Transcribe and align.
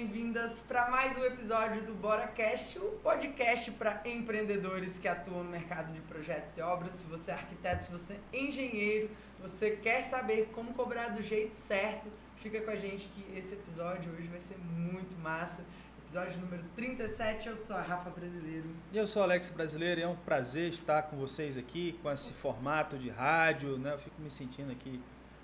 bem-vindas 0.00 0.62
para 0.66 0.88
mais 0.88 1.14
um 1.18 1.24
episódio 1.26 1.82
do 1.82 1.92
BoraCast, 1.92 2.78
o 2.78 2.92
podcast 3.02 3.70
para 3.72 4.00
empreendedores 4.06 4.98
que 4.98 5.06
atuam 5.06 5.44
no 5.44 5.50
mercado 5.50 5.92
de 5.92 6.00
projetos 6.00 6.56
e 6.56 6.62
obras. 6.62 6.94
Se 6.94 7.04
você 7.04 7.30
é 7.30 7.34
arquiteto, 7.34 7.84
se 7.84 7.92
você 7.92 8.14
é 8.32 8.40
engenheiro, 8.40 9.10
você 9.38 9.72
quer 9.72 10.00
saber 10.00 10.48
como 10.54 10.72
cobrar 10.72 11.08
do 11.08 11.22
jeito 11.22 11.52
certo, 11.52 12.10
fica 12.36 12.62
com 12.62 12.70
a 12.70 12.76
gente 12.76 13.08
que 13.08 13.38
esse 13.38 13.52
episódio 13.52 14.10
hoje 14.14 14.26
vai 14.28 14.40
ser 14.40 14.56
muito 14.56 15.18
massa. 15.18 15.66
Episódio 15.98 16.40
número 16.40 16.64
37, 16.74 17.50
eu 17.50 17.56
sou 17.56 17.76
a 17.76 17.82
Rafa 17.82 18.08
Brasileiro. 18.08 18.70
E 18.90 18.96
eu 18.96 19.06
sou 19.06 19.20
o 19.20 19.24
Alex 19.26 19.50
Brasileiro 19.50 20.00
e 20.00 20.04
é 20.04 20.08
um 20.08 20.16
prazer 20.16 20.72
estar 20.72 21.02
com 21.02 21.18
vocês 21.18 21.58
aqui, 21.58 22.00
com 22.02 22.10
esse 22.10 22.32
formato 22.32 22.96
de 22.96 23.10
rádio, 23.10 23.76
né? 23.76 23.92
Eu 23.92 23.98
fico 23.98 24.18
me 24.22 24.30
sentindo 24.30 24.72
aqui 24.72 24.98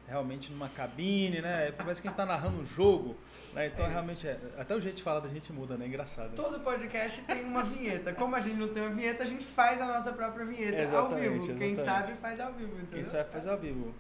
realmente 0.09 0.51
numa 0.53 0.69
cabine, 0.69 1.41
né? 1.41 1.73
Parece 1.73 2.01
que 2.01 2.09
a 2.09 2.11
gente 2.11 2.17
tá 2.17 2.27
narrando 2.27 2.61
um 2.61 2.65
jogo, 2.65 3.17
né? 3.53 3.67
Então 3.67 3.85
é 3.85 3.89
realmente 3.89 4.27
é, 4.27 4.39
até 4.57 4.75
o 4.75 4.81
jeito 4.81 4.97
de 4.97 5.03
falar 5.03 5.21
da 5.21 5.29
gente 5.29 5.53
muda, 5.53 5.77
né? 5.77 5.87
Engraçado. 5.87 6.35
Todo 6.35 6.61
podcast 6.61 7.23
tem 7.23 7.43
uma 7.45 7.63
vinheta. 7.63 8.13
Como 8.13 8.35
a 8.37 8.41
gente 8.41 8.57
não 8.57 8.69
tem 8.69 8.83
uma 8.85 8.95
vinheta, 8.95 9.23
a 9.25 9.27
gente 9.27 9.45
faz 9.45 9.81
a 9.81 9.87
nossa 9.87 10.13
própria 10.13 10.45
vinheta 10.47 10.81
Exatamente, 10.81 10.97
ao 10.97 11.19
vivo. 11.19 11.35
exatamente. 11.45 11.59
Quem 11.59 11.75
sabe 11.75 12.13
faz 12.15 12.41
ao 12.41 12.53
vivo, 12.53 12.73
entendeu? 12.73 12.89
Quem 12.93 13.05
sabe 13.05 13.31
faz 13.31 13.47
ao 13.49 13.59
vivo. 13.59 13.95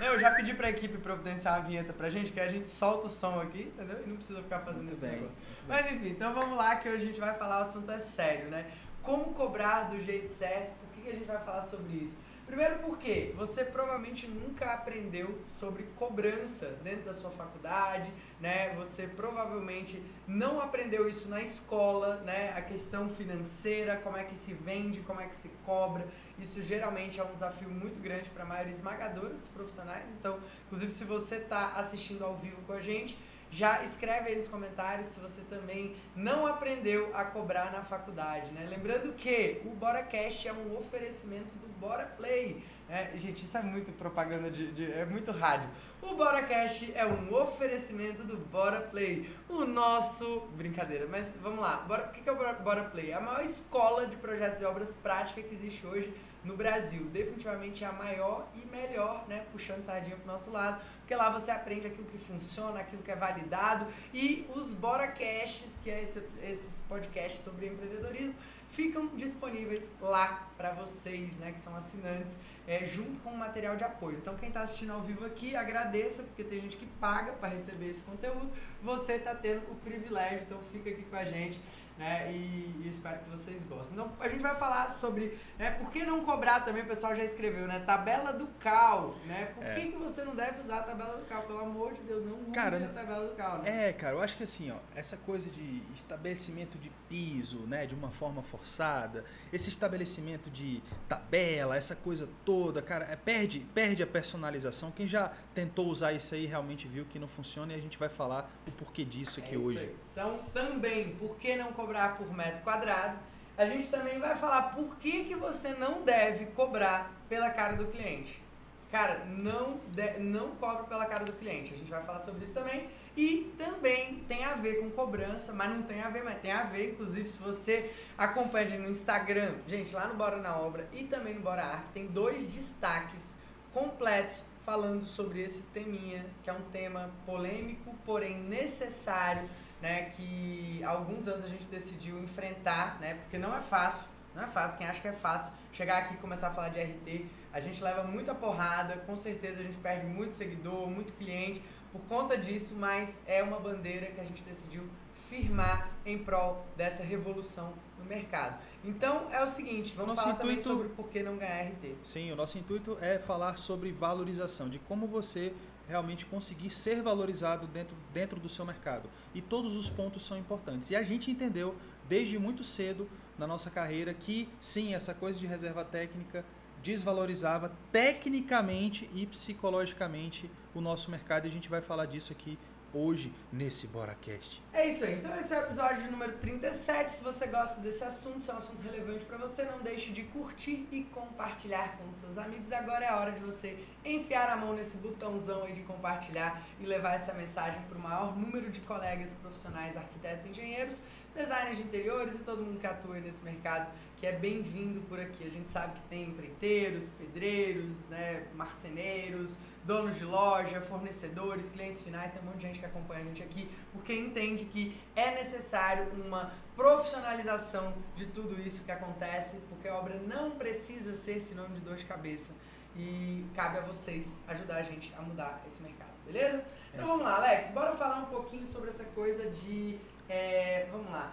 Eu 0.00 0.16
já 0.18 0.30
pedi 0.30 0.54
pra 0.54 0.70
equipe 0.70 0.96
providenciar 0.98 1.58
uma 1.58 1.66
vinheta 1.68 1.92
pra 1.92 2.08
gente, 2.08 2.30
que 2.30 2.38
a 2.38 2.48
gente 2.48 2.68
solta 2.68 3.06
o 3.06 3.08
som 3.08 3.40
aqui, 3.40 3.62
entendeu? 3.74 4.00
E 4.04 4.08
não 4.08 4.16
precisa 4.16 4.40
ficar 4.42 4.60
fazendo 4.60 4.82
Muito 4.84 4.92
esse 4.92 5.00
bem. 5.00 5.10
negócio. 5.10 5.34
Mas 5.66 5.92
enfim, 5.92 6.08
então 6.10 6.32
vamos 6.32 6.56
lá 6.56 6.76
que 6.76 6.88
hoje 6.88 7.02
a 7.02 7.06
gente 7.06 7.18
vai 7.20 7.34
falar, 7.34 7.64
o 7.64 7.68
assunto 7.68 7.90
é 7.90 7.98
sério, 7.98 8.48
né? 8.48 8.64
Como 9.02 9.32
cobrar 9.34 9.90
do 9.90 10.00
jeito 10.00 10.28
certo, 10.28 10.70
por 10.80 10.88
que, 10.94 11.00
que 11.02 11.08
a 11.08 11.12
gente 11.14 11.24
vai 11.24 11.38
falar 11.44 11.62
sobre 11.64 11.94
isso? 11.96 12.16
Primeiro 12.48 12.78
porque 12.78 13.34
você 13.36 13.62
provavelmente 13.62 14.26
nunca 14.26 14.72
aprendeu 14.72 15.38
sobre 15.44 15.82
cobrança 15.96 16.78
dentro 16.82 17.02
da 17.02 17.12
sua 17.12 17.30
faculdade, 17.30 18.10
né? 18.40 18.74
Você 18.76 19.06
provavelmente 19.06 20.02
não 20.26 20.58
aprendeu 20.58 21.06
isso 21.06 21.28
na 21.28 21.42
escola, 21.42 22.16
né? 22.22 22.54
A 22.56 22.62
questão 22.62 23.10
financeira, 23.10 23.98
como 23.98 24.16
é 24.16 24.24
que 24.24 24.34
se 24.34 24.54
vende, 24.54 25.00
como 25.00 25.20
é 25.20 25.26
que 25.26 25.36
se 25.36 25.50
cobra. 25.66 26.08
Isso 26.38 26.62
geralmente 26.62 27.20
é 27.20 27.22
um 27.22 27.34
desafio 27.34 27.68
muito 27.68 28.00
grande 28.00 28.30
para 28.30 28.44
a 28.44 28.46
maioria 28.46 28.72
esmagadora 28.72 29.34
dos 29.34 29.48
profissionais. 29.48 30.08
Então, 30.18 30.40
inclusive 30.66 30.90
se 30.90 31.04
você 31.04 31.34
está 31.36 31.74
assistindo 31.76 32.24
ao 32.24 32.34
vivo 32.34 32.62
com 32.66 32.72
a 32.72 32.80
gente, 32.80 33.18
já 33.50 33.82
escreve 33.82 34.30
aí 34.30 34.36
nos 34.36 34.48
comentários 34.48 35.08
se 35.08 35.20
você 35.20 35.40
também 35.42 35.96
não 36.14 36.46
aprendeu 36.46 37.10
a 37.14 37.24
cobrar 37.24 37.72
na 37.72 37.82
faculdade, 37.82 38.50
né? 38.52 38.66
Lembrando 38.68 39.12
que 39.14 39.62
o 39.64 39.70
BoraCast 39.70 40.48
é 40.48 40.52
um 40.52 40.76
oferecimento 40.76 41.54
do 41.54 41.68
Bora 41.80 42.06
Play. 42.16 42.62
Né? 42.88 43.10
gente, 43.16 43.44
isso 43.44 43.56
é 43.58 43.62
muito 43.62 43.92
propaganda 43.92 44.50
de, 44.50 44.72
de- 44.72 44.92
é 44.92 45.04
muito 45.04 45.30
rádio. 45.32 45.68
O 46.00 46.14
BoraCast 46.14 46.92
é 46.94 47.04
um 47.04 47.34
oferecimento 47.34 48.22
do 48.22 48.36
Bora 48.36 48.80
Play, 48.80 49.28
o 49.48 49.64
nosso 49.64 50.48
brincadeira. 50.56 51.06
Mas 51.10 51.32
vamos 51.42 51.58
lá, 51.60 51.78
Bora, 51.88 52.06
o 52.08 52.12
que 52.12 52.28
é 52.28 52.32
o 52.32 52.36
Bora, 52.36 52.52
Bora 52.54 52.84
Play? 52.84 53.10
É 53.10 53.14
a 53.14 53.20
maior 53.20 53.42
escola 53.44 54.06
de 54.06 54.16
projetos 54.16 54.62
e 54.62 54.64
obras 54.64 54.90
práticas 55.02 55.44
que 55.46 55.54
existe 55.54 55.84
hoje 55.86 56.14
no 56.44 56.56
Brasil. 56.56 57.04
Definitivamente 57.12 57.82
é 57.82 57.88
a 57.88 57.92
maior 57.92 58.46
e 58.54 58.64
melhor, 58.66 59.24
né? 59.28 59.44
Puxando 59.50 59.82
sardinha 59.84 60.16
pro 60.16 60.26
nosso 60.32 60.50
lado. 60.52 60.80
Porque 61.00 61.16
lá 61.16 61.30
você 61.30 61.50
aprende 61.50 61.88
aquilo 61.88 62.06
que 62.06 62.16
funciona, 62.18 62.78
aquilo 62.78 63.02
que 63.02 63.10
é 63.10 63.16
validado. 63.16 63.86
E 64.14 64.46
os 64.54 64.72
BoraCasts, 64.72 65.78
que 65.82 65.90
é 65.90 66.02
esse- 66.04 66.22
esses 66.42 66.82
podcasts 66.88 67.42
sobre 67.42 67.66
empreendedorismo, 67.66 68.34
ficam 68.70 69.08
disponíveis 69.16 69.92
lá 70.00 70.48
para 70.56 70.72
vocês, 70.72 71.36
né? 71.38 71.52
Que 71.52 71.60
são 71.60 71.74
assinantes, 71.74 72.36
é, 72.66 72.84
junto 72.84 73.18
com 73.20 73.30
o 73.30 73.36
material 73.36 73.76
de 73.76 73.84
apoio. 73.84 74.18
Então 74.18 74.36
quem 74.36 74.48
está 74.48 74.62
assistindo 74.62 74.92
ao 74.92 75.00
vivo 75.00 75.24
aqui, 75.24 75.56
agradeça, 75.56 76.22
porque 76.22 76.44
tem 76.44 76.60
gente 76.60 76.76
que 76.76 76.86
paga 77.00 77.32
para 77.32 77.48
receber 77.48 77.90
esse 77.90 78.02
conteúdo. 78.02 78.50
Você 78.82 79.14
está 79.14 79.34
tendo 79.34 79.70
o 79.70 79.74
privilégio, 79.76 80.42
então 80.46 80.58
fica 80.72 80.90
aqui 80.90 81.02
com 81.02 81.16
a 81.16 81.24
gente 81.24 81.60
né? 81.98 82.32
E, 82.32 82.80
e 82.84 82.88
espero 82.88 83.18
que 83.20 83.30
vocês 83.30 83.62
gostem. 83.64 83.92
Então, 83.98 84.12
a 84.20 84.28
gente 84.28 84.40
vai 84.40 84.54
falar 84.56 84.88
sobre, 84.90 85.36
né? 85.58 85.72
Por 85.72 85.90
que 85.90 86.04
não 86.04 86.24
cobrar 86.24 86.60
também, 86.60 86.82
o 86.84 86.86
pessoal 86.86 87.14
já 87.16 87.24
escreveu, 87.24 87.66
né? 87.66 87.80
Tabela 87.80 88.32
do 88.32 88.46
CAL, 88.60 89.14
né? 89.26 89.46
Por 89.54 89.64
É. 89.64 89.74
que, 89.74 89.92
que 89.92 89.96
você 89.98 90.22
não 90.22 90.34
deve 90.36 90.60
usar 90.62 90.78
a 90.78 90.82
tabela 90.82 91.16
do 91.18 91.24
CAL? 91.26 91.42
Pelo 91.42 91.60
amor 91.60 91.92
de 91.94 92.00
Deus, 92.02 92.24
não 92.24 92.40
use 92.42 92.50
Cara, 92.52 92.76
a 92.76 92.88
tabela 92.88 93.26
do 93.28 93.34
CAL, 93.34 93.58
né? 93.62 93.88
É, 93.88 93.92
cara, 93.92 94.14
eu 94.14 94.22
acho 94.22 94.36
que 94.36 94.44
assim, 94.44 94.70
ó, 94.70 94.76
essa 94.94 95.16
coisa 95.16 95.50
de 95.50 95.82
estabelecimento 95.92 96.78
de 96.78 96.90
piso, 97.08 97.58
né, 97.60 97.86
de 97.86 97.94
uma 97.94 98.10
forma 98.10 98.42
forçada, 98.42 99.24
esse 99.52 99.70
estabelecimento 99.70 100.50
de 100.50 100.82
tabela, 101.08 101.76
essa 101.76 101.96
coisa 101.96 102.28
toda, 102.44 102.80
cara, 102.82 103.06
é, 103.10 103.16
perde, 103.16 103.60
perde 103.74 104.02
a 104.02 104.06
personalização. 104.06 104.90
Quem 104.90 105.06
já 105.06 105.32
tentou 105.54 105.86
usar 105.88 106.12
isso 106.12 106.34
aí 106.34 106.46
realmente 106.46 106.86
viu 106.86 107.04
que 107.06 107.18
não 107.18 107.26
funciona 107.28 107.72
e 107.72 107.76
a 107.76 107.80
gente 107.80 107.98
vai 107.98 108.08
falar 108.08 108.50
o 108.66 108.70
porquê 108.72 109.04
disso 109.04 109.40
aqui 109.40 109.54
É 109.54 109.58
hoje. 109.58 109.78
aí. 109.78 109.96
Então, 110.18 110.40
também, 110.52 111.10
por 111.10 111.36
que 111.36 111.54
não 111.54 111.72
cobrar 111.72 112.16
por 112.16 112.36
metro 112.36 112.60
quadrado? 112.64 113.16
A 113.56 113.64
gente 113.64 113.86
também 113.86 114.18
vai 114.18 114.34
falar 114.34 114.62
por 114.62 114.96
que, 114.96 115.22
que 115.22 115.36
você 115.36 115.68
não 115.74 116.02
deve 116.02 116.46
cobrar 116.46 117.12
pela 117.28 117.48
cara 117.50 117.76
do 117.76 117.86
cliente. 117.86 118.42
Cara, 118.90 119.24
não, 119.26 119.78
não 120.18 120.56
cobre 120.56 120.88
pela 120.88 121.06
cara 121.06 121.24
do 121.24 121.32
cliente. 121.34 121.72
A 121.72 121.76
gente 121.76 121.88
vai 121.88 122.02
falar 122.02 122.18
sobre 122.24 122.44
isso 122.44 122.52
também. 122.52 122.88
E 123.16 123.54
também 123.56 124.24
tem 124.26 124.44
a 124.44 124.54
ver 124.54 124.80
com 124.80 124.90
cobrança, 124.90 125.52
mas 125.52 125.70
não 125.70 125.82
tem 125.82 126.00
a 126.00 126.08
ver, 126.08 126.24
mas 126.24 126.40
tem 126.40 126.50
a 126.50 126.64
ver. 126.64 126.94
Inclusive, 126.94 127.28
se 127.28 127.38
você 127.38 127.88
acompanha 128.16 128.76
no 128.76 128.90
Instagram, 128.90 129.54
gente, 129.68 129.94
lá 129.94 130.08
no 130.08 130.16
Bora 130.16 130.38
na 130.38 130.56
Obra 130.56 130.88
e 130.92 131.04
também 131.04 131.34
no 131.34 131.42
Bora 131.42 131.62
Arte, 131.62 131.92
tem 131.94 132.08
dois 132.08 132.44
destaques 132.48 133.36
completos 133.72 134.42
falando 134.66 135.06
sobre 135.06 135.42
esse 135.42 135.62
teminha, 135.72 136.26
que 136.42 136.50
é 136.50 136.52
um 136.52 136.62
tema 136.72 137.08
polêmico, 137.24 137.94
porém 138.04 138.36
necessário, 138.36 139.48
né? 139.80 140.10
Que 140.16 140.82
há 140.84 140.90
alguns 140.90 141.26
anos 141.28 141.44
a 141.44 141.48
gente 141.48 141.64
decidiu 141.66 142.18
enfrentar, 142.22 142.98
né? 143.00 143.14
Porque 143.14 143.38
não 143.38 143.54
é 143.56 143.60
fácil, 143.60 144.08
não 144.34 144.42
é 144.44 144.46
fácil. 144.46 144.78
Quem 144.78 144.86
acha 144.86 145.00
que 145.00 145.08
é 145.08 145.12
fácil 145.12 145.52
chegar 145.72 145.98
aqui 145.98 146.14
e 146.14 146.16
começar 146.18 146.48
a 146.48 146.50
falar 146.50 146.68
de 146.70 146.80
RT, 146.80 147.26
a 147.52 147.60
gente 147.60 147.82
leva 147.82 148.02
muita 148.04 148.34
porrada, 148.34 148.96
com 148.98 149.16
certeza 149.16 149.60
a 149.60 149.64
gente 149.64 149.78
perde 149.78 150.06
muito 150.06 150.34
seguidor, 150.34 150.88
muito 150.88 151.12
cliente 151.14 151.62
por 151.92 152.00
conta 152.02 152.36
disso, 152.36 152.74
mas 152.74 153.22
é 153.26 153.42
uma 153.42 153.58
bandeira 153.58 154.06
que 154.06 154.20
a 154.20 154.24
gente 154.24 154.42
decidiu 154.42 154.82
firmar 155.28 155.90
em 156.06 156.18
prol 156.18 156.64
dessa 156.76 157.02
revolução 157.02 157.72
no 157.98 158.04
mercado. 158.04 158.58
Então 158.84 159.28
é 159.30 159.42
o 159.42 159.46
seguinte, 159.46 159.92
vamos 159.94 160.14
Nosso 160.14 160.22
falar 160.22 160.36
também 160.38 160.52
intuito- 160.56 160.68
sobre 160.70 160.88
por 160.90 161.08
que 161.08 161.22
não 161.22 161.36
ganhar 161.36 161.64
RT. 161.66 161.96
Sim, 162.04 162.32
o 162.32 162.36
nosso 162.36 162.56
intuito 162.58 162.96
é 163.00 163.18
falar 163.18 163.58
sobre 163.58 163.90
valorização, 163.92 164.68
de 164.70 164.78
como 164.80 165.06
você 165.06 165.52
realmente 165.88 166.26
conseguir 166.26 166.70
ser 166.70 167.02
valorizado 167.02 167.66
dentro, 167.66 167.96
dentro 168.12 168.38
do 168.38 168.48
seu 168.48 168.64
mercado. 168.64 169.08
E 169.34 169.40
todos 169.40 169.74
os 169.74 169.88
pontos 169.88 170.24
são 170.24 170.36
importantes. 170.36 170.90
E 170.90 170.96
a 170.96 171.02
gente 171.02 171.30
entendeu 171.30 171.74
desde 172.08 172.38
muito 172.38 172.62
cedo 172.62 173.08
na 173.38 173.46
nossa 173.46 173.70
carreira 173.70 174.12
que 174.12 174.48
sim, 174.60 174.94
essa 174.94 175.14
coisa 175.14 175.38
de 175.38 175.46
reserva 175.46 175.84
técnica 175.84 176.44
desvalorizava 176.82 177.72
tecnicamente 177.90 179.10
e 179.14 179.26
psicologicamente 179.26 180.50
o 180.74 180.80
nosso 180.80 181.10
mercado 181.10 181.46
e 181.46 181.48
a 181.48 181.52
gente 181.52 181.68
vai 181.68 181.80
falar 181.80 182.06
disso 182.06 182.32
aqui 182.32 182.58
hoje 182.92 183.32
nesse 183.52 183.86
BoraCast. 183.86 184.62
É 184.72 184.88
isso 184.88 185.04
aí. 185.04 185.14
Então 185.14 185.34
esse 185.38 185.54
é 185.54 185.58
o 185.58 185.62
episódio 185.64 186.10
número 186.10 186.32
37. 186.38 187.12
Se 187.12 187.24
você 187.24 187.46
gosta 187.46 187.80
desse 187.80 188.04
assunto, 188.04 188.42
se 188.42 188.50
é 188.50 188.54
um 188.54 188.56
assunto 188.58 188.80
relevante 188.82 189.24
para 189.24 189.38
você, 189.38 189.64
não 189.64 189.80
deixe 189.80 190.10
de 190.10 190.22
curtir 190.24 190.86
e 190.90 191.04
compartilhar 191.04 191.96
com 191.98 192.12
seus 192.18 192.38
amigos. 192.38 192.72
Agora 192.72 193.04
é 193.04 193.08
a 193.08 193.18
hora 193.18 193.32
de 193.32 193.40
você 193.40 193.78
enfiar 194.04 194.48
a 194.48 194.56
mão 194.56 194.74
nesse 194.74 194.96
botãozão 194.98 195.64
aí 195.64 195.74
de 195.74 195.82
compartilhar 195.82 196.62
e 196.80 196.86
levar 196.86 197.14
essa 197.14 197.32
mensagem 197.34 197.80
para 197.82 197.98
o 197.98 198.00
maior 198.00 198.36
número 198.36 198.70
de 198.70 198.80
colegas 198.80 199.34
profissionais, 199.34 199.96
arquitetos, 199.96 200.46
engenheiros, 200.46 200.96
designers 201.38 201.76
de 201.76 201.84
interiores 201.84 202.34
e 202.34 202.38
todo 202.38 202.62
mundo 202.62 202.78
que 202.80 202.86
atua 202.86 203.18
nesse 203.20 203.42
mercado, 203.44 203.90
que 204.16 204.26
é 204.26 204.32
bem-vindo 204.32 205.00
por 205.02 205.18
aqui. 205.20 205.46
A 205.46 205.50
gente 205.50 205.70
sabe 205.70 205.94
que 205.94 206.08
tem 206.08 206.24
empreiteiros, 206.24 207.04
pedreiros, 207.10 208.04
né, 208.08 208.46
marceneiros, 208.54 209.56
donos 209.84 210.16
de 210.16 210.24
loja, 210.24 210.80
fornecedores, 210.82 211.70
clientes 211.70 212.02
finais, 212.02 212.32
tem 212.32 212.42
um 212.42 212.46
monte 212.46 212.56
de 212.56 212.66
gente 212.66 212.78
que 212.80 212.84
acompanha 212.84 213.22
a 213.22 213.24
gente 213.24 213.42
aqui, 213.42 213.70
porque 213.92 214.12
entende 214.12 214.64
que 214.66 215.00
é 215.16 215.30
necessário 215.36 216.08
uma 216.12 216.52
profissionalização 216.76 217.94
de 218.14 218.26
tudo 218.26 218.60
isso 218.60 218.84
que 218.84 218.92
acontece, 218.92 219.58
porque 219.68 219.88
a 219.88 219.96
obra 219.96 220.20
não 220.26 220.50
precisa 220.50 221.14
ser 221.14 221.40
sinônimo 221.40 221.76
de 221.76 221.80
dor 221.80 221.96
de 221.96 222.04
cabeça. 222.04 222.52
E 222.96 223.46
cabe 223.54 223.78
a 223.78 223.82
vocês 223.82 224.42
ajudar 224.48 224.76
a 224.76 224.82
gente 224.82 225.14
a 225.16 225.22
mudar 225.22 225.62
esse 225.68 225.80
mercado, 225.80 226.10
beleza? 226.26 226.64
Então 226.92 227.06
vamos 227.06 227.22
lá, 227.22 227.36
Alex, 227.36 227.70
bora 227.70 227.92
falar 227.92 228.18
um 228.20 228.26
pouquinho 228.26 228.66
sobre 228.66 228.90
essa 228.90 229.04
coisa 229.04 229.48
de. 229.50 229.98
É, 230.28 230.86
vamos 230.90 231.10
lá. 231.10 231.32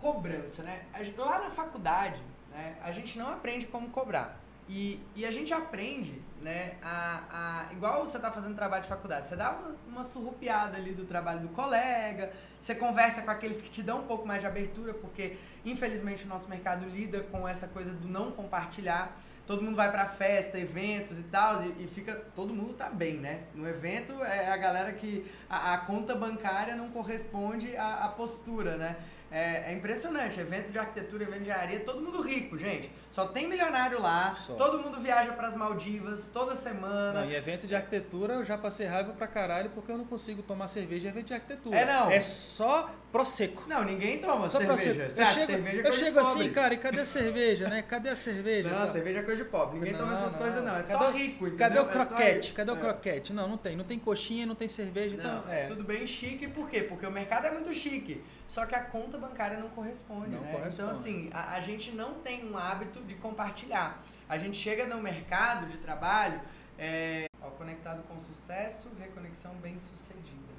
Cobrança, 0.00 0.62
né? 0.62 0.84
Lá 1.16 1.38
na 1.38 1.50
faculdade, 1.50 2.20
né, 2.50 2.76
a 2.82 2.92
gente 2.92 3.18
não 3.18 3.28
aprende 3.30 3.66
como 3.66 3.88
cobrar. 3.90 4.40
E, 4.66 4.98
e 5.14 5.26
a 5.26 5.30
gente 5.30 5.52
aprende, 5.52 6.22
né, 6.40 6.76
a, 6.82 7.66
a, 7.68 7.72
igual 7.74 8.06
você 8.06 8.18
tá 8.18 8.30
fazendo 8.32 8.54
trabalho 8.54 8.82
de 8.82 8.88
faculdade, 8.88 9.28
você 9.28 9.36
dá 9.36 9.50
uma, 9.50 9.76
uma 9.86 10.02
surrupiada 10.02 10.78
ali 10.78 10.92
do 10.92 11.04
trabalho 11.04 11.40
do 11.40 11.48
colega, 11.50 12.32
você 12.58 12.74
conversa 12.74 13.20
com 13.20 13.30
aqueles 13.30 13.60
que 13.60 13.68
te 13.68 13.82
dão 13.82 14.00
um 14.00 14.06
pouco 14.06 14.26
mais 14.26 14.40
de 14.40 14.46
abertura, 14.46 14.94
porque 14.94 15.36
infelizmente 15.66 16.24
o 16.24 16.28
nosso 16.28 16.48
mercado 16.48 16.86
lida 16.88 17.20
com 17.24 17.46
essa 17.46 17.68
coisa 17.68 17.92
do 17.92 18.08
não 18.08 18.32
compartilhar, 18.32 19.14
todo 19.46 19.62
mundo 19.62 19.76
vai 19.76 19.90
pra 19.90 20.06
festa, 20.06 20.58
eventos 20.58 21.18
e 21.18 21.22
tal, 21.24 21.62
e, 21.62 21.84
e, 21.84 21.86
fica. 21.86 22.14
Todo 22.34 22.54
mundo 22.54 22.74
tá 22.74 22.88
bem, 22.88 23.14
né? 23.18 23.44
No 23.54 23.68
evento 23.68 24.12
é 24.24 24.50
a 24.50 24.56
galera 24.56 24.92
que 24.92 25.30
a, 25.48 25.74
a 25.74 25.78
conta 25.78 26.14
bancária 26.14 26.74
não 26.74 26.90
corresponde 26.90 27.76
à, 27.76 28.04
à 28.04 28.08
postura, 28.08 28.76
né? 28.76 28.96
É, 29.34 29.72
é, 29.72 29.74
impressionante. 29.74 30.38
Evento 30.38 30.70
de 30.70 30.78
arquitetura, 30.78 31.24
evento 31.24 31.42
de 31.42 31.50
areia, 31.50 31.80
todo 31.80 32.00
mundo 32.00 32.22
rico, 32.22 32.56
gente. 32.56 32.88
Só 33.10 33.26
tem 33.26 33.48
milionário 33.48 34.00
lá, 34.00 34.32
Só. 34.32 34.54
todo 34.54 34.78
mundo 34.78 35.00
viaja 35.00 35.32
para 35.32 35.48
as 35.48 35.56
Maldivas 35.56 36.30
toda 36.32 36.54
semana. 36.54 37.22
Não, 37.22 37.28
e 37.28 37.34
evento 37.34 37.66
de 37.66 37.74
arquitetura 37.74 38.34
eu 38.34 38.44
já 38.44 38.56
passei 38.56 38.86
raiva 38.86 39.12
pra 39.12 39.26
caralho 39.26 39.70
porque 39.70 39.90
eu 39.90 39.98
não 39.98 40.04
consigo 40.04 40.40
tomar 40.40 40.68
cerveja 40.68 41.08
em 41.08 41.10
evento 41.10 41.26
de 41.26 41.34
arquitetura. 41.34 41.76
É 41.76 41.84
não. 41.84 42.10
É 42.12 42.20
só 42.20 42.94
Prosecco. 43.14 43.62
Não, 43.68 43.84
ninguém 43.84 44.18
toma 44.18 44.48
só 44.48 44.58
cerveja. 44.58 45.08
Você 45.08 45.22
eu 45.22 45.26
chego, 45.26 45.46
cerveja 45.46 45.82
é 45.82 45.88
eu 45.88 45.92
chego 45.92 46.18
assim, 46.18 46.50
cara, 46.50 46.74
e 46.74 46.78
cadê 46.78 46.98
a 46.98 47.04
cerveja, 47.04 47.68
né? 47.68 47.80
Cadê 47.88 48.08
a 48.08 48.16
cerveja? 48.16 48.68
Não, 48.68 48.90
cerveja 48.90 49.20
é 49.20 49.22
coisa 49.22 49.44
de 49.44 49.48
pobre. 49.48 49.78
Ninguém 49.78 49.92
não, 49.92 50.00
toma 50.00 50.14
essas 50.14 50.32
não, 50.32 50.38
coisas, 50.40 50.64
não. 50.64 50.76
É 50.76 50.82
cadê 50.82 50.92
só 50.92 51.10
rico, 51.12 51.46
entendeu? 51.46 51.56
Cadê 51.56 51.78
o 51.78 51.82
é 51.82 51.92
croquete? 51.92 52.52
Cadê 52.52 52.72
o 52.72 52.74
é. 52.74 52.80
croquete? 52.80 53.32
Não, 53.32 53.46
não 53.46 53.56
tem. 53.56 53.76
Não 53.76 53.84
tem 53.84 54.00
coxinha, 54.00 54.44
não 54.46 54.56
tem 54.56 54.68
cerveja. 54.68 55.14
Então, 55.14 55.42
não, 55.42 55.52
é. 55.52 55.68
Tudo 55.68 55.84
bem 55.84 56.04
chique, 56.08 56.48
por 56.48 56.68
quê? 56.68 56.82
Porque 56.82 57.06
o 57.06 57.10
mercado 57.12 57.46
é 57.46 57.52
muito 57.52 57.72
chique. 57.72 58.20
Só 58.46 58.66
que 58.66 58.74
a 58.74 58.84
conta 58.84 59.18
bancária 59.18 59.58
não 59.58 59.70
corresponde, 59.70 60.30
não 60.30 60.40
né? 60.40 60.52
Corresponde. 60.52 60.74
Então, 60.74 60.90
assim, 60.90 61.30
a, 61.32 61.54
a 61.54 61.60
gente 61.60 61.92
não 61.92 62.14
tem 62.20 62.50
um 62.50 62.56
hábito 62.56 63.02
de 63.02 63.14
compartilhar. 63.14 64.02
A 64.28 64.38
gente 64.38 64.56
chega 64.56 64.86
no 64.86 65.02
mercado 65.02 65.66
de 65.66 65.78
trabalho, 65.78 66.40
é, 66.78 67.26
ó, 67.40 67.50
conectado 67.50 68.02
com 68.06 68.20
sucesso, 68.20 68.90
reconexão 68.98 69.54
bem 69.56 69.78
sucedida. 69.78 70.54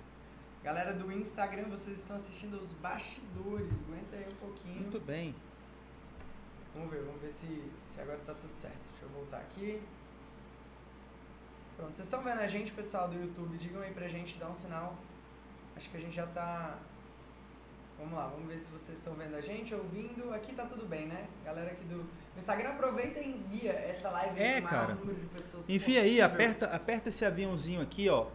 Galera 0.63 0.93
do 0.93 1.11
Instagram, 1.11 1.65
vocês 1.69 1.99
estão 1.99 2.15
assistindo 2.15 2.55
os 2.55 2.71
bastidores. 2.73 3.83
Aguenta 3.83 4.15
aí 4.15 4.25
um 4.25 4.37
pouquinho. 4.37 4.81
Muito 4.81 4.99
bem. 4.99 5.35
Vamos 6.73 6.89
ver, 6.89 7.03
vamos 7.03 7.21
ver 7.21 7.31
se, 7.31 7.71
se 7.87 8.01
agora 8.01 8.17
tá 8.25 8.33
tudo 8.33 8.53
certo. 8.55 8.79
Deixa 8.91 9.05
eu 9.05 9.09
voltar 9.09 9.37
aqui. 9.37 9.81
Pronto, 11.77 11.95
vocês 11.95 12.07
estão 12.07 12.23
vendo 12.23 12.39
a 12.39 12.47
gente, 12.47 12.71
pessoal 12.71 13.07
do 13.07 13.15
YouTube? 13.15 13.57
Digam 13.57 13.81
aí 13.81 13.93
pra 13.93 14.07
gente, 14.07 14.37
dá 14.37 14.49
um 14.49 14.55
sinal. 14.55 14.97
Acho 15.75 15.89
que 15.89 15.97
a 15.97 15.99
gente 15.99 16.15
já 16.15 16.25
tá. 16.27 16.79
Vamos 17.97 18.13
lá, 18.13 18.27
vamos 18.27 18.47
ver 18.47 18.59
se 18.59 18.69
vocês 18.71 18.97
estão 18.97 19.13
vendo 19.13 19.35
a 19.35 19.41
gente, 19.41 19.73
ouvindo. 19.73 20.33
Aqui 20.33 20.53
tá 20.53 20.65
tudo 20.65 20.85
bem, 20.85 21.07
né? 21.07 21.27
Galera 21.43 21.71
aqui 21.71 21.85
do 21.85 22.05
Instagram, 22.37 22.69
aproveita 22.71 23.19
e 23.19 23.29
envia 23.29 23.71
essa 23.71 24.09
live 24.09 24.39
é, 24.39 24.61
cara. 24.61 24.93
número 24.95 25.19
de 25.19 25.27
pessoas. 25.27 25.69
Enfia 25.69 26.01
aí, 26.01 26.21
aperta, 26.21 26.67
aperta 26.67 27.09
esse 27.09 27.25
aviãozinho 27.25 27.81
aqui, 27.81 28.09
ó. 28.09 28.27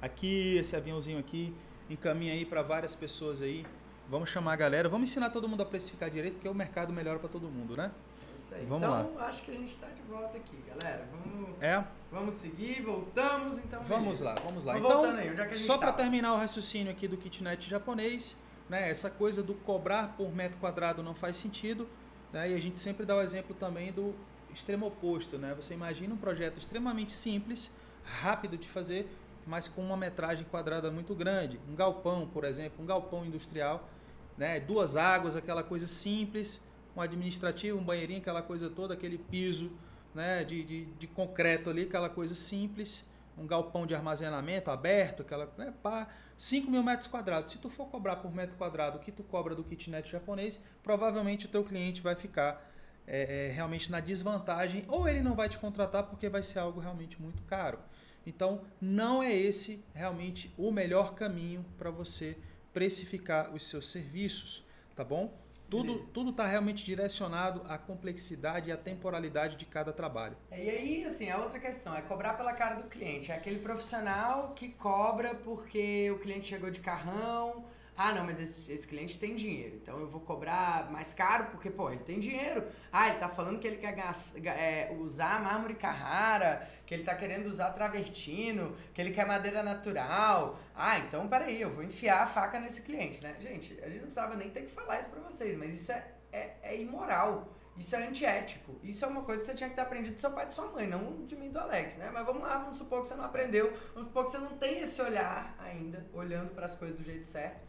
Aqui, 0.00 0.58
esse 0.58 0.76
aviãozinho 0.76 1.18
aqui 1.18 1.54
encaminha 1.88 2.34
aí 2.34 2.44
para 2.44 2.62
várias 2.62 2.94
pessoas 2.94 3.40
aí. 3.40 3.64
Vamos 4.08 4.28
chamar 4.28 4.52
a 4.52 4.56
galera, 4.56 4.88
vamos 4.88 5.10
ensinar 5.10 5.30
todo 5.30 5.48
mundo 5.48 5.62
a 5.62 5.66
precificar 5.66 6.10
direito, 6.10 6.34
porque 6.34 6.48
o 6.48 6.54
mercado 6.54 6.92
melhora 6.92 7.18
para 7.18 7.28
todo 7.28 7.48
mundo, 7.48 7.76
né? 7.76 7.90
É 7.90 8.44
isso 8.44 8.54
aí. 8.54 8.66
Vamos 8.66 8.86
então, 8.86 9.14
lá. 9.14 9.26
acho 9.26 9.42
que 9.42 9.50
a 9.50 9.54
gente 9.54 9.70
está 9.70 9.88
de 9.88 10.02
volta 10.02 10.36
aqui, 10.36 10.56
galera. 10.68 11.08
Vamos, 11.10 11.62
é. 11.62 11.84
vamos 12.12 12.34
seguir, 12.34 12.82
voltamos, 12.82 13.58
então. 13.58 13.82
Vamos 13.82 14.20
lá, 14.20 14.34
vamos 14.44 14.62
lá. 14.62 14.78
Então, 14.78 15.04
aí, 15.04 15.28
é 15.28 15.34
que 15.34 15.40
a 15.40 15.44
gente 15.46 15.58
só 15.58 15.78
para 15.78 15.92
terminar 15.92 16.34
o 16.34 16.36
raciocínio 16.36 16.92
aqui 16.92 17.08
do 17.08 17.16
kitnet 17.16 17.68
japonês, 17.68 18.36
né? 18.68 18.90
Essa 18.90 19.10
coisa 19.10 19.42
do 19.42 19.54
cobrar 19.54 20.16
por 20.16 20.34
metro 20.34 20.58
quadrado 20.58 21.02
não 21.02 21.14
faz 21.14 21.36
sentido, 21.36 21.88
né? 22.32 22.50
E 22.50 22.54
a 22.54 22.60
gente 22.60 22.78
sempre 22.78 23.06
dá 23.06 23.16
o 23.16 23.20
exemplo 23.20 23.54
também 23.54 23.92
do 23.92 24.14
extremo 24.52 24.86
oposto, 24.86 25.38
né? 25.38 25.54
Você 25.54 25.74
imagina 25.74 26.14
um 26.14 26.18
projeto 26.18 26.58
extremamente 26.58 27.14
simples, 27.14 27.70
rápido 28.04 28.56
de 28.56 28.68
fazer, 28.68 29.08
mas 29.46 29.68
com 29.68 29.80
uma 29.80 29.96
metragem 29.96 30.44
quadrada 30.44 30.90
muito 30.90 31.14
grande. 31.14 31.60
Um 31.68 31.74
galpão, 31.74 32.26
por 32.26 32.44
exemplo, 32.44 32.82
um 32.82 32.86
galpão 32.86 33.24
industrial, 33.24 33.88
né? 34.36 34.58
duas 34.58 34.96
águas, 34.96 35.36
aquela 35.36 35.62
coisa 35.62 35.86
simples, 35.86 36.60
um 36.96 37.00
administrativo, 37.00 37.78
um 37.78 37.84
banheirinho, 37.84 38.20
aquela 38.20 38.42
coisa 38.42 38.68
toda, 38.68 38.94
aquele 38.94 39.18
piso 39.18 39.70
né? 40.14 40.42
de, 40.42 40.64
de, 40.64 40.84
de 40.84 41.06
concreto 41.06 41.70
ali, 41.70 41.82
aquela 41.82 42.08
coisa 42.08 42.34
simples, 42.34 43.04
um 43.36 43.46
galpão 43.46 43.86
de 43.86 43.94
armazenamento 43.94 44.70
aberto, 44.70 45.22
aquela 45.22 45.52
né? 45.58 45.72
pá, 45.82 46.08
5 46.38 46.70
mil 46.70 46.82
metros 46.82 47.06
quadrados. 47.06 47.50
Se 47.50 47.58
tu 47.58 47.68
for 47.68 47.86
cobrar 47.86 48.16
por 48.16 48.34
metro 48.34 48.56
quadrado 48.56 48.98
o 48.98 49.00
que 49.00 49.12
tu 49.12 49.22
cobra 49.22 49.54
do 49.54 49.62
kitnet 49.62 50.10
japonês, 50.10 50.62
provavelmente 50.82 51.46
o 51.46 51.48
teu 51.48 51.64
cliente 51.64 52.00
vai 52.00 52.14
ficar 52.14 52.72
é, 53.06 53.48
é, 53.48 53.52
realmente 53.52 53.90
na 53.90 54.00
desvantagem, 54.00 54.84
ou 54.88 55.08
ele 55.08 55.20
não 55.20 55.34
vai 55.34 55.48
te 55.48 55.58
contratar 55.58 56.04
porque 56.04 56.28
vai 56.28 56.42
ser 56.42 56.58
algo 56.58 56.80
realmente 56.80 57.20
muito 57.20 57.42
caro. 57.44 57.78
Então, 58.26 58.62
não 58.80 59.22
é 59.22 59.32
esse 59.32 59.84
realmente 59.94 60.52
o 60.58 60.72
melhor 60.72 61.14
caminho 61.14 61.64
para 61.78 61.90
você 61.90 62.36
precificar 62.72 63.54
os 63.54 63.64
seus 63.68 63.88
serviços, 63.88 64.64
tá 64.96 65.04
bom? 65.04 65.32
Tudo 65.68 65.98
tudo 66.12 66.30
está 66.30 66.46
realmente 66.46 66.84
direcionado 66.84 67.62
à 67.68 67.76
complexidade 67.76 68.68
e 68.68 68.72
à 68.72 68.76
temporalidade 68.76 69.56
de 69.56 69.64
cada 69.64 69.92
trabalho. 69.92 70.36
É, 70.50 70.64
e 70.64 70.70
aí, 70.70 71.04
assim, 71.04 71.30
a 71.30 71.38
outra 71.38 71.58
questão 71.58 71.94
é 71.94 72.02
cobrar 72.02 72.34
pela 72.34 72.52
cara 72.52 72.76
do 72.76 72.88
cliente. 72.88 73.32
É 73.32 73.34
aquele 73.34 73.58
profissional 73.58 74.52
que 74.54 74.68
cobra 74.68 75.34
porque 75.34 76.10
o 76.10 76.18
cliente 76.18 76.48
chegou 76.48 76.70
de 76.70 76.80
carrão, 76.80 77.64
ah, 77.98 78.12
não, 78.12 78.24
mas 78.24 78.38
esse, 78.38 78.70
esse 78.70 78.86
cliente 78.86 79.18
tem 79.18 79.34
dinheiro, 79.34 79.76
então 79.76 79.98
eu 79.98 80.06
vou 80.06 80.20
cobrar 80.20 80.90
mais 80.90 81.14
caro 81.14 81.46
porque, 81.46 81.70
pô, 81.70 81.90
ele 81.90 82.02
tem 82.02 82.20
dinheiro. 82.20 82.64
Ah, 82.92 83.08
ele 83.08 83.18
tá 83.18 83.28
falando 83.28 83.58
que 83.58 83.66
ele 83.66 83.78
quer 83.78 83.96
é, 84.44 84.94
usar 85.00 85.42
mármore 85.42 85.74
Carrara, 85.74 86.68
que 86.84 86.92
ele 86.92 87.04
tá 87.04 87.14
querendo 87.14 87.46
usar 87.46 87.70
travertino, 87.70 88.76
que 88.92 89.00
ele 89.00 89.12
quer 89.12 89.26
madeira 89.26 89.62
natural. 89.62 90.58
Ah, 90.74 90.98
então 90.98 91.26
peraí, 91.26 91.60
eu 91.60 91.70
vou 91.70 91.82
enfiar 91.82 92.22
a 92.22 92.26
faca 92.26 92.60
nesse 92.60 92.82
cliente, 92.82 93.22
né? 93.22 93.34
Gente, 93.40 93.72
a 93.80 93.86
gente 93.86 93.94
não 93.94 94.00
precisava 94.02 94.36
nem 94.36 94.50
ter 94.50 94.62
que 94.62 94.70
falar 94.70 95.00
isso 95.00 95.08
pra 95.08 95.20
vocês, 95.20 95.56
mas 95.56 95.80
isso 95.80 95.90
é, 95.90 96.04
é, 96.32 96.56
é 96.62 96.80
imoral. 96.80 97.48
Isso 97.78 97.94
é 97.94 98.06
antiético. 98.06 98.74
Isso 98.82 99.04
é 99.04 99.08
uma 99.08 99.22
coisa 99.22 99.42
que 99.42 99.50
você 99.50 99.54
tinha 99.54 99.68
que 99.68 99.76
ter 99.76 99.82
aprendido 99.82 100.14
do 100.14 100.20
seu 100.20 100.30
pai 100.30 100.46
e 100.46 100.48
de 100.48 100.54
sua 100.54 100.66
mãe, 100.66 100.86
não 100.86 101.26
de 101.26 101.36
mim 101.36 101.46
e 101.46 101.50
do 101.50 101.58
Alex, 101.58 101.96
né? 101.96 102.10
Mas 102.12 102.24
vamos 102.24 102.42
lá, 102.42 102.58
vamos 102.58 102.78
supor 102.78 103.02
que 103.02 103.08
você 103.08 103.14
não 103.14 103.24
aprendeu, 103.24 103.72
vamos 103.92 104.08
supor 104.08 104.24
que 104.24 104.30
você 104.30 104.38
não 104.38 104.56
tem 104.56 104.80
esse 104.80 105.00
olhar 105.02 105.54
ainda, 105.58 106.06
olhando 106.14 106.54
para 106.54 106.64
as 106.64 106.74
coisas 106.74 106.96
do 106.96 107.04
jeito 107.04 107.26
certo. 107.26 107.66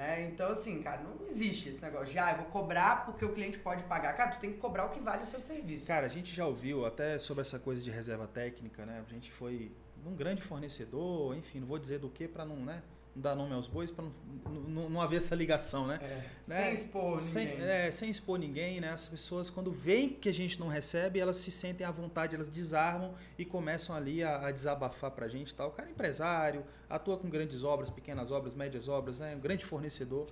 É, 0.00 0.22
então, 0.22 0.50
assim, 0.50 0.80
cara, 0.80 1.02
não 1.02 1.26
existe 1.28 1.68
esse 1.68 1.82
negócio 1.82 2.10
de, 2.10 2.18
ah, 2.18 2.30
eu 2.32 2.38
vou 2.38 2.46
cobrar 2.46 3.04
porque 3.04 3.22
o 3.22 3.34
cliente 3.34 3.58
pode 3.58 3.82
pagar. 3.82 4.14
Cara, 4.14 4.30
tu 4.30 4.40
tem 4.40 4.50
que 4.50 4.58
cobrar 4.58 4.86
o 4.86 4.88
que 4.88 4.98
vale 4.98 5.24
o 5.24 5.26
seu 5.26 5.40
serviço. 5.40 5.86
Cara, 5.86 6.06
a 6.06 6.08
gente 6.08 6.34
já 6.34 6.46
ouviu 6.46 6.86
até 6.86 7.18
sobre 7.18 7.42
essa 7.42 7.58
coisa 7.58 7.84
de 7.84 7.90
reserva 7.90 8.26
técnica, 8.26 8.86
né? 8.86 9.04
A 9.06 9.12
gente 9.12 9.30
foi 9.30 9.70
num 10.02 10.16
grande 10.16 10.40
fornecedor, 10.40 11.36
enfim, 11.36 11.60
não 11.60 11.66
vou 11.66 11.78
dizer 11.78 11.98
do 11.98 12.08
que 12.08 12.26
para 12.26 12.46
não, 12.46 12.56
né? 12.56 12.82
Não 13.14 13.22
dar 13.22 13.34
nome 13.34 13.52
aos 13.54 13.66
bois 13.66 13.90
para 13.90 14.04
não, 14.04 14.52
não, 14.52 14.90
não, 14.90 15.00
haver 15.00 15.16
essa 15.16 15.34
ligação, 15.34 15.86
né? 15.86 15.98
É, 16.02 16.30
né? 16.46 16.64
Sem 16.64 16.74
expor 16.74 17.20
sem, 17.20 17.46
ninguém. 17.46 17.66
É, 17.66 17.90
sem 17.90 18.10
expor 18.10 18.38
ninguém, 18.38 18.80
né? 18.80 18.90
As 18.90 19.08
pessoas, 19.08 19.50
quando 19.50 19.70
veem 19.70 20.10
que 20.10 20.28
a 20.28 20.34
gente 20.34 20.58
não 20.58 20.68
recebe, 20.68 21.18
elas 21.18 21.36
se 21.36 21.50
sentem 21.50 21.86
à 21.86 21.90
vontade, 21.90 22.34
elas 22.34 22.48
desarmam 22.48 23.14
e 23.38 23.44
começam 23.44 23.94
ali 23.94 24.22
a, 24.22 24.46
a 24.46 24.50
desabafar 24.50 25.10
para 25.10 25.26
a 25.26 25.28
gente. 25.28 25.54
Tal. 25.54 25.68
O 25.68 25.72
cara 25.72 25.88
é 25.88 25.92
empresário, 25.92 26.64
atua 26.88 27.16
com 27.16 27.28
grandes 27.28 27.64
obras, 27.64 27.90
pequenas 27.90 28.30
obras, 28.30 28.54
médias 28.54 28.88
obras, 28.88 29.20
né? 29.20 29.34
um 29.34 29.40
grande 29.40 29.64
fornecedor 29.64 30.26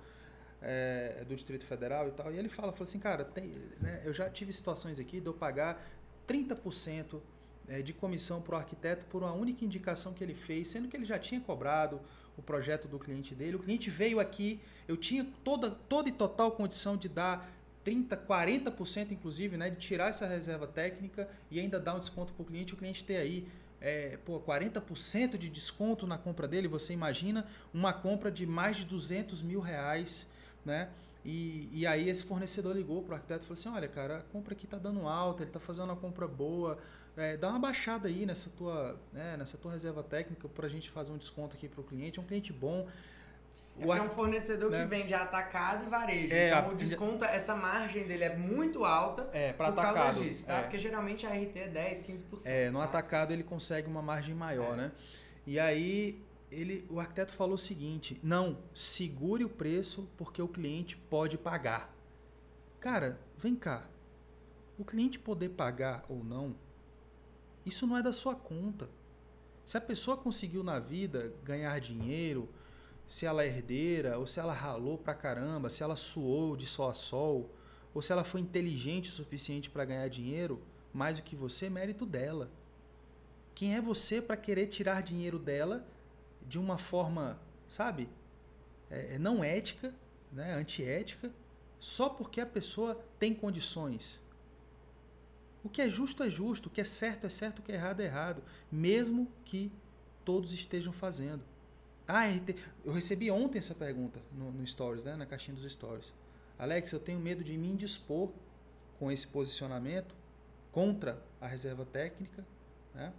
é, 0.61 1.23
do 1.27 1.35
Distrito 1.35 1.65
Federal 1.65 2.07
e 2.07 2.11
tal. 2.11 2.31
E 2.31 2.37
ele 2.37 2.49
fala, 2.49 2.71
fala 2.71 2.83
assim, 2.83 2.99
cara, 2.99 3.23
tem, 3.25 3.51
né? 3.79 4.01
eu 4.05 4.13
já 4.13 4.29
tive 4.29 4.51
situações 4.53 4.99
aqui 4.99 5.19
de 5.19 5.27
eu 5.27 5.33
pagar 5.33 5.81
30% 6.27 7.19
é, 7.67 7.81
de 7.81 7.93
comissão 7.93 8.41
para 8.41 8.55
o 8.55 8.57
arquiteto 8.57 9.05
por 9.05 9.23
uma 9.23 9.31
única 9.31 9.63
indicação 9.63 10.13
que 10.13 10.23
ele 10.23 10.33
fez, 10.35 10.69
sendo 10.69 10.87
que 10.87 10.97
ele 10.97 11.05
já 11.05 11.19
tinha 11.19 11.39
cobrado 11.39 11.99
o 12.39 12.41
projeto 12.41 12.87
do 12.87 12.97
cliente 12.97 13.35
dele. 13.35 13.55
O 13.55 13.59
cliente 13.59 13.89
veio 13.89 14.19
aqui, 14.19 14.59
eu 14.87 14.97
tinha 14.97 15.27
toda, 15.43 15.71
toda 15.71 16.09
e 16.09 16.11
total 16.11 16.51
condição 16.51 16.97
de 16.97 17.07
dar 17.07 17.49
30, 17.83 18.17
40% 18.17 19.11
inclusive, 19.11 19.57
né, 19.57 19.69
de 19.69 19.77
tirar 19.77 20.09
essa 20.09 20.25
reserva 20.25 20.67
técnica 20.67 21.29
e 21.51 21.59
ainda 21.59 21.79
dar 21.79 21.95
um 21.95 21.99
desconto 21.99 22.33
para 22.33 22.43
o 22.43 22.45
cliente. 22.45 22.73
O 22.73 22.77
cliente 22.77 23.03
ter 23.03 23.17
aí 23.17 23.47
é, 23.81 24.17
pô, 24.25 24.39
40% 24.39 25.37
de 25.37 25.49
desconto 25.49 26.05
na 26.05 26.17
compra 26.17 26.47
dele, 26.47 26.67
você 26.67 26.93
imagina 26.93 27.45
uma 27.73 27.93
compra 27.93 28.31
de 28.31 28.45
mais 28.45 28.77
de 28.77 28.85
200 28.85 29.41
mil 29.41 29.59
reais, 29.59 30.27
né? 30.65 30.89
E, 31.23 31.69
e 31.71 31.85
aí 31.85 32.09
esse 32.09 32.23
fornecedor 32.23 32.75
ligou 32.75 33.03
para 33.03 33.11
o 33.11 33.15
arquiteto 33.15 33.43
e 33.43 33.47
falou 33.47 33.59
assim, 33.59 33.69
olha 33.69 33.87
cara, 33.87 34.17
a 34.19 34.21
compra 34.21 34.53
aqui 34.53 34.65
está 34.65 34.77
dando 34.77 35.07
alta, 35.07 35.43
ele 35.43 35.49
está 35.49 35.59
fazendo 35.59 35.85
uma 35.85 35.95
compra 35.95 36.27
boa, 36.27 36.77
é, 37.17 37.37
dá 37.37 37.49
uma 37.49 37.59
baixada 37.59 38.07
aí 38.07 38.25
nessa 38.25 38.49
tua, 38.49 38.99
né, 39.11 39.35
nessa 39.37 39.57
tua 39.57 39.71
reserva 39.71 40.03
técnica 40.03 40.47
para 40.47 40.65
a 40.65 40.69
gente 40.69 40.89
fazer 40.89 41.11
um 41.11 41.17
desconto 41.17 41.55
aqui 41.55 41.67
para 41.67 41.81
o 41.81 41.83
cliente. 41.83 42.19
É 42.19 42.21
um 42.21 42.25
cliente 42.25 42.53
bom. 42.53 42.87
É, 43.79 43.85
o 43.85 43.93
é 43.93 44.01
um 44.01 44.09
fornecedor 44.09 44.69
né? 44.69 44.83
que 44.83 44.89
vende 44.89 45.13
atacado 45.13 45.85
e 45.85 45.89
varejo. 45.89 46.33
É, 46.33 46.49
então, 46.49 46.69
a, 46.69 46.73
o 46.73 46.75
desconto, 46.75 47.23
essa 47.23 47.55
margem 47.55 48.05
dele 48.05 48.25
é 48.25 48.35
muito 48.35 48.83
alta 48.83 49.29
é, 49.33 49.53
por 49.53 49.65
atacado, 49.65 49.93
causa 49.93 50.23
disso, 50.23 50.45
tá? 50.45 50.57
É. 50.57 50.61
Porque 50.63 50.77
geralmente 50.77 51.25
a 51.25 51.29
RT 51.29 51.55
é 51.55 51.67
10, 51.67 52.01
15%. 52.01 52.23
É, 52.45 52.69
no 52.69 52.79
tá? 52.79 52.85
atacado 52.85 53.31
ele 53.31 53.43
consegue 53.43 53.87
uma 53.87 54.01
margem 54.01 54.35
maior, 54.35 54.73
é. 54.73 54.77
né? 54.77 54.91
E 55.47 55.59
aí 55.59 56.21
ele, 56.51 56.85
o 56.89 56.99
arquiteto 56.99 57.31
falou 57.31 57.55
o 57.55 57.57
seguinte: 57.57 58.19
não, 58.23 58.57
segure 58.73 59.43
o 59.45 59.49
preço 59.49 60.09
porque 60.17 60.41
o 60.41 60.47
cliente 60.47 60.97
pode 60.97 61.37
pagar. 61.37 61.93
Cara, 62.79 63.19
vem 63.37 63.55
cá. 63.55 63.83
O 64.77 64.85
cliente 64.85 65.19
poder 65.19 65.49
pagar 65.49 66.05
ou 66.07 66.23
não 66.23 66.55
isso 67.65 67.85
não 67.85 67.97
é 67.97 68.03
da 68.03 68.13
sua 68.13 68.35
conta. 68.35 68.89
Se 69.65 69.77
a 69.77 69.81
pessoa 69.81 70.17
conseguiu 70.17 70.63
na 70.63 70.79
vida 70.79 71.33
ganhar 71.43 71.79
dinheiro, 71.79 72.49
se 73.07 73.25
ela 73.25 73.43
é 73.43 73.47
herdeira, 73.47 74.17
ou 74.17 74.27
se 74.27 74.39
ela 74.39 74.53
ralou 74.53 74.97
pra 74.97 75.13
caramba, 75.13 75.69
se 75.69 75.83
ela 75.83 75.95
suou 75.95 76.55
de 76.55 76.65
sol 76.65 76.89
a 76.89 76.93
sol, 76.93 77.49
ou 77.93 78.01
se 78.01 78.11
ela 78.11 78.23
foi 78.23 78.41
inteligente 78.41 79.09
o 79.09 79.11
suficiente 79.11 79.69
para 79.69 79.85
ganhar 79.85 80.07
dinheiro, 80.07 80.61
mais 80.93 81.17
do 81.17 81.23
que 81.23 81.35
você 81.35 81.65
é 81.65 81.69
mérito 81.69 82.05
dela. 82.05 82.49
Quem 83.55 83.75
é 83.75 83.81
você 83.81 84.21
para 84.21 84.37
querer 84.37 84.67
tirar 84.67 85.01
dinheiro 85.01 85.37
dela 85.37 85.85
de 86.47 86.57
uma 86.57 86.77
forma, 86.77 87.39
sabe, 87.67 88.09
é, 88.89 89.15
é, 89.15 89.19
não 89.19 89.43
ética, 89.43 89.93
né, 90.31 90.53
antiética, 90.53 91.31
só 91.79 92.09
porque 92.09 92.41
a 92.41 92.45
pessoa 92.45 93.03
tem 93.19 93.33
condições? 93.33 94.19
O 95.63 95.69
que 95.69 95.81
é 95.81 95.89
justo 95.89 96.23
é 96.23 96.29
justo, 96.29 96.67
o 96.67 96.69
que 96.69 96.81
é 96.81 96.83
certo 96.83 97.27
é 97.27 97.29
certo, 97.29 97.59
o 97.59 97.61
que 97.61 97.71
é 97.71 97.75
errado 97.75 97.99
é 97.99 98.05
errado, 98.05 98.43
mesmo 98.71 99.27
que 99.43 99.71
todos 100.23 100.53
estejam 100.53 100.93
fazendo. 100.93 101.43
Ah, 102.07 102.25
eu 102.83 102.91
recebi 102.91 103.29
ontem 103.29 103.59
essa 103.59 103.75
pergunta 103.75 104.19
no, 104.31 104.51
no 104.51 104.65
Stories, 104.65 105.03
né, 105.03 105.15
na 105.15 105.25
caixinha 105.25 105.55
dos 105.55 105.71
Stories. 105.71 106.13
Alex, 106.57 106.91
eu 106.91 106.99
tenho 106.99 107.19
medo 107.19 107.43
de 107.43 107.57
me 107.57 107.67
indispor 107.67 108.31
com 108.97 109.11
esse 109.11 109.27
posicionamento 109.27 110.15
contra 110.71 111.21
a 111.39 111.47
reserva 111.47 111.85
técnica, 111.85 112.45
né? 112.93 113.13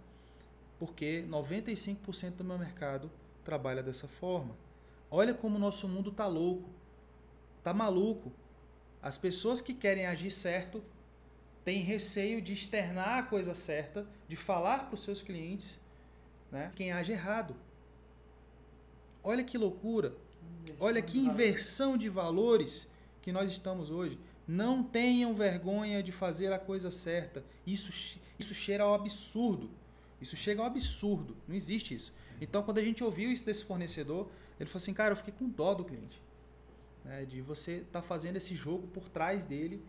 porque 0.77 1.25
95% 1.29 2.37
do 2.37 2.43
meu 2.43 2.57
mercado 2.57 3.11
trabalha 3.43 3.83
dessa 3.83 4.07
forma. 4.07 4.55
Olha 5.09 5.33
como 5.33 5.57
o 5.57 5.59
nosso 5.59 5.87
mundo 5.87 6.09
está 6.09 6.27
louco, 6.27 6.69
está 7.57 7.73
maluco. 7.73 8.31
As 9.01 9.17
pessoas 9.17 9.61
que 9.61 9.73
querem 9.73 10.05
agir 10.05 10.31
certo 10.31 10.83
têm 11.63 11.81
receio 11.81 12.41
de 12.41 12.53
externar 12.53 13.19
a 13.19 13.23
coisa 13.23 13.53
certa, 13.53 14.07
de 14.27 14.35
falar 14.35 14.85
para 14.85 14.95
os 14.95 15.03
seus 15.03 15.21
clientes 15.21 15.79
né, 16.51 16.71
quem 16.75 16.91
age 16.91 17.11
errado. 17.11 17.55
Olha 19.23 19.43
que 19.43 19.57
loucura, 19.57 20.15
olha 20.79 21.01
que 21.01 21.19
inversão 21.19 21.97
de 21.97 22.09
valores 22.09 22.87
que 23.21 23.31
nós 23.31 23.51
estamos 23.51 23.89
hoje. 23.89 24.19
Não 24.47 24.83
tenham 24.83 25.33
vergonha 25.33 26.01
de 26.03 26.11
fazer 26.11 26.51
a 26.51 26.59
coisa 26.59 26.91
certa. 26.91 27.43
Isso, 27.65 28.19
isso 28.37 28.53
cheira 28.53 28.83
ao 28.83 28.93
absurdo. 28.93 29.69
Isso 30.19 30.35
chega 30.35 30.61
ao 30.61 30.67
absurdo. 30.67 31.37
Não 31.47 31.55
existe 31.55 31.95
isso. 31.95 32.11
Então, 32.41 32.63
quando 32.63 32.79
a 32.79 32.83
gente 32.83 33.03
ouviu 33.03 33.31
isso 33.31 33.45
desse 33.45 33.63
fornecedor, 33.63 34.27
ele 34.59 34.67
falou 34.67 34.77
assim, 34.77 34.93
cara, 34.93 35.11
eu 35.11 35.15
fiquei 35.15 35.33
com 35.37 35.47
dó 35.47 35.73
do 35.73 35.85
cliente. 35.85 36.21
Né, 37.05 37.25
de 37.25 37.41
você 37.41 37.77
estar 37.77 38.01
tá 38.01 38.01
fazendo 38.01 38.35
esse 38.35 38.55
jogo 38.55 38.87
por 38.87 39.07
trás 39.09 39.45
dele, 39.45 39.81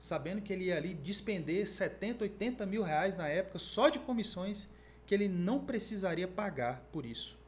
sabendo 0.00 0.42
que 0.42 0.52
ele 0.52 0.66
ia 0.66 0.76
ali 0.76 0.94
despender 0.94 1.68
70, 1.68 2.24
80 2.24 2.66
mil 2.66 2.82
reais 2.82 3.16
na 3.16 3.28
época 3.28 3.58
só 3.58 3.88
de 3.88 3.98
comissões 3.98 4.68
que 5.06 5.14
ele 5.14 5.28
não 5.28 5.64
precisaria 5.64 6.28
pagar 6.28 6.82
por 6.92 7.06
isso. 7.06 7.38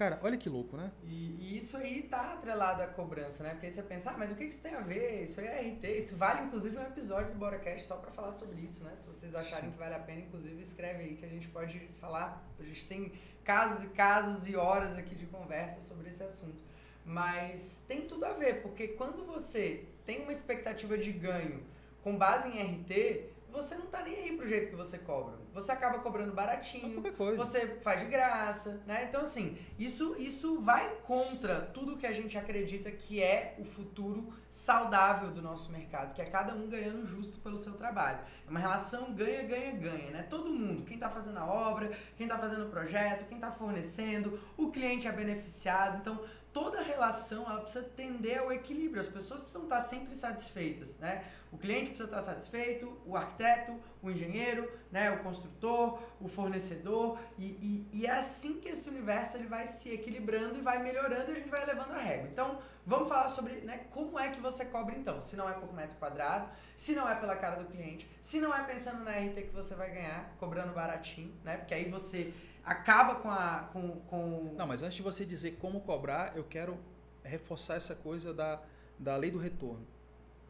Cara, 0.00 0.18
olha 0.22 0.38
que 0.38 0.48
louco, 0.48 0.78
né? 0.78 0.90
E, 1.04 1.58
isso 1.58 1.76
aí 1.76 2.04
tá 2.04 2.32
atrelado 2.32 2.82
à 2.82 2.86
cobrança, 2.86 3.42
né? 3.42 3.50
Porque 3.50 3.66
aí 3.66 3.72
você 3.72 3.82
pensa, 3.82 4.10
ah, 4.10 4.16
mas 4.16 4.32
o 4.32 4.34
que 4.34 4.44
isso 4.44 4.62
tem 4.62 4.74
a 4.74 4.80
ver? 4.80 5.24
Isso 5.24 5.38
aí 5.38 5.46
é 5.46 5.60
RT. 5.72 5.84
Isso 5.98 6.16
vale, 6.16 6.46
inclusive, 6.46 6.74
um 6.78 6.82
episódio 6.82 7.32
do 7.32 7.38
BoraCast 7.38 7.86
só 7.86 7.96
para 7.96 8.10
falar 8.10 8.32
sobre 8.32 8.62
isso, 8.62 8.82
né? 8.82 8.94
Se 8.96 9.04
vocês 9.04 9.34
acharem 9.34 9.66
Sim. 9.66 9.72
que 9.72 9.78
vale 9.78 9.94
a 9.94 9.98
pena, 9.98 10.22
inclusive, 10.22 10.58
escreve 10.58 11.02
aí 11.02 11.16
que 11.16 11.26
a 11.26 11.28
gente 11.28 11.48
pode 11.48 11.78
falar. 12.00 12.42
A 12.58 12.62
gente 12.62 12.86
tem 12.86 13.12
casos 13.44 13.84
e 13.84 13.88
casos 13.88 14.48
e 14.48 14.56
horas 14.56 14.96
aqui 14.96 15.14
de 15.14 15.26
conversa 15.26 15.82
sobre 15.82 16.08
esse 16.08 16.22
assunto. 16.22 16.56
Mas 17.04 17.82
tem 17.86 18.06
tudo 18.06 18.24
a 18.24 18.32
ver, 18.32 18.62
porque 18.62 18.88
quando 18.88 19.26
você 19.26 19.84
tem 20.10 20.22
uma 20.22 20.32
expectativa 20.32 20.98
de 20.98 21.12
ganho 21.12 21.62
com 22.02 22.16
base 22.16 22.48
em 22.48 22.60
RT, 22.60 23.30
você 23.52 23.76
não 23.76 23.86
tá 23.86 24.02
nem 24.02 24.16
aí 24.16 24.36
pro 24.36 24.48
jeito 24.48 24.70
que 24.70 24.74
você 24.74 24.98
cobra. 24.98 25.38
Você 25.52 25.70
acaba 25.70 26.00
cobrando 26.00 26.32
baratinho, 26.32 27.00
você 27.36 27.78
faz 27.80 28.00
de 28.00 28.06
graça, 28.06 28.82
né? 28.86 29.06
Então, 29.08 29.22
assim, 29.22 29.56
isso, 29.78 30.16
isso 30.18 30.60
vai 30.60 30.96
contra 31.04 31.60
tudo 31.60 31.96
que 31.96 32.08
a 32.08 32.12
gente 32.12 32.36
acredita 32.36 32.90
que 32.90 33.22
é 33.22 33.54
o 33.58 33.64
futuro 33.64 34.32
saudável 34.50 35.30
do 35.30 35.40
nosso 35.40 35.70
mercado, 35.70 36.12
que 36.12 36.20
é 36.20 36.24
cada 36.24 36.54
um 36.54 36.68
ganhando 36.68 37.06
justo 37.06 37.38
pelo 37.38 37.56
seu 37.56 37.74
trabalho. 37.74 38.18
É 38.46 38.50
uma 38.50 38.58
relação 38.58 39.12
ganha, 39.12 39.44
ganha, 39.44 39.72
ganha, 39.72 40.10
né? 40.10 40.26
Todo 40.28 40.50
mundo, 40.50 40.84
quem 40.84 40.98
tá 40.98 41.08
fazendo 41.08 41.38
a 41.38 41.46
obra, 41.46 41.90
quem 42.16 42.26
tá 42.26 42.36
fazendo 42.36 42.66
o 42.66 42.70
projeto, 42.70 43.28
quem 43.28 43.38
tá 43.38 43.52
fornecendo, 43.52 44.40
o 44.56 44.72
cliente 44.72 45.06
é 45.06 45.12
beneficiado. 45.12 45.98
Então, 45.98 46.20
toda 46.52 46.82
relação 46.82 47.44
ela 47.44 47.60
precisa 47.60 47.84
tender 47.84 48.40
ao 48.40 48.52
equilíbrio. 48.52 49.00
As 49.00 49.08
pessoas 49.08 49.40
precisam 49.40 49.64
estar 49.64 49.80
sempre 49.80 50.14
satisfeitas, 50.14 50.96
né? 50.98 51.24
O 51.52 51.58
cliente 51.58 51.86
precisa 51.90 52.04
estar 52.04 52.22
satisfeito, 52.22 52.96
o 53.04 53.16
arquiteto, 53.16 53.76
o 54.02 54.10
engenheiro, 54.10 54.70
né? 54.90 55.10
O 55.10 55.22
construtor, 55.22 56.00
o 56.20 56.28
fornecedor 56.28 57.18
e, 57.38 57.46
e, 57.46 57.88
e, 57.92 58.06
é 58.06 58.10
assim 58.12 58.60
que 58.60 58.68
esse 58.68 58.88
universo 58.88 59.36
ele 59.36 59.46
vai 59.46 59.66
se 59.66 59.90
equilibrando 59.92 60.58
e 60.58 60.60
vai 60.60 60.82
melhorando 60.82 61.30
e 61.30 61.32
a 61.32 61.34
gente 61.36 61.48
vai 61.48 61.64
levando 61.64 61.92
a 61.92 61.98
régua. 61.98 62.28
Então, 62.30 62.58
vamos 62.86 63.08
falar 63.08 63.28
sobre 63.28 63.54
né, 63.62 63.86
como 63.90 64.18
é 64.18 64.30
que 64.30 64.40
você 64.40 64.64
cobra 64.64 64.94
então. 64.96 65.20
Se 65.22 65.36
não 65.36 65.48
é 65.48 65.52
por 65.52 65.72
metro 65.72 65.96
quadrado, 65.98 66.48
se 66.76 66.94
não 66.94 67.08
é 67.08 67.14
pela 67.14 67.36
cara 67.36 67.56
do 67.56 67.68
cliente, 67.70 68.08
se 68.22 68.40
não 68.40 68.54
é 68.54 68.62
pensando 68.62 69.02
na 69.02 69.12
RT 69.12 69.42
que 69.42 69.54
você 69.54 69.74
vai 69.74 69.90
ganhar, 69.90 70.34
cobrando 70.38 70.72
baratinho, 70.72 71.34
né? 71.44 71.56
Porque 71.56 71.74
aí 71.74 71.90
você 71.90 72.32
acaba 72.64 73.16
com 73.16 73.30
a. 73.30 73.68
Com, 73.72 74.00
com... 74.00 74.54
Não, 74.56 74.66
mas 74.66 74.82
antes 74.82 74.96
de 74.96 75.02
você 75.02 75.24
dizer 75.24 75.58
como 75.60 75.80
cobrar, 75.80 76.36
eu 76.36 76.44
quero 76.44 76.78
reforçar 77.22 77.76
essa 77.76 77.94
coisa 77.94 78.32
da, 78.32 78.60
da 78.98 79.16
lei 79.16 79.30
do 79.30 79.38
retorno. 79.38 79.86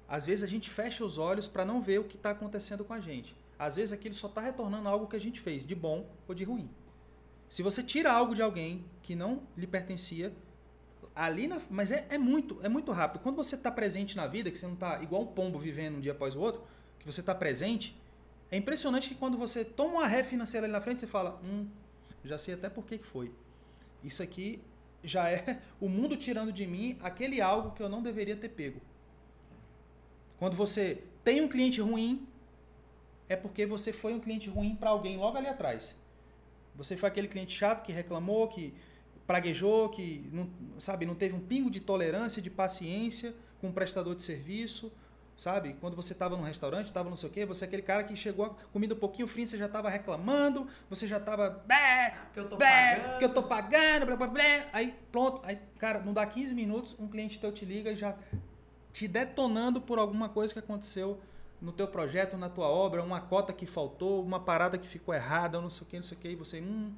Às 0.09 0.27
vezes 0.27 0.43
a 0.43 0.47
gente 0.47 0.69
fecha 0.69 1.05
os 1.05 1.19
olhos 1.19 1.47
para 1.47 1.65
não 1.65 1.81
ver 1.81 2.01
o 2.01 2.05
que 2.05 2.17
está 2.17 2.31
acontecendo 2.31 2.85
com 2.85 2.93
a 2.93 3.01
gente. 3.01 3.37
Às 3.59 3.77
vezes 3.77 3.93
aquilo 3.93 4.15
só 4.15 4.27
está 4.27 4.41
retornando 4.41 4.89
algo 4.89 5.07
que 5.07 5.17
a 5.17 5.21
gente 5.21 5.41
fez, 5.41 5.67
de 5.67 5.75
bom 5.75 6.09
ou 6.27 6.35
de 6.35 6.45
ruim. 6.45 6.69
Se 7.49 7.63
você 7.63 7.83
tira 7.83 8.13
algo 8.13 8.35
de 8.35 8.43
alguém 8.43 8.85
que 9.03 9.15
não 9.15 9.43
lhe 9.57 9.67
pertencia, 9.67 10.33
ali 11.15 11.47
na, 11.47 11.61
mas 11.69 11.91
é, 11.91 12.07
é 12.09 12.19
muito 12.19 12.59
é 12.63 12.69
muito 12.69 12.91
rápido. 12.93 13.21
Quando 13.23 13.37
você 13.37 13.55
está 13.55 13.71
presente 13.71 14.17
na 14.17 14.27
vida, 14.27 14.51
que 14.51 14.59
você 14.59 14.67
não 14.67 14.75
está 14.75 15.03
igual 15.03 15.23
um 15.23 15.27
pombo 15.27 15.59
vivendo 15.59 15.97
um 15.97 16.01
dia 16.01 16.13
após 16.13 16.35
o 16.35 16.41
outro, 16.41 16.63
que 16.99 17.07
você 17.07 17.21
está 17.21 17.35
presente, 17.35 18.01
é 18.51 18.57
impressionante 18.57 19.09
que 19.09 19.15
quando 19.15 19.37
você 19.37 19.65
toma 19.65 19.95
uma 19.95 20.07
ré 20.07 20.23
financeira 20.23 20.67
ali 20.67 20.73
na 20.73 20.81
frente, 20.81 21.01
você 21.01 21.07
fala, 21.07 21.41
hum, 21.45 21.69
já 22.25 22.39
sei 22.39 22.55
até 22.55 22.69
por 22.69 22.85
que, 22.85 22.99
que 22.99 23.07
foi. 23.07 23.33
Isso 24.03 24.23
aqui 24.23 24.61
já 25.03 25.31
é 25.31 25.61
o 25.81 25.89
mundo 25.89 26.17
tirando 26.17 26.53
de 26.53 26.67
mim 26.67 26.99
aquele 27.01 27.41
algo 27.41 27.73
que 27.73 27.83
eu 27.83 27.89
não 27.89 28.03
deveria 28.03 28.37
ter 28.37 28.49
pego. 28.49 28.81
Quando 30.39 30.57
você 30.57 31.03
tem 31.23 31.41
um 31.41 31.49
cliente 31.49 31.81
ruim, 31.81 32.27
é 33.29 33.37
porque 33.37 33.67
você 33.67 33.93
foi 33.93 34.13
um 34.13 34.21
cliente 34.21 34.49
ruim 34.49 34.75
para 34.75 34.91
alguém 34.91 35.17
logo 35.17 35.37
ali 35.37 35.47
atrás. 35.47 35.97
Você 36.75 36.97
foi 36.97 37.09
aquele 37.09 37.29
cliente 37.29 37.57
chato 37.57 37.85
que 37.85 37.93
reclamou, 37.93 38.49
que 38.49 38.73
praguejou, 39.27 39.91
que 39.91 40.29
não, 40.33 40.51
sabe, 40.79 41.07
não 41.07 41.15
teve 41.15 41.35
um 41.35 41.41
pingo 41.41 41.71
de 41.71 41.79
tolerância, 41.79 42.41
de 42.43 42.51
paciência 42.51 43.35
com 43.61 43.69
o 43.69 43.73
prestador 43.73 44.15
de 44.15 44.23
serviço, 44.23 44.91
sabe? 45.41 45.75
Quando 45.81 45.97
você 45.97 46.13
estava 46.13 46.37
no 46.37 46.43
restaurante, 46.43 46.89
estava 46.89 47.09
não 47.09 47.17
sei 47.17 47.31
o 47.31 47.33
quê, 47.33 47.47
você 47.47 47.65
é 47.65 47.67
aquele 47.67 47.81
cara 47.81 48.05
que 48.05 48.15
chegou 48.15 48.45
a 48.45 48.51
comida 48.71 48.95
um 48.95 48.99
pouquinho 48.99 49.27
fria, 49.27 49.47
você 49.47 49.57
já 49.57 49.65
estava 49.65 49.89
reclamando, 49.89 50.69
você 50.91 51.09
já 51.09 51.17
estava 51.17 51.65
que 52.35 52.41
eu 52.41 52.47
tô 52.47 52.59
pagando, 52.59 53.19
que 53.19 53.25
eu 53.25 53.29
tô 53.33 53.43
pagando, 53.45 54.07
blá, 54.07 54.17
blá, 54.17 54.27
blá. 54.27 54.67
aí 54.71 54.95
pronto, 55.11 55.41
aí 55.43 55.59
cara, 55.79 56.03
não 56.03 56.13
dá 56.13 56.27
15 56.27 56.55
minutos, 56.55 56.95
um 56.99 57.09
cliente 57.09 57.41
teu 57.41 57.51
te 57.51 57.65
liga 57.65 57.91
e 57.91 57.97
já 57.97 58.15
te 58.93 59.09
detonando 59.09 59.81
por 59.81 59.99
alguma 59.99 60.29
coisa 60.29 60.53
que 60.53 60.59
aconteceu 60.59 61.19
no 61.59 61.73
teu 61.73 61.89
projeto, 61.89 62.37
na 62.37 62.51
tua 62.51 62.69
obra, 62.69 63.03
uma 63.03 63.23
cota 63.23 63.51
que 63.51 63.65
faltou, 63.65 64.23
uma 64.23 64.41
parada 64.41 64.77
que 64.77 64.87
ficou 64.87 65.15
errada, 65.15 65.59
não 65.59 65.71
sei 65.71 65.87
o 65.87 65.91
que, 65.91 65.97
não 65.97 66.05
sei 66.05 66.19
o 66.19 66.21
que, 66.21 66.29
e 66.29 66.37
você, 66.37 66.61
hum, 66.61 66.93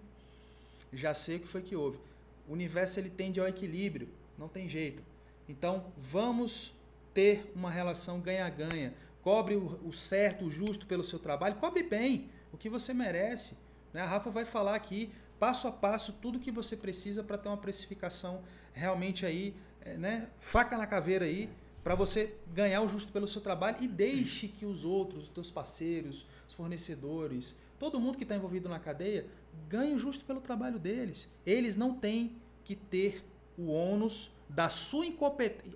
já 0.93 1.15
sei 1.15 1.37
o 1.37 1.41
que 1.41 1.47
foi 1.47 1.63
que 1.63 1.77
houve. 1.77 2.01
O 2.49 2.55
universo 2.55 2.99
ele 2.99 3.09
tende 3.09 3.39
ao 3.39 3.47
equilíbrio, 3.47 4.09
não 4.37 4.49
tem 4.49 4.69
jeito. 4.69 5.01
Então, 5.49 5.93
vamos 5.97 6.73
ter 7.15 7.51
uma 7.55 7.71
relação 7.71 8.21
ganha-ganha. 8.21 8.95
Cobre 9.23 9.55
o, 9.55 9.93
certo, 9.93 10.47
o 10.47 10.51
justo 10.51 10.87
pelo 10.87 11.05
seu 11.05 11.19
trabalho, 11.19 11.57
cobre 11.57 11.83
bem 11.83 12.29
o 12.53 12.57
que 12.57 12.69
você 12.69 12.93
merece. 12.93 13.57
Né? 13.93 14.01
A 14.01 14.07
Rafa 14.07 14.31
vai 14.31 14.45
falar 14.45 14.75
aqui, 14.75 15.13
passo 15.39 15.69
a 15.69 15.73
passo, 15.73 16.13
tudo 16.15 16.41
que 16.41 16.51
você 16.51 16.77
precisa 16.77 17.23
para 17.23 17.39
ter 17.39 17.49
uma 17.49 17.57
precificação 17.57 18.43
realmente 18.73 19.25
aí, 19.25 19.55
é, 19.81 19.97
né? 19.97 20.29
faca 20.39 20.77
na 20.77 20.87
caveira 20.87 21.25
aí, 21.25 21.49
para 21.85 21.95
você 21.95 22.35
ganhar 22.53 22.81
o 22.83 22.89
justo 22.89 23.13
pelo 23.13 23.27
seu 23.27 23.41
trabalho 23.41 23.77
e 23.81 23.89
deixe 23.89 24.49
que 24.49 24.65
os 24.65 24.85
outros, 24.85 25.25
os 25.25 25.29
teus 25.29 25.51
parceiros, 25.51 26.27
os 26.49 26.55
fornecedores, 26.55 27.57
todo 27.79 28.01
mundo 28.01 28.17
que 28.17 28.23
está 28.23 28.37
envolvido 28.37 28.69
na 28.69 28.79
cadeia, 28.79 29.27
ganhe 29.69 29.95
o 29.95 29.99
justo 29.99 30.25
pelo 30.25 30.41
trabalho 30.41 30.79
deles. 30.79 31.29
Eles 31.45 31.77
não 31.77 31.95
têm 31.95 32.37
que 32.65 32.77
ter 32.77 33.25
o 33.59 33.67
ônus 33.67 34.31
da 34.55 34.69
sua, 34.69 35.07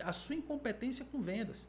a 0.01 0.13
sua 0.13 0.35
incompetência 0.35 1.05
com 1.05 1.21
vendas. 1.21 1.67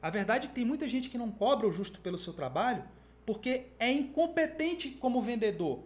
A 0.00 0.10
verdade 0.10 0.46
é 0.46 0.48
que 0.48 0.54
tem 0.54 0.64
muita 0.64 0.88
gente 0.88 1.08
que 1.08 1.16
não 1.16 1.30
cobra 1.30 1.66
o 1.66 1.72
justo 1.72 2.00
pelo 2.00 2.18
seu 2.18 2.32
trabalho 2.32 2.84
porque 3.24 3.66
é 3.78 3.90
incompetente 3.90 4.90
como 4.90 5.22
vendedor. 5.22 5.84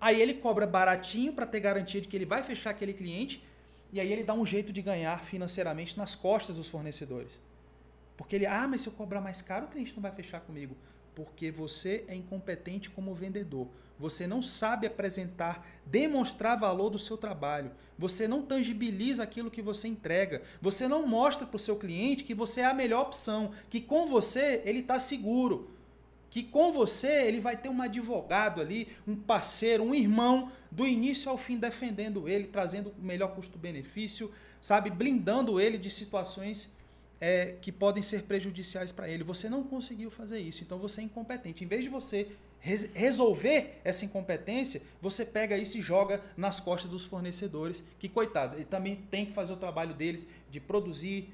Aí 0.00 0.20
ele 0.20 0.34
cobra 0.34 0.66
baratinho 0.66 1.32
para 1.32 1.46
ter 1.46 1.60
garantia 1.60 2.00
de 2.00 2.08
que 2.08 2.16
ele 2.16 2.24
vai 2.24 2.42
fechar 2.42 2.70
aquele 2.70 2.94
cliente 2.94 3.44
e 3.92 4.00
aí 4.00 4.10
ele 4.10 4.24
dá 4.24 4.34
um 4.34 4.46
jeito 4.46 4.72
de 4.72 4.80
ganhar 4.80 5.22
financeiramente 5.22 5.96
nas 5.96 6.14
costas 6.14 6.56
dos 6.56 6.68
fornecedores. 6.68 7.38
Porque 8.16 8.34
ele, 8.36 8.46
ah, 8.46 8.66
mas 8.66 8.80
se 8.80 8.88
eu 8.88 8.92
cobrar 8.92 9.20
mais 9.20 9.42
caro, 9.42 9.66
o 9.66 9.68
cliente 9.68 9.94
não 9.94 10.02
vai 10.02 10.12
fechar 10.12 10.40
comigo. 10.40 10.76
Porque 11.14 11.50
você 11.50 12.04
é 12.08 12.14
incompetente 12.14 12.90
como 12.90 13.14
vendedor. 13.14 13.68
Você 13.98 14.26
não 14.26 14.42
sabe 14.42 14.86
apresentar, 14.86 15.66
demonstrar 15.86 16.58
valor 16.58 16.90
do 16.90 16.98
seu 16.98 17.16
trabalho. 17.16 17.70
Você 17.96 18.26
não 18.26 18.42
tangibiliza 18.42 19.22
aquilo 19.22 19.50
que 19.50 19.62
você 19.62 19.86
entrega. 19.86 20.42
Você 20.60 20.88
não 20.88 21.06
mostra 21.06 21.46
para 21.46 21.56
o 21.56 21.60
seu 21.60 21.76
cliente 21.76 22.24
que 22.24 22.34
você 22.34 22.62
é 22.62 22.66
a 22.66 22.74
melhor 22.74 23.02
opção, 23.02 23.52
que 23.70 23.80
com 23.80 24.06
você 24.06 24.62
ele 24.64 24.80
está 24.80 24.98
seguro, 24.98 25.70
que 26.28 26.42
com 26.42 26.72
você 26.72 27.22
ele 27.22 27.38
vai 27.38 27.56
ter 27.56 27.68
um 27.68 27.80
advogado 27.80 28.60
ali, 28.60 28.88
um 29.06 29.14
parceiro, 29.14 29.84
um 29.84 29.94
irmão, 29.94 30.50
do 30.68 30.84
início 30.84 31.30
ao 31.30 31.38
fim 31.38 31.56
defendendo 31.56 32.28
ele, 32.28 32.48
trazendo 32.48 32.92
o 32.98 33.04
melhor 33.04 33.36
custo-benefício, 33.36 34.32
sabe, 34.60 34.90
blindando 34.90 35.60
ele 35.60 35.78
de 35.78 35.88
situações 35.88 36.74
é, 37.20 37.54
que 37.60 37.70
podem 37.70 38.02
ser 38.02 38.24
prejudiciais 38.24 38.90
para 38.90 39.08
ele. 39.08 39.22
Você 39.22 39.48
não 39.48 39.62
conseguiu 39.62 40.10
fazer 40.10 40.40
isso, 40.40 40.64
então 40.64 40.78
você 40.78 41.00
é 41.00 41.04
incompetente. 41.04 41.62
Em 41.62 41.66
vez 41.68 41.84
de 41.84 41.88
você 41.88 42.28
res 42.64 42.90
resolver 42.94 43.78
essa 43.84 44.06
incompetência, 44.06 44.80
você 45.00 45.22
pega 45.22 45.56
isso 45.58 45.76
e 45.76 45.82
joga 45.82 46.22
nas 46.34 46.60
costas 46.60 46.90
dos 46.90 47.04
fornecedores, 47.04 47.84
que 47.98 48.08
coitados, 48.08 48.54
ele 48.54 48.64
também 48.64 48.96
tem 49.10 49.26
que 49.26 49.32
fazer 49.32 49.52
o 49.52 49.56
trabalho 49.56 49.92
deles 49.92 50.26
de 50.50 50.60
produzir, 50.60 51.28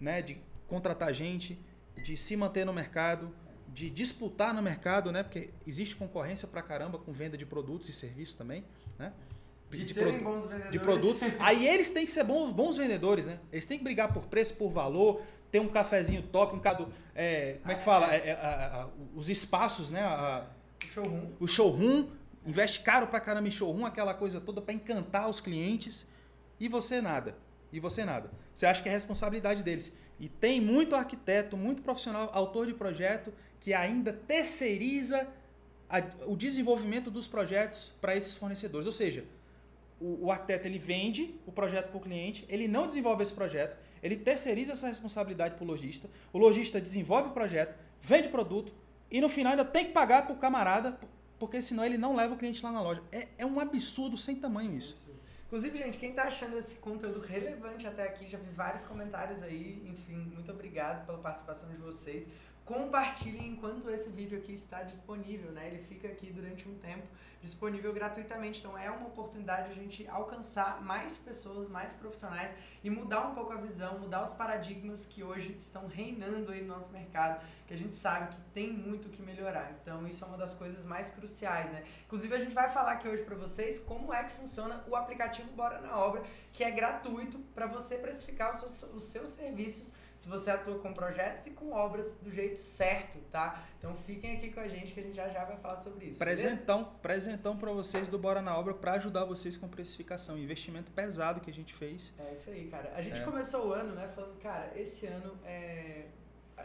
né, 0.00 0.22
de 0.22 0.38
contratar 0.68 1.12
gente, 1.12 1.58
de 2.04 2.16
se 2.16 2.36
manter 2.36 2.64
no 2.64 2.72
mercado, 2.72 3.34
de 3.66 3.90
disputar 3.90 4.54
no 4.54 4.62
mercado, 4.62 5.10
né? 5.10 5.22
Porque 5.22 5.50
existe 5.66 5.96
concorrência 5.96 6.46
pra 6.46 6.62
caramba 6.62 6.96
com 6.96 7.12
venda 7.12 7.36
de 7.36 7.44
produtos 7.44 7.88
e 7.88 7.92
serviços 7.92 8.36
também, 8.36 8.64
né? 8.96 9.12
De, 9.70 9.84
de 9.84 9.92
serem 9.92 10.20
bons 10.20 10.42
vendedores. 10.44 10.70
De 10.70 10.78
produtos. 10.78 11.22
Aí 11.40 11.66
eles 11.66 11.90
têm 11.90 12.06
que 12.06 12.12
ser 12.12 12.24
bons, 12.24 12.52
bons 12.52 12.76
vendedores, 12.76 13.26
né? 13.26 13.38
Eles 13.52 13.66
têm 13.66 13.78
que 13.78 13.84
brigar 13.84 14.12
por 14.12 14.26
preço, 14.26 14.54
por 14.54 14.70
valor, 14.70 15.22
ter 15.50 15.60
um 15.60 15.68
cafezinho 15.68 16.22
top, 16.22 16.56
um 16.56 16.60
cado, 16.60 16.88
é, 17.14 17.58
como 17.62 17.72
é 17.72 17.74
que 17.74 17.82
fala? 17.82 18.14
É, 18.14 18.28
é, 18.28 18.32
a, 18.32 18.88
os 19.14 19.28
espaços, 19.28 19.90
né? 19.90 20.00
A, 20.00 20.46
o 20.84 20.92
showroom. 20.92 21.30
O 21.40 21.48
showroom. 21.48 22.08
Investe 22.46 22.80
caro 22.80 23.08
pra 23.08 23.20
caramba 23.20 23.48
em 23.48 23.50
showroom, 23.50 23.84
aquela 23.84 24.14
coisa 24.14 24.40
toda 24.40 24.60
para 24.62 24.72
encantar 24.72 25.28
os 25.28 25.40
clientes. 25.40 26.06
E 26.58 26.68
você 26.68 27.00
nada. 27.00 27.36
E 27.72 27.78
você 27.78 28.04
nada. 28.04 28.30
Você 28.54 28.66
acha 28.66 28.82
que 28.82 28.88
é 28.88 28.92
responsabilidade 28.92 29.62
deles. 29.62 29.94
E 30.18 30.28
tem 30.28 30.60
muito 30.60 30.96
arquiteto, 30.96 31.56
muito 31.56 31.82
profissional, 31.82 32.30
autor 32.32 32.66
de 32.66 32.74
projeto, 32.74 33.32
que 33.60 33.74
ainda 33.74 34.12
terceiriza 34.12 35.28
a, 35.88 36.02
o 36.26 36.36
desenvolvimento 36.36 37.10
dos 37.10 37.26
projetos 37.26 37.92
para 38.00 38.16
esses 38.16 38.34
fornecedores. 38.34 38.86
Ou 38.86 38.92
seja, 38.92 39.24
o, 40.00 40.26
o 40.26 40.32
arquiteto 40.32 40.66
ele 40.66 40.78
vende 40.78 41.34
o 41.46 41.52
projeto 41.52 41.88
para 41.88 41.98
o 41.98 42.00
cliente, 42.00 42.44
ele 42.48 42.68
não 42.68 42.86
desenvolve 42.86 43.22
esse 43.22 43.32
projeto, 43.32 43.76
ele 44.02 44.16
terceiriza 44.16 44.72
essa 44.72 44.88
responsabilidade 44.88 45.54
para 45.54 45.64
o 45.64 45.66
lojista, 45.66 46.08
o 46.32 46.38
lojista 46.38 46.80
desenvolve 46.80 47.30
o 47.30 47.32
projeto, 47.32 47.76
vende 48.00 48.28
o 48.28 48.30
produto 48.30 48.72
e 49.10 49.20
no 49.20 49.28
final 49.28 49.52
ainda 49.52 49.64
tem 49.64 49.86
que 49.86 49.92
pagar 49.92 50.26
para 50.26 50.34
o 50.34 50.38
camarada, 50.38 50.98
porque 51.38 51.62
senão 51.62 51.84
ele 51.84 51.96
não 51.96 52.14
leva 52.14 52.34
o 52.34 52.36
cliente 52.36 52.62
lá 52.62 52.70
na 52.70 52.82
loja. 52.82 53.02
É, 53.10 53.28
é 53.38 53.46
um 53.46 53.58
absurdo 53.60 54.16
sem 54.16 54.36
tamanho 54.36 54.76
isso. 54.76 54.98
Inclusive, 55.46 55.78
gente, 55.78 55.96
quem 55.96 56.12
tá 56.12 56.24
achando 56.24 56.58
esse 56.58 56.76
conteúdo 56.76 57.20
relevante 57.20 57.86
até 57.86 58.02
aqui, 58.02 58.26
já 58.26 58.36
vi 58.36 58.50
vários 58.50 58.84
comentários 58.84 59.42
aí. 59.42 59.82
Enfim, 59.86 60.30
muito 60.34 60.52
obrigado 60.52 61.06
pela 61.06 61.16
participação 61.18 61.70
de 61.70 61.76
vocês. 61.78 62.28
Compartilhem 62.68 63.52
enquanto 63.52 63.88
esse 63.88 64.10
vídeo 64.10 64.36
aqui 64.36 64.52
está 64.52 64.82
disponível, 64.82 65.50
né? 65.52 65.68
Ele 65.68 65.78
fica 65.78 66.06
aqui 66.06 66.30
durante 66.30 66.68
um 66.68 66.74
tempo 66.74 67.06
disponível 67.40 67.94
gratuitamente. 67.94 68.58
Então 68.58 68.76
é 68.76 68.90
uma 68.90 69.06
oportunidade 69.06 69.72
de 69.72 69.80
a 69.80 69.82
gente 69.82 70.06
alcançar 70.06 70.82
mais 70.82 71.16
pessoas, 71.16 71.66
mais 71.66 71.94
profissionais 71.94 72.54
e 72.84 72.90
mudar 72.90 73.26
um 73.26 73.34
pouco 73.34 73.54
a 73.54 73.56
visão, 73.56 73.98
mudar 73.98 74.22
os 74.22 74.32
paradigmas 74.32 75.06
que 75.06 75.24
hoje 75.24 75.56
estão 75.58 75.86
reinando 75.86 76.52
aí 76.52 76.60
no 76.60 76.74
nosso 76.74 76.90
mercado, 76.90 77.42
que 77.66 77.72
a 77.72 77.76
gente 77.78 77.94
sabe 77.94 78.34
que 78.34 78.40
tem 78.52 78.70
muito 78.70 79.08
que 79.08 79.22
melhorar. 79.22 79.72
Então 79.80 80.06
isso 80.06 80.22
é 80.22 80.26
uma 80.26 80.36
das 80.36 80.52
coisas 80.52 80.84
mais 80.84 81.10
cruciais, 81.10 81.72
né? 81.72 81.84
Inclusive 82.04 82.34
a 82.34 82.38
gente 82.38 82.52
vai 82.54 82.68
falar 82.68 82.92
aqui 82.92 83.08
hoje 83.08 83.22
para 83.22 83.36
vocês 83.36 83.78
como 83.78 84.12
é 84.12 84.24
que 84.24 84.32
funciona 84.32 84.84
o 84.86 84.94
aplicativo 84.94 85.50
Bora 85.52 85.80
na 85.80 85.96
Obra, 85.96 86.22
que 86.52 86.62
é 86.62 86.70
gratuito 86.70 87.38
para 87.54 87.64
você 87.64 87.96
precificar 87.96 88.50
os 88.50 88.58
seus, 88.58 88.82
os 88.92 89.04
seus 89.04 89.30
serviços 89.30 89.94
se 90.18 90.28
você 90.28 90.50
atua 90.50 90.80
com 90.80 90.92
projetos 90.92 91.46
e 91.46 91.50
com 91.50 91.70
obras 91.70 92.12
do 92.14 92.28
jeito 92.28 92.58
certo, 92.58 93.20
tá? 93.30 93.64
Então 93.78 93.94
fiquem 93.94 94.36
aqui 94.36 94.50
com 94.50 94.58
a 94.58 94.66
gente 94.66 94.92
que 94.92 94.98
a 94.98 95.02
gente 95.04 95.14
já 95.14 95.28
já 95.28 95.44
vai 95.44 95.56
falar 95.58 95.76
sobre 95.76 96.06
isso. 96.06 96.18
Presentão, 96.18 96.78
beleza? 96.78 96.98
presentão 97.00 97.56
para 97.56 97.70
vocês 97.70 98.08
do 98.08 98.18
Bora 98.18 98.42
na 98.42 98.58
Obra 98.58 98.74
para 98.74 98.94
ajudar 98.94 99.24
vocês 99.24 99.56
com 99.56 99.68
precificação, 99.68 100.36
investimento 100.36 100.90
pesado 100.90 101.40
que 101.40 101.48
a 101.48 101.54
gente 101.54 101.72
fez. 101.72 102.12
É 102.18 102.34
isso 102.34 102.50
aí, 102.50 102.66
cara. 102.66 102.92
A 102.96 103.00
gente 103.00 103.20
é. 103.20 103.24
começou 103.24 103.68
o 103.68 103.72
ano, 103.72 103.94
né, 103.94 104.08
falando, 104.12 104.36
cara, 104.40 104.72
esse 104.74 105.06
ano 105.06 105.38
é 105.44 106.06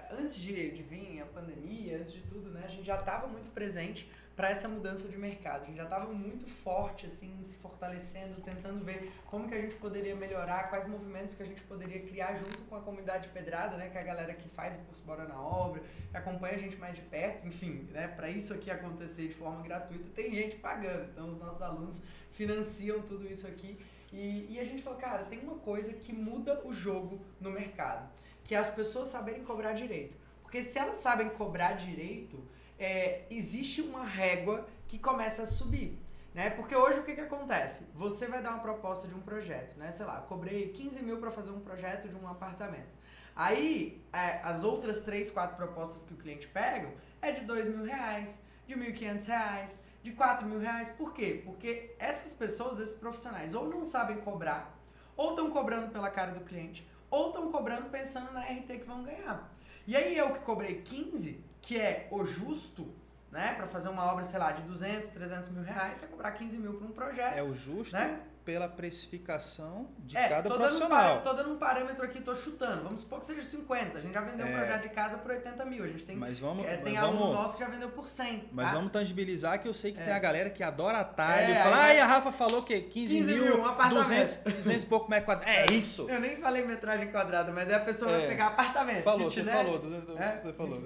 antes 0.10 0.38
de, 0.38 0.72
de 0.72 0.82
vir 0.82 1.22
a 1.22 1.26
pandemia, 1.28 2.00
antes 2.00 2.14
de 2.14 2.22
tudo, 2.24 2.50
né, 2.50 2.64
a 2.66 2.70
gente 2.70 2.84
já 2.84 3.00
estava 3.00 3.28
muito 3.28 3.52
presente 3.52 4.12
para 4.36 4.50
essa 4.50 4.68
mudança 4.68 5.08
de 5.08 5.18
mercado. 5.18 5.64
A 5.64 5.66
gente 5.66 5.78
já 5.78 5.84
estava 5.84 6.12
muito 6.12 6.48
forte, 6.48 7.06
assim, 7.06 7.38
se 7.44 7.58
fortalecendo, 7.58 8.42
tentando 8.42 8.84
ver 8.84 9.12
como 9.28 9.48
que 9.48 9.54
a 9.54 9.62
gente 9.62 9.76
poderia 9.76 10.16
melhorar, 10.16 10.70
quais 10.70 10.88
movimentos 10.88 11.36
que 11.36 11.44
a 11.44 11.46
gente 11.46 11.62
poderia 11.64 12.02
criar 12.02 12.36
junto 12.36 12.58
com 12.70 12.76
a 12.76 12.82
comunidade 12.82 13.30
pedrada, 13.30 13.78
né, 13.78 13.90
que 13.90 13.98
é 13.98 14.02
a 14.02 14.04
galera 14.04 14.34
que 14.34 14.50
faz 14.50 14.76
o 14.76 14.80
curso 14.80 15.04
Bora 15.04 15.26
na 15.26 15.40
Obra, 15.40 15.84
que 16.10 16.18
acompanha 16.18 16.56
a 16.56 16.60
gente 16.60 16.78
mais 16.78 16.96
de 16.96 17.02
perto, 17.02 17.48
enfim, 17.48 17.88
né, 17.92 18.08
para 18.08 18.30
isso 18.30 18.54
aqui 18.54 18.72
acontecer 18.72 19.28
de 19.28 19.36
forma 19.36 19.62
gratuita, 19.62 20.10
tem 20.16 20.34
gente 20.34 20.56
pagando. 20.56 21.12
Então, 21.12 21.30
os 21.30 21.38
nossos 21.38 21.62
alunos 21.62 22.02
financiam 22.32 23.02
tudo 23.02 23.30
isso 23.30 23.46
aqui. 23.46 23.78
E, 24.12 24.48
e 24.54 24.60
a 24.60 24.64
gente 24.64 24.82
falou, 24.84 25.00
cara, 25.00 25.24
tem 25.24 25.40
uma 25.40 25.56
coisa 25.56 25.94
que 25.94 26.14
muda 26.14 26.62
o 26.66 26.74
jogo 26.74 27.20
no 27.40 27.52
mercado, 27.52 28.08
que 28.44 28.56
é 28.56 28.58
as 28.58 28.70
pessoas 28.70 29.10
saberem 29.10 29.44
cobrar 29.44 29.74
direito. 29.74 30.16
Porque 30.42 30.64
se 30.64 30.78
elas 30.78 31.00
sabem 31.00 31.30
cobrar 31.30 31.74
direito, 31.74 32.44
é, 32.80 33.26
existe 33.30 33.82
uma 33.82 34.04
régua 34.04 34.68
que 34.88 34.98
começa 34.98 35.44
a 35.44 35.46
subir. 35.46 36.00
Né? 36.34 36.50
Porque 36.50 36.76
hoje 36.76 37.00
o 37.00 37.04
que, 37.04 37.14
que 37.14 37.22
acontece? 37.22 37.86
Você 37.94 38.28
vai 38.28 38.42
dar 38.42 38.52
uma 38.52 38.60
proposta 38.60 39.08
de 39.08 39.14
um 39.14 39.22
projeto, 39.22 39.78
né? 39.78 39.92
Sei 39.92 40.06
lá, 40.06 40.22
cobrei 40.22 40.70
15 40.70 41.04
mil 41.04 41.18
para 41.18 41.30
fazer 41.30 41.52
um 41.52 41.60
projeto 41.60 42.10
de 42.10 42.16
um 42.16 42.28
apartamento. 42.28 42.90
Aí, 43.36 44.04
é, 44.12 44.40
as 44.44 44.64
outras 44.64 45.02
três, 45.02 45.30
quatro 45.30 45.56
propostas 45.56 46.04
que 46.04 46.14
o 46.14 46.18
cliente 46.18 46.48
pega 46.48 46.92
é 47.22 47.32
de 47.32 47.42
2 47.42 47.68
mil 47.70 47.84
reais, 47.84 48.42
de 48.68 48.76
1.500 48.76 49.26
reais, 49.26 49.80
de 50.02 50.12
4 50.12 50.48
mil 50.48 50.60
reais. 50.60 50.90
Por 50.92 51.14
quê? 51.14 51.42
Porque 51.46 51.96
essas 52.00 52.34
pessoas, 52.34 52.80
esses 52.80 52.96
profissionais, 52.96 53.54
ou 53.54 53.68
não 53.70 53.86
sabem 53.86 54.18
cobrar, 54.18 54.76
ou 55.16 55.32
estão 55.32 55.50
cobrando 55.52 55.92
pela 55.92 56.10
cara 56.10 56.32
do 56.32 56.44
cliente, 56.44 56.88
ou 57.10 57.28
estão 57.28 57.52
cobrando 57.52 57.90
pensando 57.90 58.32
na 58.32 58.42
RT 58.42 58.68
que 58.68 58.86
vão 58.86 59.04
ganhar. 59.04 59.52
E 59.86 59.96
aí 59.96 60.18
eu 60.18 60.34
que 60.34 60.40
cobrei 60.40 60.82
15, 60.82 61.44
que 61.64 61.80
é 61.80 62.10
o 62.12 62.26
justo, 62.26 62.94
né? 63.32 63.54
Para 63.56 63.66
fazer 63.66 63.88
uma 63.88 64.04
obra, 64.12 64.26
sei 64.26 64.38
lá, 64.38 64.52
de 64.52 64.62
200, 64.64 65.10
300 65.10 65.50
mil 65.50 65.64
reais, 65.64 65.98
você 65.98 66.06
cobrar 66.08 66.32
15 66.34 66.58
mil 66.58 66.74
por 66.74 66.86
um 66.86 66.92
projeto. 66.92 67.36
É 67.36 67.42
o 67.42 67.56
justo 67.56 67.96
né? 67.96 68.20
Pela 68.46 68.68
precificação 68.68 69.90
de 70.00 70.18
é, 70.18 70.28
cada 70.28 70.50
profissional. 70.50 71.16
Dando, 71.16 71.24
tô 71.24 71.34
dando 71.34 71.54
um 71.54 71.58
parâmetro 71.58 72.04
aqui, 72.04 72.22
tô 72.22 72.36
chutando. 72.36 72.84
Vamos 72.84 73.02
supor 73.02 73.20
que 73.20 73.26
seja 73.26 73.42
50. 73.42 73.98
A 73.98 74.02
gente 74.02 74.14
já 74.14 74.22
vendeu 74.22 74.46
é, 74.46 74.50
um 74.50 74.54
projeto 74.54 74.82
de 74.82 74.90
casa 74.90 75.18
por 75.18 75.32
80 75.32 75.66
mil. 75.66 75.84
A 75.84 75.88
gente 75.88 76.06
tem, 76.06 76.16
mas 76.16 76.40
vamos, 76.40 76.66
é, 76.66 76.78
tem 76.78 76.94
mas 76.94 77.04
aluno 77.04 77.20
vamos, 77.20 77.36
nosso 77.36 77.58
que 77.58 77.64
já 77.64 77.70
vendeu 77.70 77.90
por 77.90 78.08
100. 78.08 78.50
Mas 78.52 78.68
tá? 78.68 78.74
vamos 78.74 78.92
tangibilizar 78.92 79.62
que 79.62 79.68
eu 79.68 79.74
sei 79.74 79.94
que 79.94 80.02
é. 80.02 80.06
tem 80.06 80.14
a 80.14 80.20
galera 80.20 80.50
que 80.50 80.62
adora 80.62 81.00
atalho. 81.00 81.54
É, 81.54 81.64
fala, 81.64 81.78
ai, 81.78 82.00
a 82.00 82.06
Rafa 82.06 82.32
falou 82.32 82.64
que 82.64 82.82
15, 82.82 83.16
15 83.16 83.24
mil, 83.24 83.44
mil 83.44 83.66
um 83.66 83.90
200, 83.90 84.38
200 84.38 84.84
e 84.84 84.86
pouco 84.88 85.10
metros 85.10 85.26
quadrados. 85.26 85.72
É 85.72 85.72
isso. 85.74 86.10
Eu 86.10 86.20
nem 86.20 86.36
falei 86.38 86.66
metragem 86.66 87.12
quadrada, 87.12 87.52
mas 87.52 87.68
aí 87.70 87.76
a 87.76 87.80
pessoa 87.80 88.12
vai 88.12 88.26
é. 88.26 88.28
pegar 88.28 88.48
apartamento. 88.48 89.04
Falou, 89.04 89.30
kitnet, 89.30 89.46
você 89.46 89.64
falou. 89.64 89.80
200, 89.80 90.18
é? 90.18 90.42
Você 90.44 90.54
falou. 90.54 90.82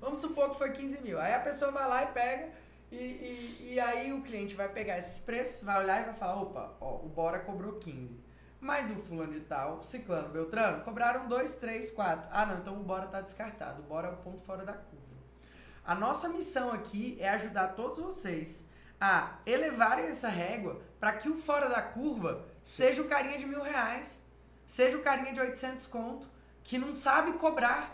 Vamos 0.00 0.20
supor 0.20 0.50
que 0.50 0.58
foi 0.58 0.70
15 0.70 1.00
mil. 1.00 1.18
Aí 1.18 1.34
a 1.34 1.40
pessoa 1.40 1.72
vai 1.72 1.88
lá 1.88 2.04
e 2.04 2.06
pega 2.08 2.69
e, 2.90 2.96
e, 2.96 3.72
e, 3.74 3.80
aí 3.80 4.12
o 4.12 4.22
cliente 4.22 4.54
vai 4.54 4.68
pegar 4.68 4.98
esses 4.98 5.20
preços, 5.20 5.62
vai 5.62 5.82
olhar 5.82 6.02
e 6.02 6.04
vai 6.06 6.14
falar, 6.14 6.42
opa, 6.42 6.76
ó, 6.80 6.96
o 6.96 7.08
Bora 7.08 7.38
cobrou 7.40 7.74
15. 7.74 8.18
Mas 8.60 8.90
o 8.90 8.96
fulano 8.96 9.32
de 9.32 9.40
tal, 9.40 9.82
ciclano, 9.82 10.28
beltrano, 10.28 10.84
cobraram 10.84 11.26
2, 11.26 11.54
3, 11.56 11.90
4. 11.90 12.28
Ah, 12.30 12.44
não, 12.44 12.58
então 12.58 12.74
o 12.80 12.82
Bora 12.82 13.06
tá 13.06 13.20
descartado. 13.20 13.82
O 13.82 13.86
Bora 13.86 14.08
é 14.08 14.10
o 14.12 14.16
ponto 14.16 14.42
fora 14.42 14.64
da 14.64 14.74
curva. 14.74 15.00
A 15.84 15.94
nossa 15.94 16.28
missão 16.28 16.70
aqui 16.70 17.16
é 17.18 17.28
ajudar 17.30 17.68
todos 17.68 17.98
vocês 17.98 18.64
a 19.00 19.38
elevarem 19.46 20.06
essa 20.06 20.28
régua 20.28 20.82
para 20.98 21.14
que 21.14 21.28
o 21.28 21.36
fora 21.36 21.68
da 21.68 21.80
curva 21.80 22.44
seja 22.62 23.00
o 23.00 23.08
carinha 23.08 23.38
de 23.38 23.46
mil 23.46 23.62
reais, 23.62 24.22
seja 24.66 24.98
o 24.98 25.02
carinha 25.02 25.32
de 25.32 25.40
800 25.40 25.86
conto, 25.86 26.28
que 26.62 26.76
não 26.76 26.92
sabe 26.92 27.32
cobrar. 27.38 27.92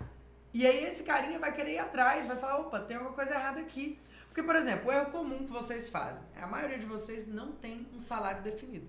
E 0.52 0.66
aí 0.66 0.84
esse 0.84 1.04
carinha 1.04 1.38
vai 1.38 1.52
querer 1.52 1.74
ir 1.74 1.78
atrás, 1.78 2.26
vai 2.26 2.36
falar, 2.36 2.58
opa, 2.58 2.80
tem 2.80 2.96
alguma 2.96 3.14
coisa 3.14 3.34
errada 3.34 3.60
aqui. 3.60 4.00
Porque, 4.36 4.46
por 4.46 4.56
exemplo, 4.56 4.90
o 4.90 4.92
erro 4.92 5.10
comum 5.10 5.46
que 5.46 5.50
vocês 5.50 5.88
fazem 5.88 6.22
é 6.36 6.42
a 6.42 6.46
maioria 6.46 6.78
de 6.78 6.84
vocês 6.84 7.26
não 7.26 7.52
tem 7.52 7.88
um 7.94 7.98
salário 7.98 8.42
definido, 8.42 8.86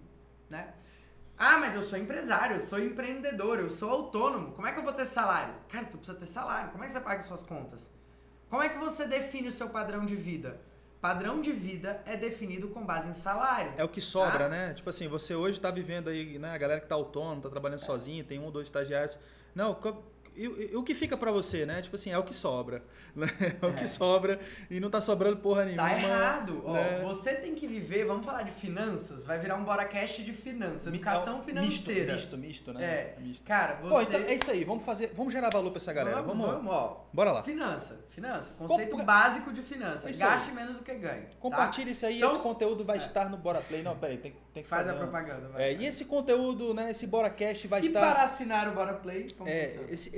né? 0.49 0.73
Ah, 1.38 1.57
mas 1.57 1.73
eu 1.73 1.81
sou 1.81 1.97
empresário, 1.97 2.57
eu 2.57 2.60
sou 2.60 2.77
empreendedor, 2.77 3.57
eu 3.57 3.69
sou 3.69 3.89
autônomo. 3.89 4.51
Como 4.51 4.67
é 4.67 4.73
que 4.73 4.79
eu 4.79 4.83
vou 4.83 4.91
ter 4.91 5.05
salário? 5.05 5.53
Cara, 5.69 5.86
tu 5.86 5.97
precisa 5.99 6.17
ter 6.17 6.25
salário. 6.25 6.71
Como 6.71 6.83
é 6.83 6.88
que 6.88 6.91
você 6.91 6.99
paga 6.99 7.21
suas 7.21 7.43
contas? 7.43 7.89
Como 8.49 8.62
é 8.62 8.67
que 8.67 8.77
você 8.77 9.07
define 9.07 9.47
o 9.47 9.51
seu 9.53 9.69
padrão 9.69 10.05
de 10.05 10.17
vida? 10.17 10.60
Padrão 10.99 11.39
de 11.39 11.53
vida 11.53 12.01
é 12.05 12.17
definido 12.17 12.67
com 12.67 12.86
base 12.86 13.07
em 13.07 13.13
salário. 13.13 13.71
É 13.77 13.86
o 13.86 13.88
que 13.88 14.01
sobra, 14.01 14.39
tá? 14.39 14.49
né? 14.49 14.73
Tipo 14.73 14.89
assim, 14.89 15.07
você 15.07 15.33
hoje 15.33 15.60
está 15.60 15.71
vivendo 15.71 16.10
aí, 16.10 16.38
né? 16.38 16.51
A 16.51 16.57
galera 16.57 16.81
que 16.81 16.88
está 16.88 16.95
autônomo, 16.95 17.38
está 17.38 17.49
trabalhando 17.49 17.79
é. 17.79 17.86
sozinho, 17.86 18.25
tem 18.25 18.38
um, 18.38 18.51
dois 18.51 18.67
estagiários. 18.67 19.17
Não, 19.55 19.73
e, 20.38 20.76
o 20.76 20.84
que 20.84 20.93
fica 20.93 21.17
para 21.17 21.32
você, 21.32 21.65
né? 21.65 21.82
Tipo 21.82 21.95
assim, 21.95 22.12
é 22.12 22.17
o 22.17 22.23
que 22.23 22.36
sobra. 22.36 22.84
Né? 23.17 23.28
É 23.60 23.65
o 23.65 23.73
que 23.73 23.86
é. 23.86 23.88
sobra 23.88 24.39
e 24.69 24.80
não 24.80 24.91
tá 24.91 25.02
sobrando 25.02 25.38
porra 25.38 25.65
nenhuma. 25.65 25.89
Tá 25.89 25.97
errado. 25.97 26.62
Né? 26.67 27.02
Ó, 27.04 27.08
você 27.08 27.34
tem 27.34 27.56
que 27.56 27.65
viver, 27.65 28.06
vamos 28.06 28.23
falar 28.23 28.43
de 28.43 28.52
finanças, 28.52 29.23
vai 29.23 29.39
virar 29.39 29.56
um 29.56 29.63
Boracast 29.63 30.23
de 30.23 30.34
finanças, 30.34 30.86
educação 30.86 31.41
financeira. 31.41 32.13
Misto, 32.13 32.38
misto, 32.38 32.73
né? 32.73 32.86
É. 32.86 33.15
Misto. 33.19 33.43
Cara, 33.43 33.80
você... 33.82 33.89
Pô, 33.89 34.02
então 34.04 34.21
é 34.21 34.36
isso 34.36 34.52
aí, 34.52 34.63
vamos 34.63 34.86
fazer, 34.86 35.13
vamos 35.15 35.34
gerar 35.34 35.50
valor 35.50 35.71
para 35.71 35.78
essa 35.78 35.91
galera. 35.91 36.21
Vamos, 36.21 36.45
vamos, 36.45 36.63
vamos, 36.63 36.71
ó. 36.71 37.08
Bora 37.12 37.32
lá. 37.32 37.41
Finança, 37.41 38.06
finança, 38.10 38.54
conceito 38.56 39.04
básico 39.04 39.52
de 39.52 39.63
finança. 39.63 40.12
Gaste 40.15 40.52
menos 40.52 40.78
do 40.78 40.84
que 40.84 40.93
ganhe. 40.93 41.23
Tá? 41.23 41.36
Compartilhe 41.39 41.86
tá? 41.86 41.91
isso 41.91 42.06
aí, 42.06 42.17
então, 42.17 42.30
esse 42.30 42.39
conteúdo 42.39 42.86
vai 42.86 43.00
é. 43.00 43.02
estar 43.02 43.30
no 43.30 43.38
Bora 43.38 43.62
Play. 43.62 43.82
Não, 43.82 43.97
peraí, 43.97 44.17
tem, 44.17 44.36
tem 44.54 44.62
que 44.62 44.69
Faz 44.69 44.86
fazer 44.86 44.95
a 44.95 45.02
propaganda, 45.02 45.50
vai. 45.50 45.63
É, 45.63 45.73
e 45.73 45.88
esse 45.88 46.06
conteúdo, 46.06 46.71
né, 46.71 46.91
esse 46.91 47.08
Boracast 47.08 47.67
vai 47.67 47.82
e 47.82 47.88
estar... 47.88 48.00
E 48.00 48.13
para 48.13 48.21
assinar 48.21 48.67
o 48.67 48.73
Bora 48.73 48.93
Play, 48.93 49.26
como 49.36 49.50
é, 49.50 49.65
esse, 49.65 49.89
esse, 49.91 50.15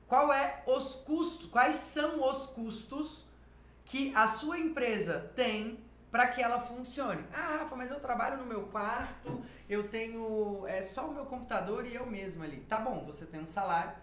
Qual 0.08 0.34
é 0.34 0.63
os 0.65 0.95
custos? 0.95 1.49
Quais 1.49 1.75
são 1.78 2.28
os 2.28 2.47
custos 2.47 3.25
que 3.86 4.13
a 4.15 4.28
sua 4.28 4.60
empresa 4.60 5.32
tem 5.36 5.80
para 6.12 6.28
que 6.28 6.41
ela 6.41 6.60
funcione? 6.60 7.23
Ah, 7.34 7.58
Rafa, 7.60 7.75
mas 7.75 7.91
eu 7.91 7.99
trabalho 7.99 8.38
no 8.38 8.45
meu 8.45 8.63
quarto, 8.63 9.43
eu 9.69 9.88
tenho 9.88 10.65
é 10.67 10.82
só 10.82 11.08
o 11.08 11.13
meu 11.13 11.25
computador 11.25 11.86
e 11.86 11.95
eu 11.95 12.06
mesmo 12.06 12.43
ali. 12.43 12.62
Tá 12.67 12.78
bom, 12.78 13.06
você 13.06 13.25
tem 13.25 13.39
um 13.39 13.45
salário. 13.45 13.93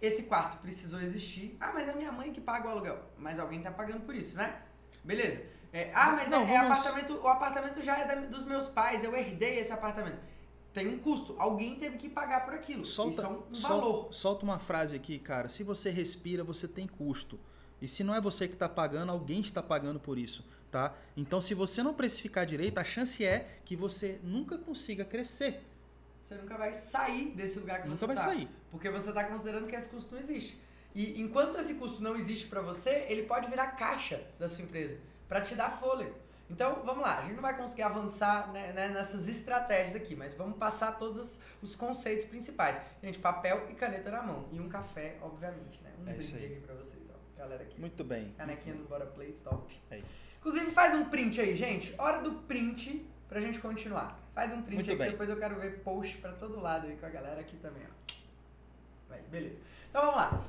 Esse 0.00 0.24
quarto 0.24 0.58
precisou 0.58 1.00
existir. 1.00 1.56
Ah, 1.60 1.72
mas 1.72 1.88
é 1.88 1.94
minha 1.94 2.12
mãe 2.12 2.32
que 2.32 2.40
paga 2.40 2.68
o 2.68 2.70
aluguel. 2.70 2.98
Mas 3.16 3.40
alguém 3.40 3.62
tá 3.62 3.70
pagando 3.70 4.00
por 4.00 4.14
isso, 4.14 4.36
né? 4.36 4.62
Beleza. 5.02 5.42
É, 5.72 5.90
ah, 5.94 6.12
mas 6.12 6.30
não, 6.30 6.42
é, 6.42 6.54
é 6.54 6.58
vamos... 6.58 6.78
apartamento, 6.78 7.20
o 7.20 7.28
apartamento 7.28 7.82
já 7.82 7.98
é 7.98 8.06
da, 8.06 8.14
dos 8.26 8.44
meus 8.44 8.68
pais, 8.68 9.04
eu 9.04 9.16
herdei 9.16 9.58
esse 9.58 9.72
apartamento. 9.72 10.18
Tem 10.72 10.88
um 10.88 10.98
custo. 10.98 11.34
Alguém 11.38 11.76
teve 11.76 11.96
que 11.96 12.08
pagar 12.08 12.44
por 12.44 12.52
aquilo. 12.52 12.84
Solta, 12.84 13.10
Isso 13.50 13.66
é 13.66 13.74
um 13.74 13.78
valor. 13.78 14.12
Solta 14.12 14.44
uma 14.44 14.58
frase 14.58 14.94
aqui, 14.94 15.18
cara. 15.18 15.48
Se 15.48 15.62
você 15.62 15.90
respira, 15.90 16.44
você 16.44 16.68
tem 16.68 16.86
custo. 16.86 17.40
E 17.80 17.88
se 17.88 18.04
não 18.04 18.14
é 18.14 18.20
você 18.20 18.46
que 18.46 18.54
está 18.54 18.68
pagando, 18.68 19.10
alguém 19.10 19.40
está 19.40 19.62
pagando 19.62 19.98
por 19.98 20.18
isso. 20.18 20.44
Tá? 20.70 20.94
Então, 21.16 21.40
se 21.40 21.54
você 21.54 21.82
não 21.82 21.94
precificar 21.94 22.44
direito, 22.44 22.78
a 22.78 22.84
chance 22.84 23.24
é 23.24 23.58
que 23.64 23.74
você 23.74 24.20
nunca 24.22 24.58
consiga 24.58 25.04
crescer. 25.04 25.62
Você 26.26 26.34
nunca 26.34 26.58
vai 26.58 26.74
sair 26.74 27.30
desse 27.36 27.60
lugar 27.60 27.82
que 27.82 27.86
nunca 27.86 28.00
você 28.00 28.06
vai 28.06 28.16
tá, 28.16 28.22
sair. 28.22 28.48
Porque 28.68 28.90
você 28.90 29.10
está 29.10 29.22
considerando 29.22 29.68
que 29.68 29.76
esse 29.76 29.88
custo 29.88 30.12
não 30.12 30.18
existe. 30.18 30.60
E 30.92 31.20
enquanto 31.20 31.56
esse 31.56 31.74
custo 31.74 32.02
não 32.02 32.16
existe 32.16 32.48
para 32.48 32.60
você, 32.60 33.06
ele 33.08 33.22
pode 33.22 33.48
virar 33.48 33.68
caixa 33.68 34.20
da 34.36 34.48
sua 34.48 34.64
empresa 34.64 34.98
para 35.28 35.40
te 35.40 35.54
dar 35.54 35.70
fôlego. 35.70 36.16
Então, 36.50 36.82
vamos 36.84 37.02
lá, 37.02 37.18
a 37.18 37.22
gente 37.22 37.34
não 37.34 37.42
vai 37.42 37.56
conseguir 37.56 37.82
avançar 37.82 38.52
né, 38.52 38.72
né, 38.72 38.88
nessas 38.88 39.28
estratégias 39.28 39.94
aqui, 39.94 40.16
mas 40.16 40.34
vamos 40.34 40.58
passar 40.58 40.98
todos 40.98 41.18
os, 41.18 41.40
os, 41.62 41.76
conceitos 41.76 42.24
principais. 42.24 42.80
Gente, 43.00 43.20
papel 43.20 43.68
e 43.70 43.74
caneta 43.74 44.10
na 44.10 44.22
mão. 44.22 44.48
E 44.50 44.58
um 44.58 44.68
café, 44.68 45.18
obviamente, 45.22 45.80
né? 45.80 45.92
Um 46.00 46.08
é 46.08 46.12
brinde 46.12 46.36
aí 46.36 46.60
pra 46.60 46.74
vocês, 46.74 47.02
ó. 47.08 47.38
Galera 47.38 47.62
aqui. 47.62 47.80
Muito 47.80 48.02
bem. 48.02 48.32
Canequinha 48.36 48.74
do 48.74 48.84
Bora 48.84 49.06
Play, 49.06 49.32
top. 49.44 49.80
Aí. 49.92 50.02
Inclusive, 50.40 50.72
faz 50.72 50.92
um 50.94 51.04
print 51.04 51.40
aí, 51.40 51.54
gente. 51.54 51.94
Hora 51.98 52.20
do 52.20 52.32
print 52.32 53.06
pra 53.28 53.40
gente 53.40 53.58
continuar. 53.58 54.18
Faz 54.34 54.52
um 54.52 54.62
print 54.62 54.86
Muito 54.86 54.98
bem. 54.98 55.10
depois 55.10 55.28
eu 55.30 55.36
quero 55.36 55.58
ver 55.60 55.80
post 55.80 56.18
pra 56.18 56.32
todo 56.32 56.60
lado 56.60 56.86
aí 56.86 56.96
com 56.96 57.06
a 57.06 57.10
galera 57.10 57.40
aqui 57.40 57.56
também, 57.56 57.82
ó. 57.84 58.12
Vai, 59.08 59.20
beleza. 59.22 59.60
Então, 59.90 60.02
vamos 60.02 60.16
lá. 60.16 60.44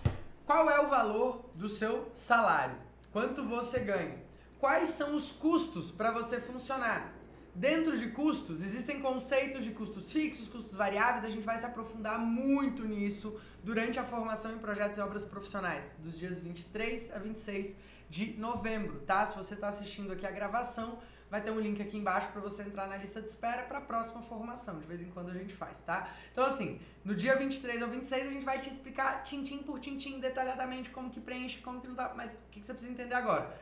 Qual 0.46 0.70
é 0.70 0.80
o 0.80 0.88
valor 0.88 1.50
do 1.56 1.68
seu 1.70 2.12
salário? 2.16 2.76
Quanto 3.12 3.44
você 3.44 3.80
ganha? 3.80 4.28
quais 4.60 4.90
são 4.90 5.16
os 5.16 5.32
custos 5.32 5.92
para 5.92 6.12
você 6.12 6.40
funcionar. 6.40 7.14
Dentro 7.54 7.98
de 7.98 8.10
custos, 8.10 8.64
existem 8.64 9.00
conceitos 9.02 9.64
de 9.64 9.72
custos 9.72 10.12
fixos, 10.12 10.48
custos 10.48 10.78
variáveis, 10.78 11.26
a 11.26 11.30
gente 11.30 11.44
vai 11.44 11.58
se 11.58 11.66
aprofundar 11.66 12.20
muito 12.20 12.84
nisso 12.86 13.40
durante 13.64 13.98
a 14.00 14.04
formação 14.04 14.54
em 14.54 14.60
projetos 14.60 14.98
e 14.98 15.02
obras 15.02 15.24
profissionais, 15.24 15.96
dos 15.98 16.18
dias 16.18 16.40
23 16.40 17.12
a 17.16 17.18
26 17.18 17.76
de 18.10 18.34
novembro, 18.38 19.00
tá? 19.08 19.26
Se 19.26 19.36
você 19.36 19.56
está 19.56 19.70
assistindo 19.70 20.14
aqui 20.14 20.26
a 20.26 20.32
gravação, 20.32 21.00
vai 21.30 21.42
ter 21.42 21.52
um 21.52 21.60
link 21.60 21.82
aqui 21.82 21.98
embaixo 21.98 22.28
para 22.32 22.42
você 22.42 22.64
entrar 22.64 22.88
na 22.88 22.98
lista 22.98 23.22
de 23.22 23.28
espera 23.28 23.64
para 23.64 23.80
a 23.80 23.82
próxima 23.82 24.22
formação. 24.22 24.80
De 24.80 24.88
vez 24.88 25.02
em 25.02 25.10
quando 25.10 25.30
a 25.30 25.34
gente 25.34 25.54
faz, 25.54 25.80
tá? 25.82 26.10
Então, 26.32 26.46
assim, 26.46 26.80
no 27.04 27.14
dia 27.16 27.36
23 27.36 27.82
ou 27.82 27.90
26 27.90 28.28
a 28.28 28.30
gente 28.30 28.46
vai 28.46 28.60
te 28.60 28.70
explicar 28.70 29.24
tintim 29.24 29.60
por 29.60 29.80
tintim, 29.80 30.20
detalhadamente, 30.20 30.90
como 30.90 31.10
que 31.10 31.20
preenche, 31.20 31.60
como 31.60 31.82
que 31.82 31.88
não 31.88 31.96
tá. 31.96 32.14
Mas 32.16 32.32
o 32.34 32.38
que, 32.52 32.60
que 32.60 32.66
você 32.66 32.74
precisa 32.74 32.94
entender 32.94 33.16
agora? 33.16 33.56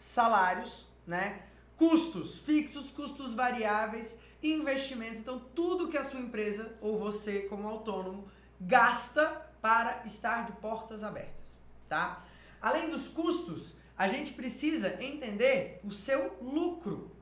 salários, 0.00 0.86
né? 1.06 1.42
Custos 1.76 2.38
fixos, 2.38 2.90
custos 2.90 3.34
variáveis, 3.34 4.18
investimentos. 4.42 5.20
Então, 5.20 5.38
tudo 5.54 5.88
que 5.88 5.96
a 5.96 6.02
sua 6.02 6.18
empresa 6.18 6.74
ou 6.80 6.98
você, 6.98 7.40
como 7.42 7.68
autônomo, 7.68 8.28
gasta 8.60 9.26
para 9.60 10.02
estar 10.04 10.46
de 10.46 10.52
portas 10.52 11.04
abertas, 11.04 11.58
tá? 11.88 12.24
Além 12.60 12.90
dos 12.90 13.08
custos, 13.08 13.74
a 14.00 14.08
gente 14.08 14.32
precisa 14.32 14.96
entender 14.98 15.78
o 15.84 15.90
seu 15.90 16.34
lucro. 16.40 17.14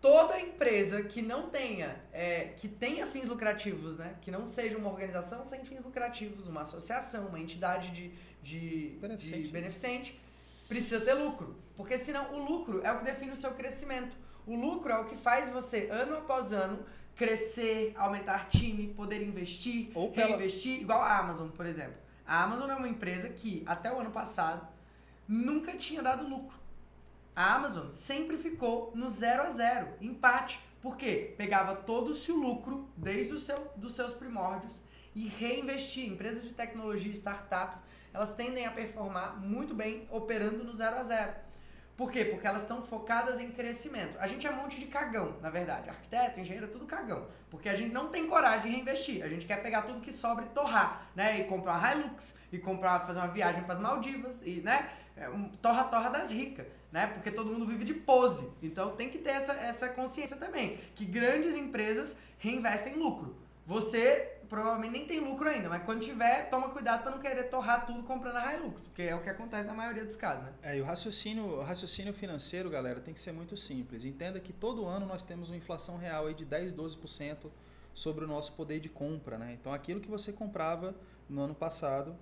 Toda 0.00 0.40
empresa 0.40 1.04
que 1.04 1.22
não 1.22 1.50
tenha, 1.50 2.02
é, 2.12 2.46
que 2.56 2.66
tenha 2.66 3.06
fins 3.06 3.28
lucrativos, 3.28 3.96
né? 3.96 4.16
Que 4.20 4.28
não 4.28 4.44
seja 4.44 4.76
uma 4.76 4.90
organização 4.90 5.46
sem 5.46 5.64
fins 5.64 5.84
lucrativos, 5.84 6.48
uma 6.48 6.62
associação, 6.62 7.28
uma 7.28 7.38
entidade 7.38 7.92
de, 7.92 8.10
de, 8.42 8.98
beneficente. 9.00 9.42
de 9.44 9.52
beneficente, 9.52 10.20
precisa 10.66 11.00
ter 11.00 11.14
lucro. 11.14 11.54
Porque 11.76 11.96
senão 11.96 12.34
o 12.34 12.42
lucro 12.42 12.84
é 12.84 12.90
o 12.90 12.98
que 12.98 13.04
define 13.04 13.30
o 13.30 13.36
seu 13.36 13.52
crescimento. 13.52 14.16
O 14.48 14.56
lucro 14.56 14.90
é 14.90 14.98
o 14.98 15.04
que 15.04 15.14
faz 15.14 15.48
você, 15.48 15.88
ano 15.92 16.16
após 16.16 16.52
ano, 16.52 16.84
crescer, 17.14 17.94
aumentar 17.96 18.48
time, 18.48 18.88
poder 18.94 19.22
investir, 19.22 19.92
Ou 19.94 20.10
pela... 20.10 20.26
reinvestir, 20.26 20.80
igual 20.80 21.00
a 21.00 21.18
Amazon, 21.18 21.50
por 21.50 21.66
exemplo. 21.66 21.94
A 22.26 22.42
Amazon 22.42 22.68
é 22.68 22.74
uma 22.74 22.88
empresa 22.88 23.28
que, 23.28 23.62
até 23.64 23.92
o 23.92 24.00
ano 24.00 24.10
passado, 24.10 24.66
nunca 25.28 25.76
tinha 25.76 26.02
dado 26.02 26.26
lucro. 26.26 26.58
A 27.36 27.54
Amazon 27.54 27.92
sempre 27.92 28.36
ficou 28.36 28.90
no 28.94 29.08
zero 29.08 29.44
a 29.44 29.50
zero, 29.50 29.88
empate. 30.00 30.60
Por 30.80 30.96
quê? 30.96 31.34
Pegava 31.36 31.76
todo 31.76 32.08
o 32.08 32.14
seu 32.14 32.36
lucro, 32.36 32.88
desde 32.96 33.34
o 33.34 33.38
seu, 33.38 33.70
dos 33.76 33.94
seus 33.94 34.14
primórdios, 34.14 34.80
e 35.14 35.28
reinvestia. 35.28 36.06
Empresas 36.06 36.44
de 36.44 36.54
tecnologia, 36.54 37.12
startups, 37.12 37.82
elas 38.12 38.34
tendem 38.34 38.66
a 38.66 38.70
performar 38.70 39.40
muito 39.40 39.74
bem 39.74 40.08
operando 40.10 40.64
no 40.64 40.72
zero 40.72 40.96
a 40.96 41.02
zero. 41.02 41.32
Por 41.96 42.12
quê? 42.12 42.24
Porque 42.24 42.46
elas 42.46 42.62
estão 42.62 42.80
focadas 42.80 43.40
em 43.40 43.50
crescimento. 43.50 44.16
A 44.20 44.26
gente 44.28 44.46
é 44.46 44.50
um 44.52 44.54
monte 44.54 44.78
de 44.78 44.86
cagão, 44.86 45.36
na 45.42 45.50
verdade. 45.50 45.90
Arquiteto, 45.90 46.38
engenheiro, 46.38 46.66
é 46.66 46.70
tudo 46.70 46.86
cagão. 46.86 47.26
Porque 47.50 47.68
a 47.68 47.74
gente 47.74 47.92
não 47.92 48.08
tem 48.08 48.28
coragem 48.28 48.70
de 48.70 48.76
reinvestir. 48.76 49.24
A 49.24 49.28
gente 49.28 49.44
quer 49.44 49.60
pegar 49.60 49.82
tudo 49.82 50.00
que 50.00 50.12
sobra 50.12 50.44
e 50.44 50.48
torrar, 50.50 51.08
né? 51.16 51.40
E 51.40 51.44
comprar 51.44 51.76
uma 51.76 51.92
Hilux, 51.92 52.36
e 52.52 52.58
comprar, 52.58 53.00
fazer 53.04 53.18
uma 53.18 53.26
viagem 53.26 53.64
para 53.64 53.74
as 53.74 53.80
Maldivas, 53.80 54.40
e, 54.46 54.60
né? 54.60 54.88
É 55.20 55.28
um 55.28 55.48
torra-torra 55.48 56.08
das 56.10 56.30
ricas, 56.30 56.66
né? 56.92 57.06
Porque 57.08 57.30
todo 57.30 57.50
mundo 57.50 57.66
vive 57.66 57.84
de 57.84 57.94
pose. 57.94 58.48
Então 58.62 58.96
tem 58.96 59.08
que 59.08 59.18
ter 59.18 59.30
essa, 59.30 59.52
essa 59.52 59.88
consciência 59.88 60.36
também. 60.36 60.78
Que 60.94 61.04
grandes 61.04 61.54
empresas 61.54 62.16
reinvestem 62.38 62.94
lucro. 62.94 63.36
Você 63.66 64.38
provavelmente 64.48 64.92
nem 64.92 65.06
tem 65.06 65.20
lucro 65.20 65.46
ainda, 65.46 65.68
mas 65.68 65.84
quando 65.84 66.00
tiver, 66.00 66.48
toma 66.48 66.70
cuidado 66.70 67.02
para 67.02 67.10
não 67.10 67.18
querer 67.18 67.44
torrar 67.44 67.84
tudo 67.84 68.02
comprando 68.02 68.36
a 68.36 68.54
Hilux, 68.54 68.82
porque 68.82 69.02
é 69.02 69.14
o 69.14 69.20
que 69.20 69.28
acontece 69.28 69.68
na 69.68 69.74
maioria 69.74 70.04
dos 70.04 70.16
casos, 70.16 70.44
né? 70.44 70.52
É, 70.62 70.78
e 70.78 70.80
o 70.80 70.84
raciocínio, 70.84 71.44
o 71.44 71.62
raciocínio 71.62 72.14
financeiro, 72.14 72.70
galera, 72.70 72.98
tem 72.98 73.12
que 73.12 73.20
ser 73.20 73.32
muito 73.32 73.56
simples. 73.56 74.06
Entenda 74.06 74.40
que 74.40 74.52
todo 74.52 74.86
ano 74.86 75.04
nós 75.04 75.22
temos 75.22 75.50
uma 75.50 75.56
inflação 75.56 75.98
real 75.98 76.26
aí 76.26 76.34
de 76.34 76.46
10, 76.46 76.72
12% 76.72 77.50
sobre 77.92 78.24
o 78.24 78.28
nosso 78.28 78.52
poder 78.54 78.80
de 78.80 78.88
compra, 78.88 79.36
né? 79.36 79.56
Então 79.60 79.72
aquilo 79.72 80.00
que 80.00 80.08
você 80.08 80.32
comprava 80.32 80.94
no 81.28 81.42
ano 81.42 81.54
passado, 81.54 82.16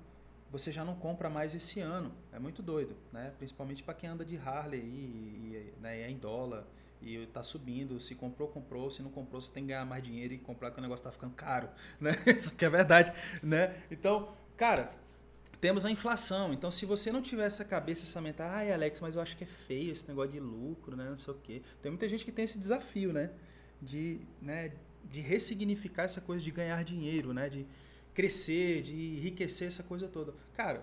você 0.51 0.71
já 0.71 0.85
não 0.85 0.95
compra 0.95 1.29
mais 1.29 1.55
esse 1.55 1.81
ano. 1.81 2.13
É 2.33 2.39
muito 2.39 2.63
doido, 2.63 2.97
né? 3.13 3.33
Principalmente 3.39 3.83
para 3.83 3.95
quem 3.95 4.09
anda 4.09 4.25
de 4.25 4.37
Harley 4.37 4.81
e, 4.81 4.85
e, 4.85 5.75
né, 5.81 6.03
é 6.03 6.11
em 6.11 6.17
dólar 6.17 6.67
e 7.01 7.17
está 7.17 7.43
subindo. 7.43 8.01
Se 8.01 8.15
comprou, 8.15 8.49
comprou. 8.49 8.91
Se 8.91 9.03
não 9.03 9.11
comprou, 9.11 9.41
você 9.41 9.51
tem 9.51 9.65
que 9.65 9.69
ganhar 9.69 9.85
mais 9.85 10.03
dinheiro 10.03 10.35
e 10.35 10.39
comprar 10.39 10.71
que 10.71 10.79
o 10.79 10.83
negócio 10.83 11.03
está 11.03 11.13
ficando 11.13 11.35
caro, 11.35 11.69
né? 12.01 12.17
Isso 12.27 12.57
que 12.57 12.65
é 12.65 12.71
verdade, 12.71 13.13
né? 13.43 13.77
Então, 13.91 14.33
cara, 14.57 14.93
temos 15.61 15.85
a 15.85 15.91
inflação. 15.91 16.53
Então, 16.53 16.71
se 16.71 16.87
você 16.87 17.11
não 17.11 17.23
tiver 17.23 17.47
essa 17.47 17.65
cabeça, 17.65 18.05
essa 18.05 18.21
mental, 18.21 18.49
ai, 18.51 18.73
Alex, 18.73 19.01
mas 19.01 19.17
eu 19.17 19.23
acho 19.23 19.37
que 19.37 19.45
é 19.45 19.47
feio 19.47 19.93
esse 19.93 20.07
negócio 20.09 20.33
de 20.33 20.41
lucro, 20.41 20.97
né? 20.97 21.09
Não 21.09 21.17
sei 21.17 21.35
o 21.35 21.37
quê. 21.39 21.63
Tem 21.83 21.91
muita 21.91 22.09
gente 22.09 22.25
que 22.25 22.33
tem 22.33 22.45
esse 22.45 22.59
desafio, 22.59 23.13
né? 23.13 23.31
De, 23.81 24.21
né, 24.41 24.73
de 25.05 25.21
ressignificar 25.21 26.05
essa 26.05 26.21
coisa 26.21 26.43
de 26.43 26.51
ganhar 26.51 26.83
dinheiro, 26.83 27.35
né? 27.35 27.49
De 27.49 27.67
crescer, 28.17 28.81
de 28.81 28.95
enriquecer 28.95 29.69
essa 29.69 29.83
coisa 29.83 30.09
toda. 30.09 30.33
Cara, 30.55 30.83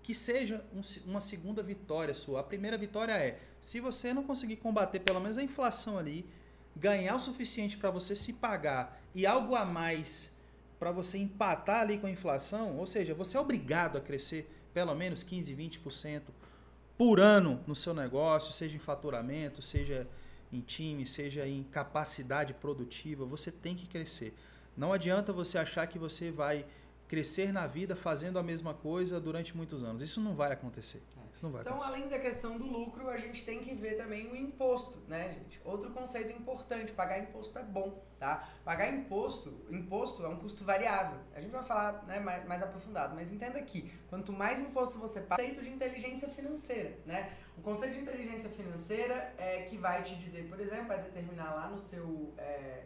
que 0.00 0.14
seja 0.14 0.64
um, 0.72 0.80
uma 1.10 1.20
segunda 1.20 1.60
vitória 1.60 2.14
sua. 2.14 2.38
A 2.38 2.44
primeira 2.44 2.78
vitória 2.78 3.12
é, 3.12 3.40
se 3.60 3.80
você 3.80 4.14
não 4.14 4.22
conseguir 4.22 4.54
combater 4.54 5.00
pelo 5.00 5.18
menos 5.18 5.36
a 5.36 5.42
inflação 5.42 5.98
ali, 5.98 6.24
ganhar 6.76 7.16
o 7.16 7.18
suficiente 7.18 7.76
para 7.76 7.90
você 7.90 8.14
se 8.14 8.34
pagar 8.34 9.02
e 9.12 9.26
algo 9.26 9.56
a 9.56 9.64
mais 9.64 10.32
para 10.78 10.92
você 10.92 11.18
empatar 11.18 11.80
ali 11.80 11.98
com 11.98 12.06
a 12.06 12.10
inflação, 12.10 12.78
ou 12.78 12.86
seja, 12.86 13.12
você 13.12 13.36
é 13.36 13.40
obrigado 13.40 13.98
a 13.98 14.00
crescer 14.00 14.48
pelo 14.72 14.94
menos 14.94 15.24
15, 15.24 15.52
20% 15.52 16.22
por 16.96 17.18
ano 17.18 17.60
no 17.66 17.74
seu 17.74 17.92
negócio, 17.92 18.52
seja 18.52 18.76
em 18.76 18.78
faturamento, 18.78 19.60
seja 19.60 20.06
em 20.52 20.60
time, 20.60 21.04
seja 21.04 21.44
em 21.48 21.64
capacidade 21.64 22.54
produtiva, 22.54 23.24
você 23.24 23.50
tem 23.50 23.74
que 23.74 23.88
crescer. 23.88 24.32
Não 24.76 24.92
adianta 24.92 25.32
você 25.32 25.58
achar 25.58 25.86
que 25.86 25.98
você 25.98 26.30
vai 26.30 26.66
crescer 27.08 27.52
na 27.52 27.66
vida 27.66 27.94
fazendo 27.94 28.38
a 28.38 28.42
mesma 28.42 28.74
coisa 28.74 29.20
durante 29.20 29.56
muitos 29.56 29.84
anos. 29.84 30.02
Isso 30.02 30.20
não 30.20 30.34
vai 30.34 30.52
acontecer. 30.52 31.02
É. 31.16 31.26
Isso 31.32 31.44
não 31.44 31.52
vai 31.52 31.60
então, 31.60 31.74
acontecer. 31.74 31.92
além 31.94 32.08
da 32.08 32.18
questão 32.18 32.56
do 32.56 32.64
lucro, 32.64 33.08
a 33.08 33.16
gente 33.18 33.44
tem 33.44 33.60
que 33.60 33.74
ver 33.74 33.96
também 33.96 34.26
o 34.30 34.34
imposto, 34.34 34.98
né, 35.06 35.34
gente? 35.34 35.60
Outro 35.64 35.90
conceito 35.90 36.32
importante, 36.32 36.92
pagar 36.92 37.18
imposto 37.18 37.58
é 37.58 37.62
bom, 37.62 38.02
tá? 38.18 38.48
Pagar 38.64 38.92
imposto, 38.92 39.54
imposto 39.70 40.24
é 40.24 40.28
um 40.28 40.36
custo 40.36 40.64
variável. 40.64 41.20
A 41.34 41.40
gente 41.40 41.50
vai 41.50 41.62
falar 41.62 42.04
né, 42.04 42.18
mais, 42.18 42.46
mais 42.46 42.62
aprofundado, 42.62 43.14
mas 43.14 43.30
entenda 43.30 43.58
aqui, 43.58 43.92
quanto 44.08 44.32
mais 44.32 44.60
imposto 44.60 44.98
você 44.98 45.20
paga, 45.20 45.42
conceito 45.42 45.62
de 45.62 45.70
inteligência 45.70 46.28
financeira, 46.28 46.98
né? 47.04 47.36
O 47.56 47.60
conceito 47.60 47.94
de 47.94 48.00
inteligência 48.00 48.50
financeira 48.50 49.34
é 49.36 49.62
que 49.62 49.76
vai 49.76 50.02
te 50.02 50.16
dizer, 50.16 50.48
por 50.48 50.58
exemplo, 50.58 50.88
vai 50.88 51.02
determinar 51.02 51.54
lá 51.54 51.68
no 51.68 51.78
seu... 51.78 52.32
É, 52.38 52.84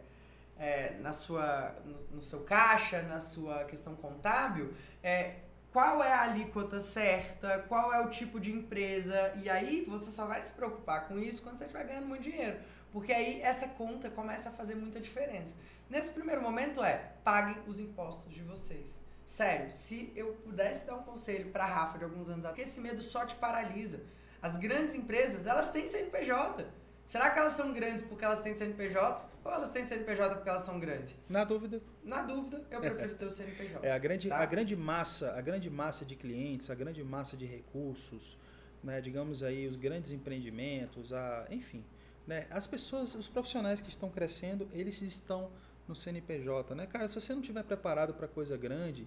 é, 0.61 0.95
na 0.99 1.11
sua, 1.11 1.75
no, 1.83 2.17
no, 2.17 2.21
seu 2.21 2.41
caixa, 2.41 3.01
na 3.01 3.19
sua 3.19 3.63
questão 3.63 3.95
contábil, 3.95 4.75
é, 5.01 5.37
qual 5.71 6.03
é 6.03 6.13
a 6.13 6.21
alíquota 6.21 6.79
certa, 6.79 7.65
qual 7.67 7.91
é 7.91 7.99
o 7.99 8.11
tipo 8.11 8.39
de 8.39 8.51
empresa, 8.51 9.33
e 9.41 9.49
aí 9.49 9.83
você 9.89 10.11
só 10.11 10.27
vai 10.27 10.39
se 10.39 10.53
preocupar 10.53 11.07
com 11.07 11.17
isso 11.17 11.41
quando 11.41 11.57
você 11.57 11.63
estiver 11.63 11.87
ganhando 11.87 12.05
muito 12.05 12.21
dinheiro. 12.21 12.59
Porque 12.91 13.11
aí 13.11 13.41
essa 13.41 13.67
conta 13.69 14.07
começa 14.11 14.49
a 14.49 14.51
fazer 14.51 14.75
muita 14.75 14.99
diferença. 14.99 15.55
Nesse 15.89 16.13
primeiro 16.13 16.43
momento 16.43 16.83
é, 16.83 17.13
paguem 17.23 17.57
os 17.65 17.79
impostos 17.79 18.31
de 18.31 18.43
vocês. 18.43 19.01
Sério, 19.25 19.71
se 19.71 20.13
eu 20.15 20.33
pudesse 20.43 20.85
dar 20.85 20.95
um 20.95 21.03
conselho 21.03 21.49
para 21.49 21.65
Rafa 21.65 21.97
de 21.97 22.03
alguns 22.03 22.29
anos 22.29 22.45
atrás, 22.45 22.69
esse 22.69 22.81
medo 22.81 23.01
só 23.01 23.25
te 23.25 23.33
paralisa. 23.33 24.03
As 24.41 24.57
grandes 24.57 24.93
empresas, 24.93 25.47
elas 25.47 25.71
têm 25.71 25.87
CNPJ. 25.87 26.67
Será 27.11 27.29
que 27.29 27.39
elas 27.39 27.51
são 27.51 27.73
grandes 27.73 28.05
porque 28.05 28.23
elas 28.23 28.39
têm 28.39 28.55
CNPJ? 28.55 29.29
Ou 29.43 29.51
elas 29.51 29.69
têm 29.69 29.85
CNPJ 29.85 30.33
porque 30.33 30.47
elas 30.47 30.61
são 30.61 30.79
grandes? 30.79 31.13
Na 31.27 31.43
dúvida. 31.43 31.81
Na 32.01 32.21
dúvida, 32.21 32.63
eu 32.71 32.79
prefiro 32.79 33.15
ter 33.15 33.25
o 33.25 33.29
CNPJ. 33.29 33.85
É, 33.85 33.91
a 33.91 33.97
grande, 33.97 34.29
tá? 34.29 34.37
a 34.37 34.45
grande 34.45 34.77
massa, 34.77 35.33
a 35.33 35.41
grande 35.41 35.69
massa 35.69 36.05
de 36.05 36.15
clientes, 36.15 36.69
a 36.69 36.73
grande 36.73 37.03
massa 37.03 37.35
de 37.35 37.45
recursos, 37.45 38.37
né, 38.81 39.01
digamos 39.01 39.43
aí, 39.43 39.67
os 39.67 39.75
grandes 39.75 40.13
empreendimentos, 40.13 41.11
a, 41.11 41.47
enfim, 41.49 41.83
né, 42.25 42.47
as 42.49 42.65
pessoas, 42.65 43.13
os 43.13 43.27
profissionais 43.27 43.81
que 43.81 43.89
estão 43.89 44.09
crescendo, 44.09 44.69
eles 44.71 45.01
estão 45.01 45.51
no 45.89 45.93
CNPJ, 45.93 46.73
né? 46.75 46.87
Cara, 46.87 47.09
se 47.09 47.19
você 47.19 47.33
não 47.33 47.41
estiver 47.41 47.63
preparado 47.65 48.13
para 48.13 48.25
coisa 48.25 48.55
grande, 48.55 49.05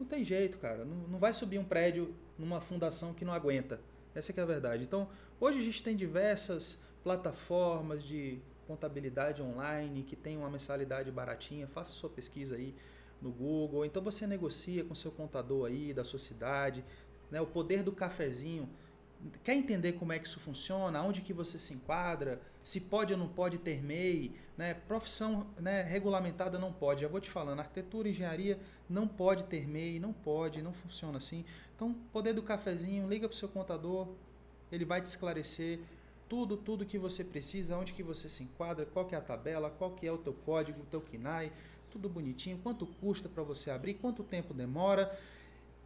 não 0.00 0.06
tem 0.06 0.24
jeito, 0.24 0.56
cara. 0.56 0.82
Não, 0.86 0.96
não 1.08 1.18
vai 1.18 1.34
subir 1.34 1.58
um 1.58 1.64
prédio 1.64 2.14
numa 2.38 2.58
fundação 2.58 3.12
que 3.12 3.22
não 3.22 3.34
aguenta. 3.34 3.82
Essa 4.14 4.32
é, 4.32 4.40
é 4.40 4.42
a 4.42 4.46
verdade. 4.46 4.84
Então, 4.84 5.10
hoje 5.38 5.58
a 5.58 5.62
gente 5.62 5.84
tem 5.84 5.94
diversas 5.94 6.82
plataformas 7.04 8.02
de 8.02 8.40
contabilidade 8.66 9.42
online 9.42 10.02
que 10.02 10.16
tem 10.16 10.38
uma 10.38 10.48
mensalidade 10.50 11.10
baratinha, 11.10 11.68
faça 11.68 11.92
sua 11.92 12.08
pesquisa 12.08 12.56
aí 12.56 12.74
no 13.20 13.30
Google. 13.30 13.84
Então 13.84 14.02
você 14.02 14.26
negocia 14.26 14.82
com 14.82 14.94
seu 14.94 15.12
contador 15.12 15.66
aí 15.66 15.92
da 15.92 16.02
sua 16.02 16.18
cidade, 16.18 16.82
né? 17.30 17.40
O 17.40 17.46
poder 17.46 17.82
do 17.82 17.92
cafezinho. 17.92 18.68
Quer 19.42 19.54
entender 19.54 19.92
como 19.92 20.12
é 20.12 20.18
que 20.18 20.26
isso 20.26 20.40
funciona? 20.40 21.02
Onde 21.02 21.22
que 21.22 21.32
você 21.32 21.58
se 21.58 21.72
enquadra? 21.72 22.42
Se 22.62 22.82
pode 22.82 23.12
ou 23.12 23.18
não 23.18 23.28
pode 23.28 23.56
ter 23.58 23.82
MEI? 23.82 24.34
Né? 24.56 24.74
Profissão 24.74 25.46
né, 25.58 25.82
regulamentada 25.82 26.58
não 26.58 26.70
pode. 26.70 27.02
Já 27.02 27.08
vou 27.08 27.20
te 27.20 27.30
falando, 27.30 27.60
arquitetura 27.60 28.08
engenharia 28.08 28.58
não 28.88 29.08
pode 29.08 29.44
ter 29.44 29.66
MEI, 29.66 29.98
não 29.98 30.12
pode, 30.12 30.60
não 30.60 30.74
funciona 30.74 31.16
assim. 31.16 31.42
Então, 31.74 31.94
poder 32.12 32.34
do 32.34 32.42
cafezinho, 32.42 33.08
liga 33.08 33.26
para 33.26 33.34
o 33.34 33.38
seu 33.38 33.48
contador, 33.48 34.08
ele 34.70 34.84
vai 34.84 35.00
te 35.00 35.06
esclarecer 35.06 35.80
tudo, 36.28 36.56
tudo 36.56 36.86
que 36.86 36.98
você 36.98 37.22
precisa, 37.22 37.76
onde 37.76 37.92
que 37.92 38.02
você 38.02 38.28
se 38.28 38.42
enquadra, 38.42 38.86
qual 38.86 39.06
que 39.06 39.14
é 39.14 39.18
a 39.18 39.20
tabela, 39.20 39.70
qual 39.70 39.92
que 39.92 40.06
é 40.06 40.12
o 40.12 40.18
teu 40.18 40.32
código, 40.32 40.82
o 40.82 40.86
teu 40.86 41.00
KNAI, 41.00 41.52
tudo 41.90 42.08
bonitinho, 42.08 42.58
quanto 42.58 42.86
custa 42.86 43.28
para 43.28 43.42
você 43.42 43.70
abrir, 43.70 43.94
quanto 43.94 44.24
tempo 44.24 44.52
demora, 44.52 45.16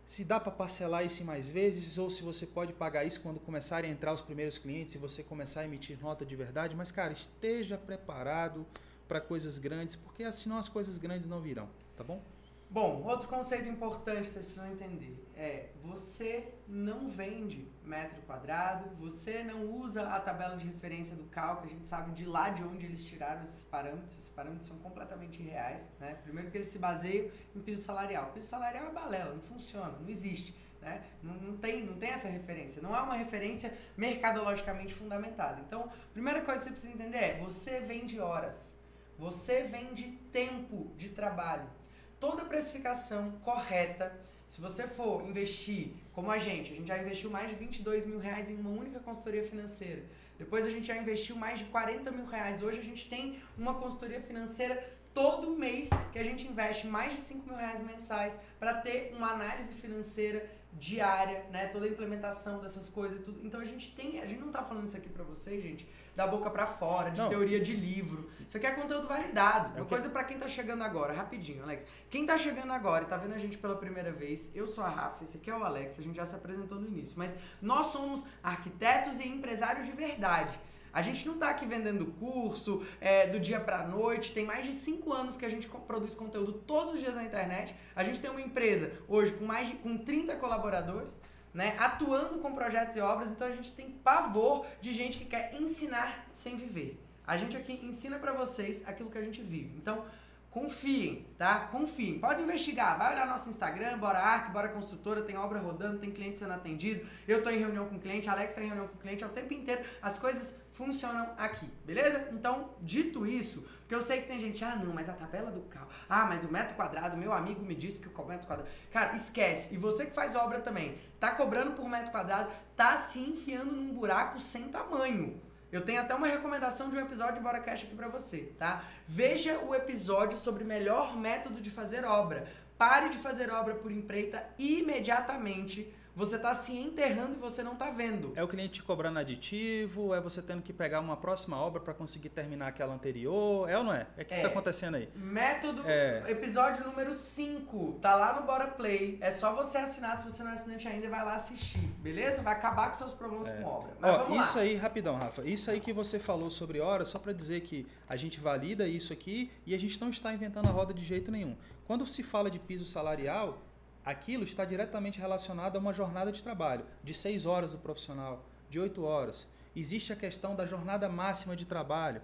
se 0.07 0.25
dá 0.25 0.41
para 0.41 0.51
parcelar 0.51 1.05
isso 1.05 1.23
em 1.23 1.27
mais 1.27 1.51
vezes 1.51 1.99
ou 1.99 2.09
se 2.09 2.23
você 2.23 2.47
pode 2.47 2.73
pagar 2.73 3.05
isso 3.05 3.21
quando 3.21 3.39
começarem 3.39 3.91
a 3.91 3.93
entrar 3.93 4.15
os 4.15 4.23
primeiros 4.23 4.57
clientes 4.57 4.95
e 4.95 4.99
você 4.99 5.23
começar 5.23 5.61
a 5.61 5.65
emitir 5.67 5.99
nota 6.01 6.25
de 6.25 6.35
verdade, 6.35 6.75
mas 6.75 6.91
cara, 6.91 7.13
esteja 7.13 7.77
preparado 7.77 8.67
para 9.07 9.21
coisas 9.21 9.59
grandes, 9.59 9.97
porque 9.97 10.31
senão 10.33 10.57
as 10.57 10.69
coisas 10.69 10.97
grandes 10.97 11.29
não 11.29 11.41
virão, 11.41 11.69
tá 11.95 12.03
bom? 12.03 12.23
Bom, 12.71 13.03
outro 13.05 13.27
conceito 13.29 13.67
importante 13.67 14.21
que 14.21 14.27
vocês 14.27 14.45
precisam 14.45 14.71
entender 14.71 15.17
é 15.35 15.71
você 15.83 16.53
não 16.69 17.09
vende 17.09 17.67
metro 17.83 18.21
quadrado, 18.23 18.91
você 18.97 19.43
não 19.43 19.65
usa 19.65 20.03
a 20.03 20.21
tabela 20.21 20.55
de 20.55 20.67
referência 20.67 21.17
do 21.17 21.25
CAL, 21.25 21.63
que 21.63 21.69
a 21.69 21.71
gente 21.71 21.89
sabe 21.89 22.13
de 22.13 22.27
lá 22.27 22.51
de 22.51 22.63
onde 22.63 22.85
eles 22.85 23.03
tiraram 23.03 23.43
esses 23.43 23.65
parâmetros, 23.65 24.13
esses 24.19 24.29
parâmetros 24.29 24.67
são 24.67 24.77
completamente 24.81 25.41
irreais, 25.41 25.91
né? 25.99 26.19
Primeiro 26.23 26.51
que 26.51 26.59
eles 26.59 26.69
se 26.69 26.79
baseiam 26.79 27.31
em 27.57 27.61
piso 27.61 27.83
salarial. 27.85 28.29
O 28.29 28.33
piso 28.33 28.49
salarial 28.49 28.89
é 28.89 28.93
balela, 28.93 29.33
não 29.33 29.41
funciona, 29.41 29.97
não 29.99 30.09
existe. 30.11 30.55
Né? 30.83 31.03
Não, 31.23 31.35
não, 31.35 31.57
tem, 31.57 31.87
não 31.87 31.97
tem 31.97 32.11
essa 32.11 32.29
referência, 32.29 32.83
não 32.83 32.95
é 32.95 33.01
uma 33.01 33.15
referência 33.15 33.73
mercadologicamente 33.97 34.95
fundamentada. 34.95 35.63
Então, 35.67 35.91
primeira 36.13 36.43
coisa 36.43 36.61
que 36.61 36.67
você 36.67 36.71
precisa 36.71 36.93
entender 36.93 37.19
é: 37.19 37.39
você 37.39 37.81
vende 37.81 38.21
horas, 38.21 38.79
você 39.19 39.63
vende 39.63 40.19
tempo 40.31 40.93
de 40.97 41.09
trabalho 41.09 41.78
toda 42.21 42.45
precificação 42.45 43.33
correta. 43.45 44.13
Se 44.49 44.61
você 44.61 44.87
for 44.87 45.27
investir, 45.27 45.93
como 46.15 46.31
a 46.31 46.39
gente, 46.39 46.73
a 46.73 46.77
gente 46.77 46.89
já 46.89 46.99
investiu 46.99 47.31
mais 47.31 47.51
de 47.51 47.57
22 47.57 48.07
mil 48.07 48.19
reais 48.19 48.51
em 48.51 48.57
uma 48.57 48.71
única 48.71 48.99
consultoria 49.01 49.45
financeira. 49.45 50.03
Depois 50.39 50.67
a 50.67 50.71
gente 50.71 50.87
já 50.87 50.97
investiu 50.97 51.37
mais 51.37 51.59
de 51.59 51.67
40 51.67 52.11
mil 52.11 52.25
reais. 52.25 52.63
Hoje 52.63 52.79
a 52.79 52.85
gente 52.85 53.09
tem 53.09 53.39
uma 53.57 53.75
consultoria 53.75 54.21
financeira 54.21 54.99
todo 55.13 55.51
mês 55.51 55.91
que 56.13 56.19
a 56.19 56.25
gente 56.25 56.47
investe 56.47 56.87
mais 56.87 57.15
de 57.15 57.21
5 57.21 57.47
mil 57.47 57.57
reais 57.57 57.81
mensais 57.85 58.39
para 58.59 58.75
ter 58.75 59.13
uma 59.17 59.33
análise 59.33 59.73
financeira 59.75 60.49
diária, 60.73 61.45
né? 61.51 61.67
Toda 61.69 61.87
a 61.87 61.89
implementação 61.89 62.61
dessas 62.61 62.89
coisas 62.89 63.21
e 63.21 63.23
tudo. 63.23 63.45
Então 63.45 63.61
a 63.61 63.65
gente 63.65 63.95
tem, 63.95 64.21
a 64.21 64.27
gente 64.27 64.41
não 64.41 64.53
tá 64.53 64.63
falando 64.63 64.87
isso 64.87 64.97
aqui 64.97 65.09
para 65.09 65.25
vocês, 65.25 65.63
gente, 65.63 65.89
da 66.19 66.27
boca 66.27 66.51
para 66.51 66.67
fora, 66.67 67.13
de 67.13 67.19
não. 67.21 67.29
teoria 67.29 67.61
de 67.61 67.73
livro. 67.73 68.29
Isso 68.41 68.57
aqui 68.57 68.67
é 68.67 68.73
conteúdo 68.73 69.07
validado. 69.07 69.79
É 69.79 69.81
uma 69.83 69.87
coisa 69.87 70.09
para 70.09 70.25
quem 70.25 70.37
tá 70.37 70.49
chegando 70.49 70.83
agora, 70.83 71.13
rapidinho, 71.13 71.63
Alex. 71.63 71.87
Quem 72.11 72.27
tá 72.27 72.37
chegando 72.37 72.73
agora 72.73 73.05
e 73.05 73.07
tá 73.07 73.17
vendo 73.17 73.35
a 73.35 73.39
gente 73.39 73.57
pela 73.57 73.77
primeira 73.77 74.11
vez, 74.11 74.51
eu 74.53 74.67
sou 74.67 74.83
a 74.83 74.89
Rafa, 74.89 75.23
esse 75.23 75.37
aqui 75.37 75.49
é 75.49 75.57
o 75.57 75.63
Alex, 75.63 75.97
a 75.97 76.03
gente 76.03 76.17
já 76.17 76.27
se 76.27 76.35
apresentou 76.35 76.81
no 76.81 76.89
início, 76.89 77.15
mas 77.17 77.37
nós 77.63 77.87
somos 77.87 78.25
arquitetos 78.43 79.21
e 79.21 79.29
empresários 79.29 79.87
de 79.87 79.93
verdade. 79.93 80.59
A 80.93 81.03
gente 81.03 81.25
não 81.25 81.35
está 81.35 81.51
aqui 81.51 81.65
vendendo 81.65 82.05
curso 82.07 82.85
é, 83.01 83.29
do 83.29 83.39
dia 83.39 83.61
para 83.61 83.87
noite. 83.87 84.33
Tem 84.33 84.45
mais 84.45 84.67
de 84.67 84.75
cinco 84.75 85.13
anos 85.13 85.37
que 85.37 85.47
a 85.47 85.49
gente 85.49 85.69
produz 85.69 86.17
conteúdo 86.17 86.53
todos 86.53 86.95
os 86.95 86.99
dias 86.99 87.15
na 87.15 87.23
internet. 87.23 87.77
A 87.95 88.03
gente 88.03 88.19
tem 88.19 88.29
uma 88.29 88.41
empresa 88.41 88.91
hoje 89.07 89.31
com 89.33 89.45
mais 89.45 89.69
de 89.69 89.75
com 89.75 89.97
30 89.99 90.35
colaboradores. 90.35 91.15
Né, 91.59 91.75
atuando 91.77 92.39
com 92.39 92.55
projetos 92.55 92.95
e 92.95 93.01
obras, 93.01 93.33
então 93.33 93.45
a 93.45 93.51
gente 93.51 93.73
tem 93.73 93.91
pavor 93.91 94.65
de 94.81 94.93
gente 94.93 95.19
que 95.19 95.25
quer 95.25 95.53
ensinar 95.61 96.29
sem 96.33 96.55
viver. 96.55 97.05
A 97.27 97.37
gente 97.37 97.57
aqui 97.57 97.73
ensina 97.85 98.17
para 98.17 98.33
vocês 98.33 98.81
aquilo 98.87 99.11
que 99.11 99.19
a 99.19 99.23
gente 99.23 99.43
vive. 99.43 99.77
Então, 99.77 100.05
Confiem, 100.51 101.27
tá? 101.37 101.69
Confiem. 101.71 102.19
Pode 102.19 102.43
investigar. 102.43 102.97
Vai 102.99 103.13
olhar 103.13 103.27
nosso 103.27 103.51
Instagram, 103.51 103.99
Bora 103.99 104.19
Arc, 104.19 104.51
Bora 104.51 104.69
Construtora, 104.69 105.23
tem 105.23 105.37
obra 105.37 105.59
rodando, 105.59 105.99
tem 105.99 106.11
cliente 106.11 106.39
sendo 106.39 106.55
atendido. 106.55 107.07
Eu 107.27 107.43
tô 107.43 107.51
em 107.51 107.59
reunião 107.59 107.87
com 107.87 107.99
cliente, 107.99 108.31
Alex 108.31 108.55
tá 108.55 108.63
em 108.63 108.67
reunião 108.67 108.89
com 108.89 108.97
cliente, 108.97 109.23
é 109.23 109.27
o 109.27 109.31
tempo 109.31 109.53
inteiro. 109.53 109.85
As 110.01 110.19
coisas 110.19 110.55
funcionam 110.73 111.35
aqui, 111.37 111.67
beleza? 111.85 112.29
Então, 112.33 112.71
dito 112.81 113.27
isso, 113.27 113.63
porque 113.81 113.95
eu 113.95 114.01
sei 114.01 114.23
que 114.23 114.29
tem 114.29 114.39
gente, 114.39 114.65
ah, 114.65 114.77
não, 114.77 114.95
mas 114.95 115.09
a 115.09 115.13
tabela 115.13 115.51
do 115.51 115.63
carro, 115.63 115.89
ah, 116.09 116.25
mas 116.25 116.45
o 116.45 116.53
metro 116.53 116.77
quadrado, 116.77 117.17
meu 117.17 117.33
amigo 117.33 117.61
me 117.65 117.75
disse 117.75 118.01
que 118.01 118.09
o 118.09 118.25
metro 118.25 118.47
quadrado. 118.47 118.71
Cara, 118.93 119.17
esquece. 119.17 119.75
E 119.75 119.77
você 119.77 120.07
que 120.07 120.13
faz 120.13 120.37
obra 120.37 120.61
também, 120.61 120.97
tá 121.19 121.33
cobrando 121.33 121.73
por 121.73 121.89
metro 121.89 122.13
quadrado, 122.13 122.51
tá 122.77 122.97
se 122.97 123.19
enfiando 123.19 123.73
num 123.73 123.93
buraco 123.93 124.39
sem 124.39 124.69
tamanho. 124.69 125.41
Eu 125.71 125.83
tenho 125.83 126.01
até 126.01 126.15
uma 126.15 126.27
recomendação 126.27 126.89
de 126.89 126.97
um 126.97 127.01
episódio 127.01 127.35
de 127.35 127.41
Bora 127.41 127.61
Cash 127.61 127.83
aqui 127.85 127.95
para 127.95 128.09
você, 128.09 128.55
tá? 128.59 128.85
Veja 129.07 129.59
o 129.59 129.75
episódio 129.75 130.39
sobre 130.39 130.65
melhor 130.65 131.15
método 131.15 131.61
de 131.61 131.71
fazer 131.71 132.07
obra. 132.07 132.49
Pare 132.79 133.11
de 133.11 133.19
fazer 133.19 133.53
obra 133.53 133.75
por 133.75 133.93
empreita 133.93 134.49
imediatamente 134.59 135.93
você 136.19 136.35
está 136.35 136.53
se 136.53 136.77
enterrando 136.77 137.35
e 137.35 137.37
você 137.37 137.63
não 137.63 137.75
está 137.75 137.91
vendo. 137.91 138.33
É 138.35 138.43
o 138.43 138.49
cliente 138.49 138.73
te 138.73 138.83
cobrando 138.83 139.21
aditivo, 139.21 140.13
é 140.13 140.21
você 140.21 140.43
tendo 140.43 140.61
que 140.61 140.73
pegar 140.73 140.99
uma 140.99 141.17
próxima 141.17 141.57
obra 141.57 141.81
para 141.81 141.95
conseguir 141.95 142.31
terminar 142.31 142.67
aquela 142.67 142.93
anterior, 142.93 143.71
é 143.71 143.79
ou 143.79 143.85
não 143.85 143.93
é? 143.95 144.05
É 144.17 144.23
o 144.23 144.25
que 144.25 144.35
está 144.35 144.49
é. 144.49 144.51
acontecendo 144.51 144.97
aí? 144.97 145.09
Método, 145.15 145.81
é. 145.87 146.25
episódio 146.29 146.85
número 146.85 147.15
5, 147.15 148.01
tá 148.03 148.17
lá 148.17 148.41
no 148.41 148.45
Bora 148.45 148.67
Play. 148.67 149.17
É 149.21 149.31
só 149.31 149.55
você 149.55 149.79
assinar 149.79 150.17
se 150.17 150.29
você 150.29 150.43
não 150.43 150.51
é 150.51 150.55
assinante 150.55 150.89
ainda 150.89 151.07
e 151.07 151.09
vai 151.09 151.25
lá 151.25 151.37
assistir, 151.37 151.87
beleza? 152.01 152.43
Vai 152.43 152.55
acabar 152.55 152.89
com 152.89 152.95
seus 152.95 153.13
problemas 153.13 153.51
é. 153.51 153.53
com 153.53 153.69
obra. 153.69 153.93
Mas 154.01 154.11
Ó, 154.11 154.41
isso 154.41 154.57
lá. 154.57 154.65
aí, 154.65 154.75
rapidão, 154.75 155.15
Rafa, 155.15 155.49
isso 155.49 155.71
aí 155.71 155.79
que 155.79 155.93
você 155.93 156.19
falou 156.19 156.51
sobre 156.51 156.81
horas, 156.81 157.07
só 157.07 157.21
para 157.21 157.33
dizer 157.33 157.61
que 157.61 157.87
a 158.09 158.17
gente 158.17 158.41
valida 158.41 158.89
isso 158.89 159.13
aqui 159.13 159.53
e 159.65 159.73
a 159.73 159.79
gente 159.79 160.01
não 160.01 160.11
está 160.11 160.35
inventando 160.35 160.67
a 160.67 160.73
roda 160.73 160.93
de 160.93 161.05
jeito 161.05 161.31
nenhum. 161.31 161.57
Quando 161.87 162.05
se 162.05 162.25
fala 162.25 162.51
de 162.51 162.59
piso 162.59 162.85
salarial, 162.85 163.63
aquilo 164.09 164.43
está 164.43 164.65
diretamente 164.65 165.21
relacionado 165.21 165.77
a 165.77 165.79
uma 165.79 165.93
jornada 165.93 166.33
de 166.33 166.43
trabalho 166.43 166.83
de 167.05 167.13
6 167.13 167.45
horas 167.45 167.73
do 167.73 167.79
profissional, 167.79 168.43
de 168.71 168.81
8 168.81 169.05
horas. 169.05 169.47
Existe 169.77 170.15
a 170.15 170.17
questão 170.17 170.57
da 170.57 170.65
jornada 170.65 171.11
máxima 171.11 171.55
de 171.55 171.67
trabalho, 171.67 172.23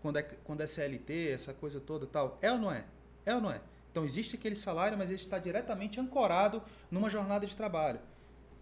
quando 0.00 0.18
é, 0.18 0.22
quando 0.22 0.60
é 0.60 0.66
CLT, 0.68 1.30
essa 1.30 1.52
coisa 1.52 1.80
toda 1.80 2.06
tal. 2.06 2.38
É 2.40 2.52
ou 2.52 2.58
não 2.58 2.70
é? 2.70 2.84
É 3.26 3.34
ou 3.34 3.40
não 3.40 3.50
é? 3.50 3.60
Então 3.90 4.04
existe 4.04 4.36
aquele 4.36 4.54
salário, 4.54 4.96
mas 4.96 5.10
ele 5.10 5.20
está 5.20 5.40
diretamente 5.40 5.98
ancorado 5.98 6.62
numa 6.88 7.10
jornada 7.10 7.44
de 7.44 7.56
trabalho. 7.56 7.98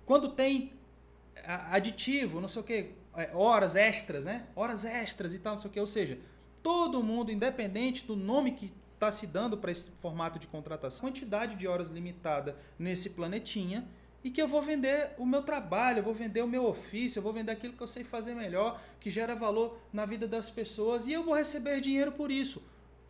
Quando 0.06 0.30
tem 0.30 0.72
aditivo, 1.70 2.40
não 2.40 2.48
sei 2.48 2.62
o 2.62 2.64
que, 2.64 2.94
é, 3.16 3.30
horas 3.34 3.76
extras, 3.76 4.24
né? 4.24 4.46
Horas 4.56 4.86
extras 4.86 5.34
e 5.34 5.38
tal, 5.38 5.54
não 5.54 5.60
sei 5.60 5.68
o 5.68 5.72
que. 5.74 5.80
Ou 5.80 5.86
seja, 5.86 6.18
todo 6.62 7.02
mundo, 7.02 7.30
independente 7.30 8.06
do 8.06 8.16
nome 8.16 8.52
que 8.52 8.72
está 8.96 9.12
se 9.12 9.26
dando 9.26 9.58
para 9.58 9.70
esse 9.70 9.90
formato 10.00 10.38
de 10.38 10.46
contratação, 10.46 11.08
quantidade 11.08 11.54
de 11.54 11.68
horas 11.68 11.90
limitada 11.90 12.56
nesse 12.78 13.10
planetinha 13.10 13.86
e 14.24 14.30
que 14.30 14.40
eu 14.40 14.48
vou 14.48 14.62
vender 14.62 15.12
o 15.18 15.26
meu 15.26 15.42
trabalho, 15.42 15.98
eu 15.98 16.02
vou 16.02 16.14
vender 16.14 16.42
o 16.42 16.48
meu 16.48 16.64
ofício, 16.64 17.18
eu 17.18 17.22
vou 17.22 17.32
vender 17.32 17.52
aquilo 17.52 17.74
que 17.74 17.82
eu 17.82 17.86
sei 17.86 18.02
fazer 18.02 18.34
melhor, 18.34 18.80
que 18.98 19.10
gera 19.10 19.34
valor 19.34 19.78
na 19.92 20.04
vida 20.04 20.26
das 20.26 20.50
pessoas 20.50 21.06
e 21.06 21.12
eu 21.12 21.22
vou 21.22 21.34
receber 21.34 21.80
dinheiro 21.80 22.10
por 22.10 22.30
isso. 22.30 22.62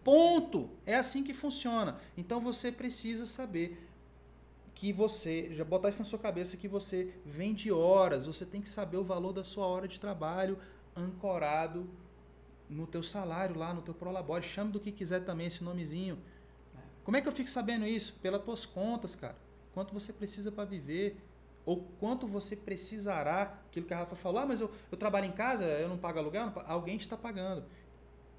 Ponto. 0.05 0.70
É 0.85 0.96
assim 0.96 1.22
que 1.22 1.33
funciona. 1.33 1.99
Então 2.16 2.40
você 2.40 2.70
precisa 2.70 3.25
saber 3.25 3.88
que 4.75 4.92
você, 4.92 5.55
já 5.55 5.64
botar 5.64 5.88
isso 5.88 6.01
na 6.01 6.05
sua 6.05 6.18
cabeça 6.18 6.57
que 6.57 6.68
você 6.68 7.14
vende 7.25 7.72
horas, 7.72 8.27
você 8.27 8.44
tem 8.44 8.61
que 8.61 8.68
saber 8.68 8.99
o 8.99 9.05
valor 9.05 9.33
da 9.33 9.42
sua 9.42 9.66
hora 9.66 9.88
de 9.88 9.99
trabalho 9.99 10.59
ancorado 10.94 11.88
no 12.69 12.87
teu 12.87 13.03
salário 13.03 13.57
lá, 13.57 13.73
no 13.73 13.83
teu 13.83 13.95
Prolabore, 13.95 14.45
chame 14.45 14.73
do 14.73 14.81
que 14.81 14.93
quiser 14.93 15.25
também 15.25 15.47
esse 15.47 15.63
nomezinho. 15.63 16.19
Como 17.05 17.17
é 17.17 17.21
que 17.21 17.29
eu 17.29 17.33
fico 17.33 17.49
sabendo 17.49 17.87
isso? 17.87 18.19
Pelas 18.21 18.43
tuas 18.43 18.67
contas, 18.67 19.15
cara. 19.15 19.37
Quanto 19.73 19.95
você 19.95 20.13
precisa 20.13 20.51
para 20.51 20.65
viver, 20.65 21.17
ou 21.65 21.83
quanto 21.99 22.27
você 22.27 22.57
precisará, 22.57 23.61
aquilo 23.69 23.87
que 23.87 23.93
a 23.93 23.99
Rafa 23.99 24.15
falou, 24.15 24.41
ah, 24.41 24.47
mas 24.47 24.61
eu, 24.61 24.71
eu 24.91 24.97
trabalho 24.97 25.27
em 25.27 25.33
casa, 25.33 25.65
eu 25.65 25.89
não 25.89 25.99
pago 25.99 26.19
aluguel, 26.19 26.47
não, 26.47 26.63
alguém 26.67 26.97
está 26.97 27.17
pagando. 27.17 27.65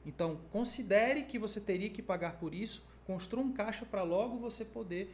Então, 0.06 0.40
considere 0.52 1.24
que 1.24 1.38
você 1.38 1.60
teria 1.60 1.90
que 1.90 2.02
pagar 2.02 2.38
por 2.40 2.54
isso, 2.56 2.84
construa 3.06 3.44
um 3.44 3.52
caixa 3.52 3.86
para 3.86 4.04
logo 4.04 4.38
você 4.38 4.64
poder 4.64 5.14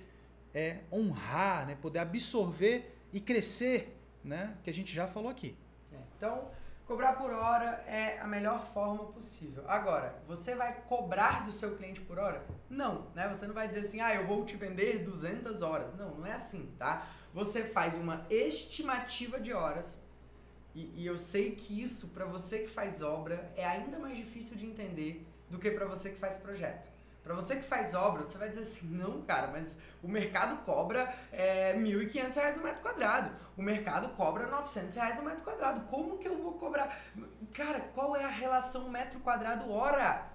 é, 0.53 0.81
honrar, 0.91 1.65
né? 1.65 1.75
poder 1.81 1.99
absorver 1.99 2.95
e 3.11 3.19
crescer, 3.19 3.97
né? 4.23 4.55
que 4.63 4.69
a 4.69 4.73
gente 4.73 4.93
já 4.93 5.07
falou 5.07 5.29
aqui. 5.29 5.55
É, 5.91 5.97
então, 6.15 6.51
Cobrar 6.93 7.13
por 7.13 7.33
hora 7.33 7.83
é 7.87 8.19
a 8.19 8.27
melhor 8.27 8.63
forma 8.71 9.05
possível. 9.05 9.63
Agora, 9.67 10.21
você 10.27 10.53
vai 10.53 10.79
cobrar 10.87 11.43
do 11.43 11.51
seu 11.51 11.75
cliente 11.75 11.99
por 11.99 12.19
hora? 12.19 12.45
Não, 12.69 13.07
né? 13.15 13.27
Você 13.29 13.47
não 13.47 13.53
vai 13.55 13.67
dizer 13.67 13.79
assim, 13.79 13.99
ah, 13.99 14.13
eu 14.13 14.27
vou 14.27 14.45
te 14.45 14.55
vender 14.55 14.99
200 14.99 15.63
horas. 15.63 15.91
Não, 15.95 16.11
não 16.17 16.27
é 16.27 16.33
assim, 16.33 16.71
tá? 16.77 17.07
Você 17.33 17.63
faz 17.63 17.97
uma 17.97 18.27
estimativa 18.29 19.39
de 19.39 19.51
horas 19.51 20.03
e, 20.75 21.01
e 21.01 21.03
eu 21.03 21.17
sei 21.17 21.55
que 21.55 21.81
isso, 21.81 22.09
para 22.09 22.25
você 22.25 22.59
que 22.59 22.69
faz 22.69 23.01
obra, 23.01 23.51
é 23.57 23.65
ainda 23.65 23.97
mais 23.97 24.15
difícil 24.15 24.55
de 24.55 24.67
entender 24.67 25.27
do 25.49 25.57
que 25.57 25.71
para 25.71 25.87
você 25.87 26.11
que 26.11 26.19
faz 26.19 26.37
projeto. 26.37 26.92
Para 27.23 27.35
você 27.35 27.55
que 27.55 27.63
faz 27.63 27.93
obra, 27.93 28.25
você 28.25 28.37
vai 28.37 28.49
dizer 28.49 28.61
assim, 28.61 28.87
não, 28.87 29.21
cara, 29.21 29.47
mas 29.47 29.77
o 30.03 30.09
mercado 30.09 30.61
cobra 30.65 31.13
é, 31.31 31.71
R$ 31.71 31.79
1.500 31.79 32.57
no 32.57 32.63
metro 32.63 32.81
quadrado. 32.81 33.31
O 33.55 33.61
mercado 33.61 34.09
cobra 34.09 34.45
900 34.47 34.93
reais 34.93 35.15
no 35.15 35.23
metro 35.23 35.41
quadrado. 35.41 35.81
Como 35.89 36.17
que 36.17 36.27
eu 36.27 36.37
vou 36.37 36.53
cobrar? 36.53 36.99
Cara, 37.53 37.79
qual 37.95 38.13
é 38.17 38.25
a 38.25 38.29
relação 38.29 38.89
metro 38.89 39.21
quadrado 39.21 39.71
hora? 39.71 40.27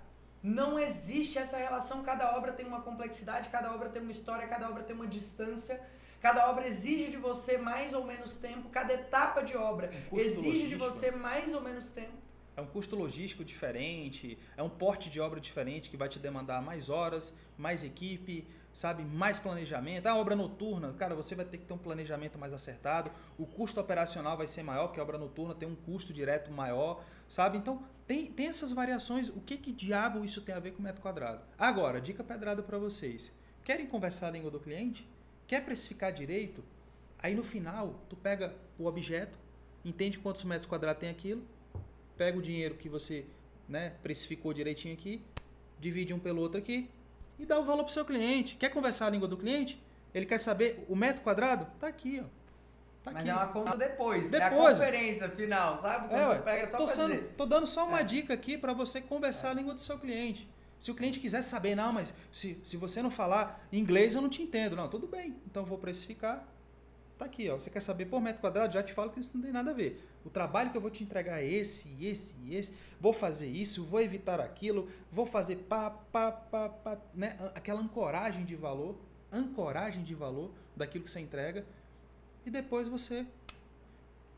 Não 0.42 0.78
existe 0.78 1.38
essa 1.38 1.58
relação. 1.58 2.02
Cada 2.02 2.34
obra 2.34 2.52
tem 2.52 2.66
uma 2.66 2.80
complexidade, 2.80 3.50
cada 3.50 3.70
obra 3.74 3.90
tem 3.90 4.00
uma 4.00 4.10
história, 4.10 4.48
cada 4.48 4.70
obra 4.70 4.82
tem 4.82 4.96
uma 4.96 5.06
distância. 5.06 5.78
Cada 6.22 6.48
obra 6.48 6.66
exige 6.66 7.10
de 7.10 7.18
você 7.18 7.58
mais 7.58 7.92
ou 7.92 8.02
menos 8.04 8.36
tempo, 8.36 8.68
cada 8.70 8.92
etapa 8.92 9.40
de 9.40 9.56
obra 9.56 9.92
exige 10.10 10.66
de 10.66 10.74
você 10.74 11.12
mais 11.12 11.54
ou 11.54 11.60
menos 11.60 11.90
tempo 11.90 12.27
é 12.58 12.60
um 12.60 12.66
custo 12.66 12.96
logístico 12.96 13.44
diferente, 13.44 14.36
é 14.56 14.62
um 14.64 14.68
porte 14.68 15.08
de 15.08 15.20
obra 15.20 15.40
diferente 15.40 15.88
que 15.88 15.96
vai 15.96 16.08
te 16.08 16.18
demandar 16.18 16.60
mais 16.60 16.90
horas, 16.90 17.32
mais 17.56 17.84
equipe, 17.84 18.44
sabe, 18.72 19.04
mais 19.04 19.38
planejamento. 19.38 20.08
A 20.08 20.16
obra 20.16 20.34
noturna, 20.34 20.92
cara, 20.94 21.14
você 21.14 21.36
vai 21.36 21.44
ter 21.44 21.58
que 21.58 21.64
ter 21.64 21.72
um 21.72 21.78
planejamento 21.78 22.36
mais 22.36 22.52
acertado. 22.52 23.12
O 23.38 23.46
custo 23.46 23.80
operacional 23.80 24.36
vai 24.36 24.48
ser 24.48 24.64
maior, 24.64 24.88
porque 24.88 24.98
a 24.98 25.04
obra 25.04 25.16
noturna 25.16 25.54
tem 25.54 25.68
um 25.68 25.76
custo 25.76 26.12
direto 26.12 26.50
maior, 26.50 27.04
sabe? 27.28 27.58
Então, 27.58 27.80
tem, 28.08 28.26
tem 28.26 28.48
essas 28.48 28.72
variações. 28.72 29.28
O 29.28 29.40
que 29.40 29.56
que 29.56 29.70
diabo 29.70 30.24
isso 30.24 30.42
tem 30.42 30.52
a 30.52 30.58
ver 30.58 30.72
com 30.72 30.82
metro 30.82 31.00
quadrado? 31.00 31.40
Agora, 31.56 32.00
dica 32.00 32.24
pedrada 32.24 32.60
para 32.60 32.76
vocês. 32.76 33.30
Querem 33.62 33.86
conversar 33.86 34.28
a 34.28 34.30
língua 34.32 34.50
do 34.50 34.58
cliente? 34.58 35.08
Quer 35.46 35.64
precificar 35.64 36.12
direito? 36.12 36.64
Aí 37.20 37.36
no 37.36 37.44
final, 37.44 38.02
tu 38.08 38.16
pega 38.16 38.52
o 38.76 38.86
objeto, 38.86 39.38
entende 39.84 40.18
quantos 40.18 40.42
metros 40.42 40.66
quadrados 40.66 41.00
tem 41.00 41.08
aquilo, 41.08 41.46
pega 42.18 42.36
o 42.36 42.42
dinheiro 42.42 42.74
que 42.74 42.88
você 42.88 43.24
né, 43.68 43.94
precificou 44.02 44.52
direitinho 44.52 44.92
aqui, 44.92 45.22
divide 45.78 46.12
um 46.12 46.18
pelo 46.18 46.42
outro 46.42 46.58
aqui 46.58 46.90
e 47.38 47.46
dá 47.46 47.58
o 47.58 47.64
valor 47.64 47.84
para 47.84 47.90
o 47.90 47.94
seu 47.94 48.04
cliente. 48.04 48.56
Quer 48.56 48.70
conversar 48.70 49.06
a 49.06 49.10
língua 49.10 49.28
do 49.28 49.36
cliente? 49.36 49.80
Ele 50.12 50.26
quer 50.26 50.38
saber 50.38 50.84
o 50.88 50.96
metro 50.96 51.22
quadrado? 51.22 51.66
Tá 51.78 51.86
aqui, 51.86 52.20
ó. 52.20 52.24
Tá 53.04 53.12
Mas 53.12 53.16
aqui. 53.20 53.30
é 53.30 53.34
uma 53.34 53.46
conta 53.46 53.76
depois. 53.76 54.30
Depois. 54.30 54.42
É 54.42 54.44
a 54.44 54.50
conferência 54.50 55.30
final, 55.30 55.80
sabe? 55.80 56.08
Quando 56.08 56.32
é, 56.32 56.38
pega 56.40 56.66
só 56.66 56.76
tô, 56.76 56.88
sendo, 56.88 57.28
tô 57.36 57.46
dando 57.46 57.66
só 57.66 57.86
uma 57.86 58.00
é. 58.00 58.04
dica 58.04 58.34
aqui 58.34 58.58
para 58.58 58.72
você 58.72 59.00
conversar 59.00 59.48
é. 59.48 59.50
a 59.52 59.54
língua 59.54 59.74
do 59.74 59.80
seu 59.80 59.98
cliente. 59.98 60.50
Se 60.78 60.90
o 60.90 60.94
cliente 60.94 61.20
quiser 61.20 61.42
saber, 61.42 61.74
não, 61.74 61.92
mas 61.92 62.14
se, 62.32 62.60
se 62.64 62.76
você 62.76 63.00
não 63.02 63.10
falar 63.10 63.66
inglês, 63.72 64.14
eu 64.14 64.22
não 64.22 64.28
te 64.28 64.42
entendo. 64.42 64.74
Não, 64.74 64.88
tudo 64.88 65.06
bem. 65.06 65.36
Então 65.46 65.64
vou 65.64 65.78
precificar 65.78 66.46
Tá 67.18 67.24
aqui, 67.24 67.50
ó. 67.50 67.56
Você 67.58 67.68
quer 67.68 67.80
saber 67.80 68.06
por 68.06 68.20
metro 68.20 68.40
quadrado? 68.40 68.72
Já 68.72 68.82
te 68.82 68.92
falo 68.92 69.10
que 69.10 69.18
isso 69.18 69.32
não 69.34 69.42
tem 69.42 69.50
nada 69.50 69.72
a 69.72 69.74
ver. 69.74 70.00
O 70.24 70.30
trabalho 70.30 70.70
que 70.70 70.76
eu 70.76 70.80
vou 70.80 70.90
te 70.90 71.02
entregar 71.02 71.42
é 71.42 71.46
esse, 71.46 71.92
esse 72.00 72.34
e 72.44 72.54
esse. 72.54 72.74
Vou 73.00 73.12
fazer 73.12 73.48
isso, 73.48 73.84
vou 73.84 74.00
evitar 74.00 74.40
aquilo, 74.40 74.88
vou 75.10 75.26
fazer 75.26 75.56
pá, 75.56 75.90
pá, 75.90 76.30
pá, 76.30 76.68
pá, 76.68 76.98
né? 77.12 77.36
Aquela 77.56 77.80
ancoragem 77.80 78.44
de 78.44 78.54
valor, 78.54 78.96
ancoragem 79.32 80.04
de 80.04 80.14
valor 80.14 80.52
daquilo 80.76 81.02
que 81.02 81.10
você 81.10 81.18
entrega. 81.18 81.66
E 82.46 82.50
depois 82.50 82.86
você 82.86 83.26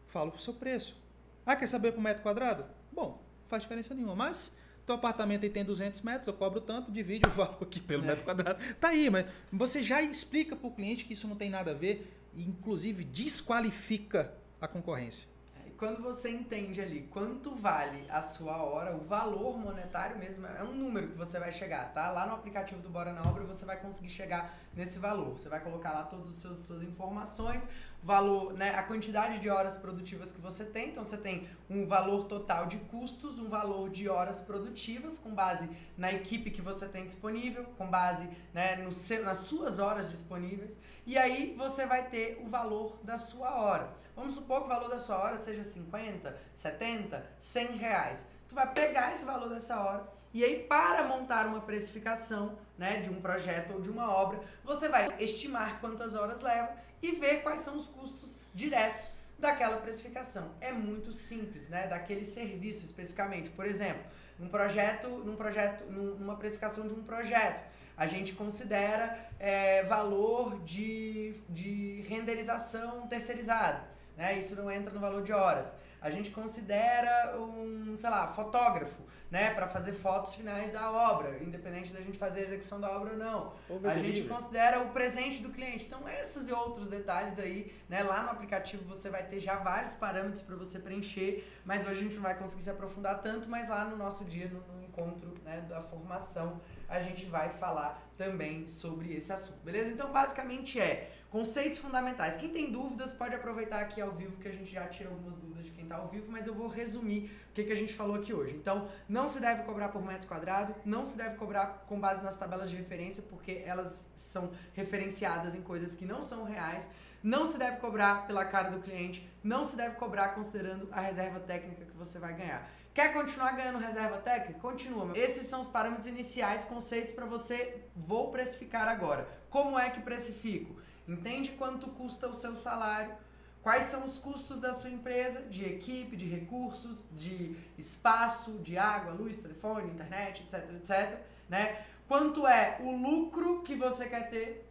fala 0.06 0.30
o 0.30 0.38
seu 0.38 0.54
preço. 0.54 0.96
Ah, 1.44 1.54
quer 1.54 1.66
saber 1.66 1.92
por 1.92 2.00
metro 2.00 2.22
quadrado? 2.22 2.64
Bom, 2.90 3.22
faz 3.46 3.62
diferença 3.62 3.94
nenhuma. 3.94 4.16
Mas 4.16 4.56
teu 4.86 4.94
apartamento 4.94 5.44
aí 5.44 5.50
tem 5.50 5.64
200 5.64 6.00
metros, 6.00 6.26
eu 6.26 6.32
cobro 6.34 6.60
tanto, 6.62 6.90
divide 6.90 7.28
o 7.28 7.30
valor 7.36 7.58
aqui 7.60 7.78
pelo 7.78 8.04
é. 8.04 8.06
metro 8.06 8.24
quadrado. 8.24 8.58
Tá 8.76 8.88
aí, 8.88 9.10
mas 9.10 9.26
você 9.52 9.82
já 9.82 10.00
explica 10.00 10.56
para 10.56 10.66
o 10.66 10.72
cliente 10.72 11.04
que 11.04 11.12
isso 11.12 11.28
não 11.28 11.36
tem 11.36 11.50
nada 11.50 11.72
a 11.72 11.74
ver 11.74 12.19
e 12.32 12.42
inclusive 12.42 13.04
desqualifica 13.04 14.32
a 14.60 14.68
concorrência. 14.68 15.28
É, 15.56 15.70
quando 15.76 16.02
você 16.02 16.30
entende 16.30 16.80
ali 16.80 17.08
quanto 17.10 17.54
vale 17.54 18.04
a 18.08 18.22
sua 18.22 18.62
hora, 18.62 18.94
o 18.94 19.00
valor 19.04 19.58
monetário 19.58 20.18
mesmo, 20.18 20.46
é 20.46 20.62
um 20.62 20.72
número 20.72 21.08
que 21.08 21.16
você 21.16 21.38
vai 21.38 21.52
chegar, 21.52 21.92
tá? 21.92 22.10
Lá 22.10 22.26
no 22.26 22.34
aplicativo 22.34 22.80
do 22.80 22.90
Bora 22.90 23.12
na 23.12 23.22
Obra 23.22 23.44
você 23.44 23.64
vai 23.64 23.78
conseguir 23.78 24.10
chegar 24.10 24.58
nesse 24.74 24.98
valor. 24.98 25.38
Você 25.38 25.48
vai 25.48 25.60
colocar 25.60 25.92
lá 25.92 26.04
todas 26.04 26.44
as 26.44 26.58
suas 26.60 26.82
informações, 26.82 27.66
valor, 28.02 28.54
né, 28.54 28.74
a 28.74 28.82
quantidade 28.82 29.38
de 29.38 29.48
horas 29.48 29.76
produtivas 29.76 30.32
que 30.32 30.40
você 30.40 30.64
tem. 30.64 30.90
Então 30.90 31.04
você 31.04 31.16
tem 31.16 31.48
um 31.68 31.86
valor 31.86 32.24
total 32.24 32.66
de 32.66 32.76
custos, 32.78 33.38
um 33.38 33.48
valor 33.48 33.90
de 33.90 34.08
horas 34.08 34.40
produtivas 34.40 35.18
com 35.18 35.34
base 35.34 35.68
na 35.96 36.12
equipe 36.12 36.50
que 36.50 36.62
você 36.62 36.88
tem 36.88 37.04
disponível, 37.04 37.64
com 37.76 37.86
base 37.86 38.28
né, 38.52 38.76
no 38.76 38.92
seu, 38.92 39.22
nas 39.22 39.38
suas 39.38 39.78
horas 39.78 40.10
disponíveis. 40.10 40.78
E 41.06 41.18
aí 41.18 41.54
você 41.56 41.86
vai 41.86 42.08
ter 42.08 42.40
o 42.44 42.48
valor 42.48 42.98
da 43.02 43.18
sua 43.18 43.54
hora. 43.54 43.90
Vamos 44.16 44.34
supor 44.34 44.60
que 44.60 44.66
o 44.66 44.68
valor 44.68 44.88
da 44.88 44.98
sua 44.98 45.18
hora 45.18 45.36
seja 45.36 45.64
50, 45.64 46.36
70, 46.54 47.26
100 47.38 47.66
reais. 47.76 48.26
Tu 48.48 48.54
vai 48.54 48.70
pegar 48.72 49.12
esse 49.12 49.24
valor 49.24 49.48
dessa 49.48 49.78
hora 49.80 50.20
e 50.32 50.44
aí, 50.44 50.62
para 50.62 51.02
montar 51.04 51.46
uma 51.46 51.60
precificação 51.60 52.56
né, 52.78 53.00
de 53.00 53.10
um 53.10 53.20
projeto 53.20 53.72
ou 53.72 53.80
de 53.80 53.90
uma 53.90 54.08
obra, 54.08 54.38
você 54.64 54.88
vai 54.88 55.08
estimar 55.18 55.80
quantas 55.80 56.14
horas 56.14 56.40
leva 56.40 56.70
e 57.02 57.12
ver 57.12 57.42
quais 57.42 57.60
são 57.60 57.76
os 57.76 57.88
custos 57.88 58.36
diretos 58.54 59.08
daquela 59.38 59.78
precificação. 59.78 60.50
É 60.60 60.70
muito 60.72 61.12
simples, 61.12 61.68
né? 61.68 61.86
Daquele 61.86 62.24
serviço 62.24 62.84
especificamente. 62.84 63.50
Por 63.50 63.66
exemplo, 63.66 64.02
num 64.38 64.48
projeto, 64.48 65.08
num 65.08 65.36
projeto, 65.36 65.84
numa 65.84 66.36
precificação 66.36 66.86
de 66.86 66.94
um 66.94 67.02
projeto, 67.02 67.62
a 67.96 68.06
gente 68.06 68.32
considera 68.32 69.18
é, 69.38 69.82
valor 69.82 70.62
de, 70.64 71.34
de 71.48 72.02
renderização 72.08 73.06
terceirizada. 73.06 73.82
Né? 74.16 74.38
Isso 74.38 74.54
não 74.54 74.70
entra 74.70 74.92
no 74.92 75.00
valor 75.00 75.22
de 75.22 75.32
horas. 75.32 75.66
A 76.00 76.10
gente 76.10 76.30
considera 76.30 77.36
um, 77.38 77.96
sei 77.98 78.10
lá, 78.10 78.26
fotógrafo 78.28 79.02
né, 79.30 79.54
para 79.54 79.68
fazer 79.68 79.92
fotos 79.92 80.34
finais 80.34 80.72
da 80.72 80.90
obra, 80.90 81.38
independente 81.40 81.92
da 81.92 82.00
gente 82.00 82.18
fazer 82.18 82.40
a 82.40 82.42
execução 82.42 82.80
da 82.80 82.90
obra 82.90 83.12
ou 83.12 83.18
não. 83.18 83.52
A 83.84 83.96
gente 83.96 84.24
considera 84.24 84.80
o 84.80 84.90
presente 84.90 85.40
do 85.40 85.50
cliente. 85.50 85.86
Então, 85.86 86.08
esses 86.08 86.48
e 86.48 86.52
outros 86.52 86.88
detalhes 86.88 87.38
aí, 87.38 87.72
né, 87.88 88.02
lá 88.02 88.24
no 88.24 88.30
aplicativo 88.30 88.82
você 88.84 89.08
vai 89.08 89.22
ter 89.22 89.38
já 89.38 89.56
vários 89.56 89.94
parâmetros 89.94 90.42
para 90.42 90.56
você 90.56 90.78
preencher, 90.78 91.46
mas 91.64 91.86
hoje 91.86 92.00
a 92.00 92.02
gente 92.02 92.14
não 92.16 92.22
vai 92.22 92.36
conseguir 92.36 92.62
se 92.62 92.70
aprofundar 92.70 93.20
tanto, 93.20 93.48
mas 93.48 93.68
lá 93.68 93.84
no 93.84 93.96
nosso 93.96 94.24
dia, 94.24 94.48
no 94.48 94.79
encontro 95.00 95.34
né, 95.44 95.64
da 95.68 95.82
formação, 95.82 96.60
a 96.88 97.00
gente 97.00 97.24
vai 97.26 97.48
falar 97.48 98.10
também 98.16 98.66
sobre 98.66 99.14
esse 99.14 99.32
assunto, 99.32 99.58
beleza? 99.64 99.92
Então, 99.92 100.12
basicamente 100.12 100.78
é 100.80 101.10
Conceitos 101.30 101.78
fundamentais. 101.78 102.36
Quem 102.36 102.48
tem 102.48 102.72
dúvidas 102.72 103.12
pode 103.12 103.36
aproveitar 103.36 103.80
aqui 103.80 104.00
ao 104.00 104.10
vivo, 104.10 104.36
que 104.38 104.48
a 104.48 104.52
gente 104.52 104.72
já 104.72 104.88
tira 104.88 105.10
algumas 105.10 105.38
dúvidas 105.38 105.64
de 105.64 105.70
quem 105.70 105.84
está 105.84 105.94
ao 105.94 106.08
vivo, 106.08 106.26
mas 106.28 106.48
eu 106.48 106.52
vou 106.52 106.66
resumir 106.66 107.30
o 107.50 107.54
que, 107.54 107.62
que 107.62 107.72
a 107.72 107.76
gente 107.76 107.94
falou 107.94 108.16
aqui 108.16 108.34
hoje. 108.34 108.56
Então, 108.56 108.88
não 109.08 109.28
se 109.28 109.38
deve 109.38 109.62
cobrar 109.62 109.90
por 109.90 110.04
metro 110.04 110.26
quadrado, 110.26 110.74
não 110.84 111.06
se 111.06 111.16
deve 111.16 111.36
cobrar 111.36 111.84
com 111.86 112.00
base 112.00 112.20
nas 112.20 112.36
tabelas 112.36 112.68
de 112.68 112.74
referência, 112.74 113.22
porque 113.30 113.62
elas 113.64 114.10
são 114.12 114.50
referenciadas 114.72 115.54
em 115.54 115.62
coisas 115.62 115.94
que 115.94 116.04
não 116.04 116.20
são 116.20 116.42
reais. 116.42 116.90
Não 117.22 117.46
se 117.46 117.58
deve 117.58 117.76
cobrar 117.76 118.26
pela 118.26 118.44
cara 118.44 118.70
do 118.70 118.80
cliente, 118.80 119.30
não 119.44 119.64
se 119.64 119.76
deve 119.76 119.94
cobrar 119.96 120.30
considerando 120.30 120.88
a 120.90 121.00
reserva 121.00 121.38
técnica 121.38 121.84
que 121.84 121.96
você 121.96 122.18
vai 122.18 122.34
ganhar. 122.34 122.68
Quer 123.00 123.14
continuar 123.14 123.52
ganhando 123.52 123.78
reserva 123.78 124.18
técnica? 124.18 124.60
Continua. 124.60 125.16
Esses 125.16 125.46
são 125.46 125.62
os 125.62 125.66
parâmetros 125.66 126.06
iniciais, 126.06 126.66
conceitos 126.66 127.14
para 127.14 127.24
você. 127.24 127.80
Vou 127.96 128.30
precificar 128.30 128.86
agora. 128.88 129.26
Como 129.48 129.78
é 129.78 129.88
que 129.88 130.02
precifico? 130.02 130.78
Entende 131.08 131.52
quanto 131.52 131.86
custa 131.92 132.28
o 132.28 132.34
seu 132.34 132.54
salário? 132.54 133.14
Quais 133.62 133.84
são 133.84 134.04
os 134.04 134.18
custos 134.18 134.60
da 134.60 134.74
sua 134.74 134.90
empresa 134.90 135.40
de 135.40 135.64
equipe, 135.64 136.14
de 136.14 136.26
recursos, 136.26 137.08
de 137.12 137.56
espaço, 137.78 138.58
de 138.58 138.76
água, 138.76 139.14
luz, 139.14 139.38
telefone, 139.38 139.90
internet, 139.90 140.42
etc, 140.42 140.70
etc, 140.74 141.20
né? 141.48 141.82
Quanto 142.06 142.46
é 142.46 142.76
o 142.80 142.92
lucro 142.92 143.62
que 143.62 143.76
você 143.76 144.10
quer 144.10 144.28
ter 144.28 144.70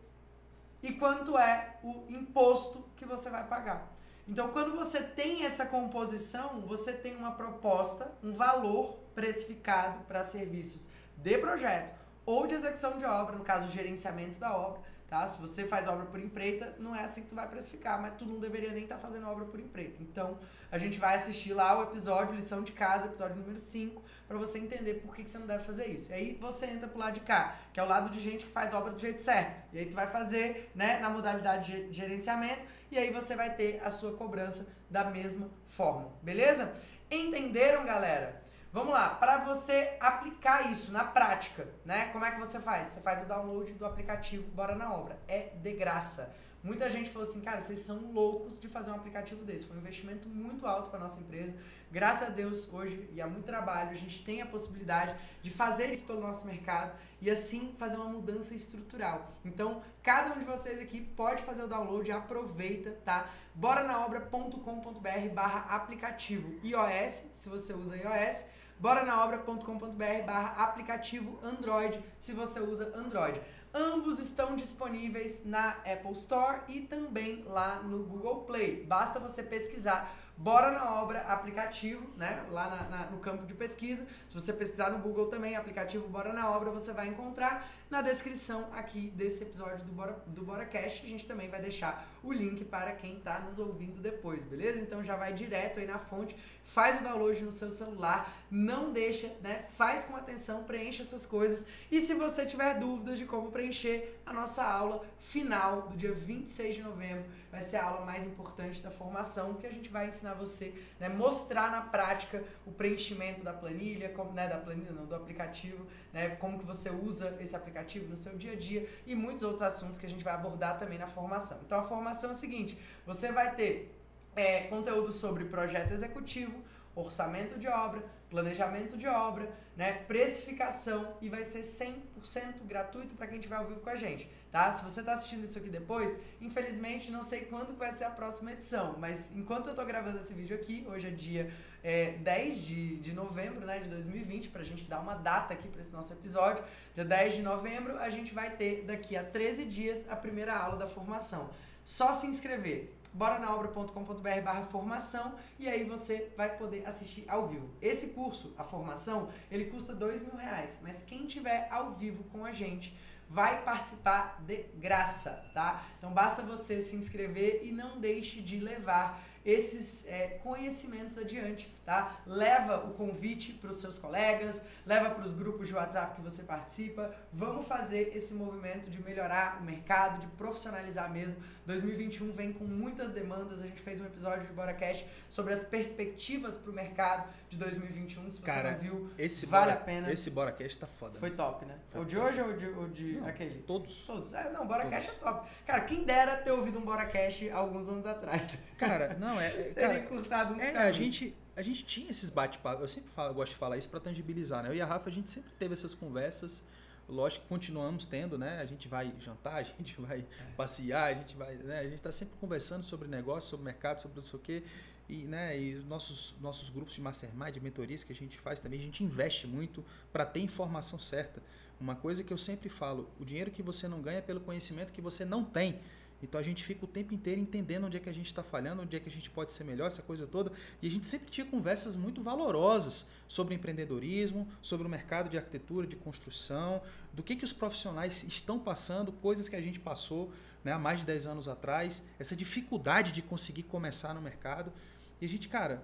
e 0.84 0.94
quanto 0.94 1.36
é 1.36 1.78
o 1.82 2.06
imposto 2.12 2.86
que 2.96 3.06
você 3.06 3.28
vai 3.28 3.48
pagar. 3.48 3.92
Então, 4.30 4.50
quando 4.50 4.76
você 4.76 5.02
tem 5.02 5.44
essa 5.44 5.66
composição, 5.66 6.62
você 6.62 6.94
tem 6.94 7.16
uma 7.16 7.32
proposta, 7.32 8.12
um 8.24 8.32
valor 8.32 9.00
precificado 9.16 10.04
para 10.06 10.24
serviços 10.24 10.88
de 11.18 11.36
projeto 11.40 12.00
ou 12.28 12.46
de 12.46 12.54
execução 12.54 12.96
de 13.00 13.06
obra, 13.06 13.36
no 13.36 13.44
caso, 13.44 13.68
gerenciamento 13.68 14.40
da 14.40 14.56
obra, 14.56 14.82
Tá? 15.10 15.26
Se 15.26 15.42
você 15.42 15.66
faz 15.66 15.88
obra 15.88 16.06
por 16.06 16.20
empreita, 16.20 16.76
não 16.78 16.96
é 16.96 17.04
assim 17.04 17.24
que 17.24 17.30
tu 17.30 17.36
vai 17.36 17.48
precificar, 17.48 18.00
mas 18.00 18.14
tu 18.16 18.28
não 18.28 18.40
deveria 18.40 18.72
nem 18.72 18.84
estar 18.84 18.98
tá 18.98 19.02
fazendo 19.02 19.28
obra 19.28 19.44
por 19.44 19.60
empreita. 19.60 20.04
Então, 20.04 20.38
a 20.72 20.78
gente 20.78 21.00
vai 21.00 21.16
assistir 21.16 21.52
lá 21.52 21.80
o 21.80 21.82
episódio 21.82 22.36
lição 22.36 22.62
de 22.62 22.72
casa, 22.74 23.08
episódio 23.08 23.36
número 23.38 23.60
5, 23.60 24.04
para 24.28 24.38
você 24.38 24.60
entender 24.60 25.02
por 25.02 25.16
que, 25.16 25.24
que 25.24 25.32
você 25.32 25.40
não 25.40 25.48
deve 25.48 25.64
fazer 25.64 25.88
isso. 25.88 26.12
E 26.12 26.14
aí 26.14 26.38
você 26.40 26.68
entra 26.68 26.88
pro 26.88 27.00
lado 27.00 27.16
de 27.16 27.22
cá, 27.22 27.56
que 27.74 27.80
é 27.80 27.84
o 27.84 27.88
lado 27.88 28.12
de 28.12 28.22
gente 28.22 28.46
que 28.46 28.52
faz 28.52 28.72
obra 28.72 28.92
do 28.92 29.00
jeito 29.00 29.24
certo. 29.24 29.74
E 29.74 29.80
aí 29.80 29.88
tu 29.88 29.96
vai 29.96 30.06
fazer, 30.06 30.70
né, 30.76 31.00
na 31.00 31.10
modalidade 31.10 31.88
de 31.88 31.92
gerenciamento, 31.92 32.62
e 32.92 32.98
aí 32.98 33.12
você 33.12 33.36
vai 33.36 33.54
ter 33.56 33.82
a 33.84 33.92
sua 33.92 34.14
cobrança 34.14 34.68
da 34.90 35.04
mesma 35.04 35.50
forma. 35.68 36.12
Beleza? 36.22 36.74
Entenderam, 37.10 37.86
galera? 37.86 38.42
Vamos 38.72 38.94
lá, 38.94 39.10
para 39.10 39.38
você 39.38 39.98
aplicar 40.00 40.72
isso 40.72 40.92
na 40.92 41.04
prática, 41.04 41.68
né? 41.84 42.10
Como 42.12 42.24
é 42.24 42.32
que 42.32 42.40
você 42.40 42.60
faz? 42.60 42.90
Você 42.90 43.02
faz 43.02 43.24
o 43.24 43.26
download 43.26 43.74
do 43.74 43.86
aplicativo 43.86 44.44
Bora 44.52 44.76
na 44.76 44.94
Obra. 44.94 45.18
É 45.28 45.50
de 45.56 45.74
graça. 45.74 46.32
Muita 46.62 46.90
gente 46.90 47.10
falou 47.10 47.28
assim, 47.28 47.40
cara, 47.40 47.62
vocês 47.62 47.80
são 47.80 48.12
loucos 48.12 48.60
de 48.60 48.68
fazer 48.68 48.92
um 48.92 48.96
aplicativo 48.96 49.46
desse. 49.46 49.66
Foi 49.66 49.78
um 49.78 49.80
investimento 49.80 50.28
muito 50.28 50.68
alto 50.68 50.90
para 50.90 51.00
nossa 51.00 51.20
empresa. 51.20 51.56
Graças 51.90 52.28
a 52.28 52.32
Deus, 52.32 52.68
hoje, 52.72 53.10
e 53.14 53.22
há 53.22 53.28
muito 53.28 53.46
trabalho, 53.46 53.92
a 53.92 53.96
gente 53.96 54.24
tem 54.24 54.42
a 54.42 54.46
possibilidade 54.46 55.16
de 55.42 55.50
fazer 55.50 55.92
isso 55.92 56.04
pelo 56.04 56.20
nosso 56.20 56.46
mercado 56.46 56.92
e 57.22 57.32
assim 57.32 57.74
fazer 57.80 57.96
uma 57.96 58.10
mudança 58.10 58.54
estrutural. 58.54 59.34
Então, 59.44 59.82
cada 60.04 60.36
um 60.36 60.40
de 60.40 60.46
vocês 60.46 60.80
aqui 60.80 61.02
pode 61.02 61.42
fazer 61.44 61.64
o 61.64 61.68
download, 61.68 62.12
aproveita, 62.12 62.92
tá? 63.06 63.30
Bora 63.56 63.84
na 63.84 64.06
obra.com.br 64.06 65.34
barra 65.34 65.76
aplicativo 65.76 66.60
iOS, 66.64 67.24
se 67.34 67.48
você 67.48 67.74
usa 67.74 67.96
iOS 67.96 68.46
boranaobra.com.br 68.80 70.24
barra 70.26 70.64
aplicativo 70.64 71.38
Android, 71.44 72.02
se 72.18 72.32
você 72.32 72.62
usa 72.62 72.92
Android. 72.96 73.42
Ambos 73.74 74.20
estão 74.20 74.56
disponíveis 74.56 75.46
na 75.46 75.78
Apple 75.86 76.14
Store 76.14 76.62
e 76.68 76.82
também 76.82 77.44
lá 77.46 77.84
no 77.84 78.04
Google 78.04 78.42
Play. 78.42 78.84
Basta 78.84 79.20
você 79.20 79.44
pesquisar 79.44 80.16
Bora 80.36 80.72
na 80.72 81.02
Obra 81.02 81.20
aplicativo, 81.24 82.10
né? 82.16 82.46
Lá 82.50 82.70
na, 82.70 82.84
na, 82.90 83.06
no 83.12 83.20
campo 83.20 83.46
de 83.46 83.54
pesquisa. 83.54 84.08
Se 84.30 84.34
você 84.34 84.54
pesquisar 84.54 84.90
no 84.90 85.00
Google 85.00 85.28
também, 85.28 85.56
aplicativo 85.56 86.08
Bora 86.08 86.32
na 86.32 86.50
Obra, 86.50 86.72
você 86.72 86.94
vai 86.94 87.10
encontrar 87.10 87.70
na 87.90 88.04
descrição 88.04 88.70
aqui 88.72 89.12
desse 89.16 89.44
episódio 89.44 89.84
do 89.84 89.92
Bora, 89.92 90.24
do 90.28 90.44
Bora 90.44 90.66
Cash. 90.66 91.02
A 91.04 91.08
gente 91.08 91.26
também 91.26 91.50
vai 91.50 91.60
deixar 91.60 92.08
o 92.24 92.32
link 92.32 92.64
para 92.66 92.92
quem 92.92 93.18
está 93.18 93.40
nos 93.40 93.58
ouvindo 93.58 94.00
depois, 94.00 94.44
beleza? 94.44 94.82
Então 94.82 95.04
já 95.04 95.16
vai 95.16 95.34
direto 95.34 95.80
aí 95.80 95.88
na 95.88 95.98
fonte, 95.98 96.36
faz 96.64 97.00
o 97.00 97.04
download 97.04 97.42
no 97.42 97.52
seu 97.52 97.72
celular, 97.72 98.32
não 98.52 98.92
deixa, 98.92 99.34
né? 99.42 99.66
Faz 99.76 100.04
com 100.04 100.16
atenção, 100.16 100.66
preencha 100.66 101.02
essas 101.02 101.26
coisas. 101.26 101.66
E 101.90 102.00
se 102.02 102.14
você 102.14 102.46
tiver 102.46 102.78
dúvidas 102.78 103.18
de 103.18 103.26
como 103.26 103.52
preencher, 103.52 104.20
a 104.24 104.32
nossa 104.32 104.64
aula 104.64 105.04
final 105.20 105.84
do 105.84 105.98
dia 105.98 106.14
26 106.14 106.76
de 106.76 106.84
novembro 106.84 107.26
vai 107.52 107.62
ser 107.62 107.78
a 107.78 107.86
aula 107.86 108.06
mais 108.06 108.24
importante 108.24 108.84
da 108.84 108.92
formação, 108.92 109.56
que 109.56 109.66
a 109.66 109.72
gente 109.72 109.90
vai 109.90 110.10
ensinar 110.10 110.36
você, 110.36 110.76
né? 111.00 111.10
Mostrar 111.10 111.72
na 111.72 111.82
prática 111.82 112.44
o 112.68 112.72
preenchimento 112.72 113.44
da 113.44 113.52
planilha, 113.52 114.10
como, 114.10 114.32
né? 114.34 114.48
Da 114.48 114.58
planilha, 114.58 114.92
não, 114.92 115.08
do 115.08 115.16
aplicativo, 115.16 115.88
né? 116.14 116.36
Como 116.36 116.60
que 116.60 116.66
você 116.66 116.92
usa 116.92 117.36
esse 117.40 117.56
aplicativo 117.56 117.79
no 118.08 118.16
seu 118.16 118.36
dia 118.38 118.54
a 118.54 118.56
dia 118.56 118.88
e 119.06 119.16
muitos 119.16 119.44
outros 119.44 119.62
assuntos 119.62 119.98
que 119.98 120.06
a 120.06 120.10
gente 120.10 120.24
vai 120.24 120.34
abordar 120.34 120.78
também 120.78 120.98
na 120.98 121.08
formação. 121.08 121.60
Então 121.66 121.80
a 121.80 121.84
formação 121.84 122.30
é 122.30 122.34
o 122.34 122.36
seguinte, 122.36 122.78
você 123.06 123.32
vai 123.32 123.56
ter 123.56 123.96
é, 124.36 124.62
conteúdo 124.62 125.12
sobre 125.12 125.46
projeto 125.46 125.92
executivo, 125.92 126.64
orçamento 126.96 127.58
de 127.58 127.68
obra, 127.68 128.04
planejamento 128.30 128.98
de 128.98 129.08
obra, 129.08 129.52
né, 129.76 129.94
precificação 130.08 131.18
e 131.22 131.30
vai 131.30 131.44
ser 131.44 131.62
100% 131.62 132.66
gratuito 132.66 133.16
para 133.16 133.28
quem 133.28 133.38
estiver 133.38 133.56
ao 133.56 133.66
vivo 133.66 133.80
com 133.80 133.90
a 133.90 133.96
gente, 133.96 134.30
tá? 134.52 134.72
Se 134.72 134.84
você 134.84 135.00
está 135.00 135.14
assistindo 135.14 135.44
isso 135.44 135.58
aqui 135.58 135.70
depois, 135.70 136.18
infelizmente 136.40 137.12
não 137.12 137.24
sei 137.24 137.42
quando 137.42 137.76
vai 137.78 137.92
ser 137.92 138.04
a 138.04 138.10
próxima 138.10 138.52
edição, 138.52 138.96
mas 139.00 139.36
enquanto 139.36 139.68
eu 139.68 139.72
estou 139.72 139.86
gravando 139.86 140.20
esse 140.20 140.34
vídeo 140.34 140.56
aqui, 140.56 140.86
hoje 140.88 141.08
é 141.08 141.12
dia 141.12 141.52
é, 141.84 142.12
10 142.12 142.62
de, 142.62 142.98
de 142.98 143.14
novembro 143.14 143.66
né, 143.66 143.80
de 143.80 143.90
2020, 143.90 144.50
para 144.50 144.62
a 144.62 144.66
gente 144.66 144.88
dar 144.88 145.00
uma 145.00 145.16
data 145.16 145.54
aqui 145.54 145.68
para 145.68 145.82
esse 145.82 145.92
nosso 145.92 146.14
episódio, 146.14 146.64
dia 146.94 147.06
10 147.06 147.36
de 147.36 147.42
novembro, 147.42 147.98
a 147.98 148.10
gente 148.10 148.34
vai 148.34 148.52
ter 148.52 148.84
daqui 148.84 149.18
a 149.18 149.24
13 149.24 149.66
dias 149.66 150.06
a 150.10 150.16
primeira 150.16 150.56
aula 150.56 150.78
da 150.78 150.88
formação. 150.88 151.50
Só 151.86 152.14
se 152.14 152.28
inscrever 152.28 152.94
boranaobra.com.br 153.14 154.42
barra 154.44 154.64
formação 154.64 155.36
e 155.58 155.68
aí 155.68 155.84
você 155.84 156.32
vai 156.38 156.58
poder 156.58 156.88
assistir 156.88 157.26
ao 157.28 157.48
vivo. 157.48 157.70
Esse 157.82 158.10
curso, 158.10 158.54
a 158.58 158.64
formação, 158.64 159.30
ele 159.52 159.66
custa 159.66 159.94
dois 159.94 160.22
mil 160.22 160.36
reais, 160.36 160.80
mas 160.82 161.04
quem 161.04 161.26
tiver 161.26 161.68
ao 161.72 161.92
vivo 161.94 162.24
com 162.26 162.46
a 162.46 162.52
gente 162.52 162.96
vai 163.30 163.62
participar 163.64 164.42
de 164.46 164.64
graça, 164.76 165.46
tá? 165.54 165.86
Então 165.98 166.12
basta 166.12 166.42
você 166.42 166.82
se 166.82 166.96
inscrever 166.96 167.62
e 167.64 167.72
não 167.72 168.00
deixe 168.00 168.42
de 168.42 168.60
levar 168.60 169.22
esses 169.50 170.06
é, 170.06 170.40
conhecimentos 170.44 171.18
adiante, 171.18 171.74
tá? 171.84 172.22
Leva 172.26 172.86
o 172.86 172.94
convite 172.94 173.54
para 173.54 173.72
os 173.72 173.82
seus 173.82 173.98
colegas, 173.98 174.64
leva 174.86 175.10
para 175.10 175.26
os 175.26 175.34
grupos 175.34 175.68
de 175.68 175.74
WhatsApp 175.74 176.16
que 176.16 176.22
você 176.22 176.44
participa. 176.44 177.14
Vamos 177.34 177.68
fazer 177.68 178.16
esse 178.16 178.34
movimento 178.34 178.90
de 178.90 179.02
melhorar 179.02 179.60
o 179.60 179.64
mercado, 179.64 180.20
de 180.22 180.28
profissionalizar 180.28 181.12
mesmo. 181.12 181.42
2021 181.66 182.32
vem 182.32 182.52
com 182.54 182.64
muitas 182.64 183.12
demandas. 183.12 183.62
A 183.62 183.66
gente 183.66 183.82
fez 183.82 184.00
um 184.00 184.06
episódio 184.06 184.48
de 184.48 184.54
Bora 184.54 184.74
Cash 184.74 185.06
sobre 185.30 185.54
as 185.54 185.64
perspectivas 185.64 186.58
para 186.58 186.72
o 186.72 186.74
mercado 186.74 187.28
de 187.50 187.58
2021. 187.58 188.32
Se 188.32 188.38
você 188.38 188.44
Cara, 188.44 188.72
não 188.72 188.80
viu, 188.80 189.10
esse 189.18 189.46
vale 189.46 189.66
Bora, 189.66 189.80
a 189.80 189.84
pena. 189.84 190.12
Esse 190.12 190.30
Bora 190.30 190.52
Cash 190.52 190.78
tá 190.78 190.88
foda. 190.88 191.20
Foi 191.20 191.30
né? 191.30 191.36
top, 191.36 191.66
né? 191.66 191.76
Foi 191.92 192.02
o 192.02 192.06
de 192.06 192.16
top. 192.16 192.28
hoje 192.28 192.42
ou 192.42 192.54
de, 192.54 192.68
ou 192.70 192.88
de 192.90 193.12
Não, 193.14 193.28
aquele? 193.28 193.62
Todos. 193.62 193.96
Todos. 194.06 194.34
É, 194.34 194.52
não, 194.52 194.66
Bora 194.68 194.84
Todos. 194.84 194.98
Cash 194.98 195.10
é 195.10 195.20
top. 195.20 195.50
Cara, 195.66 195.82
quem 195.82 196.04
dera 196.04 196.38
ter 196.38 196.52
ouvido 196.52 196.80
um 196.80 196.82
Bora 196.82 197.06
Cash 197.06 197.44
alguns 197.52 197.88
anos 197.88 198.06
atrás. 198.06 198.58
Cara, 198.78 199.16
não, 199.20 199.39
é. 199.40 199.48
é- 199.48 199.74
cara, 199.74 200.08
uns 200.12 200.28
É, 200.60 200.78
a 200.78 200.92
gente, 200.92 201.36
a 201.56 201.62
gente 201.62 201.84
tinha 201.86 202.10
esses 202.10 202.30
bate-papos, 202.30 202.82
eu 202.82 202.88
sempre 202.88 203.10
falo, 203.10 203.34
gosto 203.34 203.52
de 203.52 203.58
falar 203.58 203.78
isso 203.78 203.90
para 203.90 204.00
tangibilizar, 204.00 204.64
né? 204.64 204.70
Eu 204.70 204.76
e 204.76 204.82
a 204.82 204.86
Rafa, 204.86 205.10
a 205.10 205.14
gente 205.14 205.30
sempre 205.30 205.52
teve 205.58 205.74
essas 205.74 205.94
conversas 205.94 206.64
lógico 207.10 207.44
que 207.44 207.50
continuamos 207.50 208.06
tendo, 208.06 208.38
né? 208.38 208.60
A 208.62 208.66
gente 208.66 208.88
vai 208.88 209.12
jantar, 209.20 209.56
a 209.56 209.64
gente 209.64 210.00
vai 210.00 210.20
é. 210.20 210.44
passear, 210.56 211.12
a 211.12 211.14
gente 211.14 211.36
vai, 211.36 211.56
né? 211.56 211.80
A 211.80 211.84
gente 211.84 211.96
está 211.96 212.12
sempre 212.12 212.36
conversando 212.40 212.84
sobre 212.84 213.08
negócio, 213.08 213.50
sobre 213.50 213.66
mercado, 213.66 214.02
sobre 214.02 214.16
não 214.16 214.24
sei 214.24 214.40
o 214.40 214.42
quê. 214.42 214.64
E, 215.08 215.24
né, 215.24 215.60
e 215.60 215.74
os 215.74 215.86
nossos, 215.86 216.36
nossos 216.40 216.70
grupos 216.70 216.94
de 216.94 217.02
mastermind, 217.02 217.52
de 217.52 217.60
mentorias 217.60 218.04
que 218.04 218.14
a 218.14 218.16
gente 218.16 218.38
faz 218.38 218.60
também, 218.60 218.80
a 218.80 218.84
gente 218.84 219.04
investe 219.04 219.48
muito 219.48 219.84
para 220.14 220.24
ter 220.24 220.40
informação 220.40 221.00
certa. 221.00 221.42
Uma 221.82 221.96
coisa 221.96 222.24
que 222.24 222.32
eu 222.32 222.38
sempre 222.38 222.70
falo, 222.70 223.10
o 223.20 223.26
dinheiro 223.26 223.50
que 223.50 223.64
você 223.64 223.88
não 223.88 224.04
ganha 224.04 224.20
é 224.20 224.22
pelo 224.22 224.40
conhecimento 224.40 224.94
que 224.94 225.02
você 225.02 225.26
não 225.26 225.44
tem. 225.44 225.80
Então 226.22 226.40
a 226.40 226.44
gente 226.44 226.64
fica 226.64 226.84
o 226.86 226.88
tempo 226.88 227.14
inteiro 227.14 227.40
entendendo 227.40 227.86
onde 227.86 227.98
é 227.98 228.00
que 228.00 228.10
a 228.10 228.14
gente 228.14 228.26
está 228.26 228.44
falhando, 228.44 228.82
onde 228.82 228.96
é 228.96 229.00
que 229.00 229.08
a 229.08 229.12
gente 229.12 229.30
pode 229.30 229.54
ser 229.54 229.64
melhor, 229.64 229.88
essa 229.88 230.02
coisa 230.02 230.28
toda. 230.28 230.52
E 230.82 230.88
a 230.88 230.92
gente 230.92 231.08
sempre 231.08 231.30
tinha 231.30 231.46
conversas 231.46 231.96
muito 231.96 232.22
valorosas 232.22 233.06
sobre 233.28 233.56
empreendedorismo, 233.56 234.48
sobre 234.62 234.86
o 234.86 234.90
mercado 234.90 235.30
de 235.30 235.38
arquitetura, 235.38 235.88
de 235.88 235.96
construção, 235.96 236.82
do 237.14 237.24
que, 237.24 237.36
que 237.36 237.46
os 237.46 237.54
profissionais 237.54 238.24
estão 238.24 238.60
passando, 238.60 239.12
coisas 239.12 239.48
que 239.48 239.56
a 239.56 239.62
gente 239.62 239.80
passou 239.80 240.32
né, 240.64 240.74
há 240.74 240.80
mais 240.80 241.00
de 241.00 241.06
10 241.06 241.26
anos 241.26 241.48
atrás, 241.48 242.06
essa 242.20 242.36
dificuldade 242.36 243.12
de 243.12 243.22
conseguir 243.22 243.64
começar 243.64 244.14
no 244.14 244.22
mercado. 244.22 244.74
E 245.22 245.26
a 245.26 245.30
gente, 245.30 245.48
cara, 245.48 245.84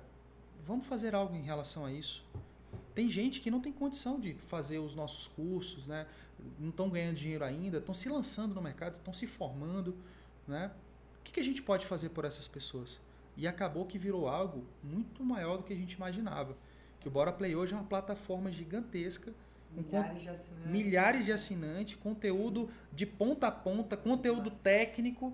vamos 0.65 0.85
fazer 0.85 1.15
algo 1.15 1.35
em 1.35 1.41
relação 1.41 1.85
a 1.85 1.91
isso. 1.91 2.25
Tem 2.93 3.09
gente 3.09 3.41
que 3.41 3.51
não 3.51 3.61
tem 3.61 3.71
condição 3.71 4.19
de 4.19 4.33
fazer 4.33 4.79
os 4.79 4.95
nossos 4.95 5.27
cursos, 5.27 5.85
né? 5.87 6.07
não 6.59 6.69
estão 6.69 6.89
ganhando 6.89 7.15
dinheiro 7.15 7.43
ainda, 7.43 7.77
estão 7.77 7.93
se 7.93 8.09
lançando 8.09 8.53
no 8.53 8.61
mercado, 8.61 8.97
estão 8.97 9.13
se 9.13 9.27
formando. 9.27 9.95
Né? 10.47 10.71
O 11.19 11.23
que, 11.23 11.33
que 11.33 11.39
a 11.39 11.43
gente 11.43 11.61
pode 11.61 11.85
fazer 11.85 12.09
por 12.09 12.25
essas 12.25 12.47
pessoas? 12.47 12.99
E 13.37 13.47
acabou 13.47 13.85
que 13.85 13.97
virou 13.97 14.27
algo 14.27 14.65
muito 14.83 15.23
maior 15.23 15.57
do 15.57 15.63
que 15.63 15.73
a 15.73 15.75
gente 15.75 15.93
imaginava. 15.93 16.55
Que 16.99 17.07
o 17.07 17.11
Bora 17.11 17.31
Play 17.31 17.55
hoje 17.55 17.73
é 17.73 17.75
uma 17.75 17.85
plataforma 17.85 18.51
gigantesca. 18.51 19.33
Milhares 19.71 20.21
de 20.21 20.29
assinantes. 20.29 20.71
Milhares 20.71 21.25
de 21.25 21.31
assinantes, 21.31 21.95
conteúdo 21.95 22.69
de 22.93 23.05
ponta 23.05 23.47
a 23.47 23.51
ponta, 23.51 23.97
conteúdo 23.97 24.49
Nossa. 24.49 24.63
técnico, 24.63 25.33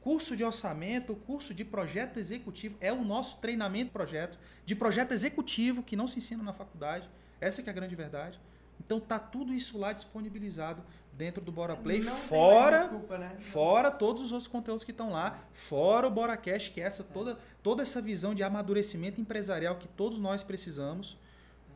curso 0.00 0.36
de 0.36 0.44
orçamento, 0.44 1.16
curso 1.16 1.54
de 1.54 1.64
projeto 1.64 2.18
executivo. 2.18 2.76
É 2.80 2.92
o 2.92 3.04
nosso 3.04 3.38
treinamento 3.40 3.92
projeto, 3.92 4.38
de 4.64 4.76
projeto 4.76 5.12
executivo 5.12 5.82
que 5.82 5.96
não 5.96 6.06
se 6.06 6.18
ensina 6.18 6.42
na 6.42 6.52
faculdade. 6.52 7.08
Essa 7.40 7.62
que 7.62 7.70
é 7.70 7.72
a 7.72 7.74
grande 7.74 7.96
verdade. 7.96 8.38
Então 8.78 9.00
tá 9.00 9.18
tudo 9.18 9.54
isso 9.54 9.78
lá 9.78 9.92
disponibilizado 9.92 10.82
dentro 11.16 11.42
do 11.42 11.50
Bora 11.50 11.74
Play, 11.74 12.00
não 12.02 12.14
fora 12.14 12.80
desculpa, 12.80 13.16
né? 13.16 13.34
fora 13.38 13.90
todos 13.90 14.22
os 14.22 14.32
outros 14.32 14.46
conteúdos 14.46 14.84
que 14.84 14.90
estão 14.90 15.10
lá, 15.10 15.38
fora 15.50 16.06
o 16.06 16.10
Bora 16.10 16.36
Cash, 16.36 16.68
que 16.68 16.80
é 16.80 16.84
essa 16.84 17.02
toda 17.02 17.38
toda 17.62 17.82
essa 17.82 18.00
visão 18.00 18.34
de 18.34 18.42
amadurecimento 18.42 19.20
empresarial 19.20 19.76
que 19.76 19.88
todos 19.88 20.20
nós 20.20 20.42
precisamos. 20.42 21.18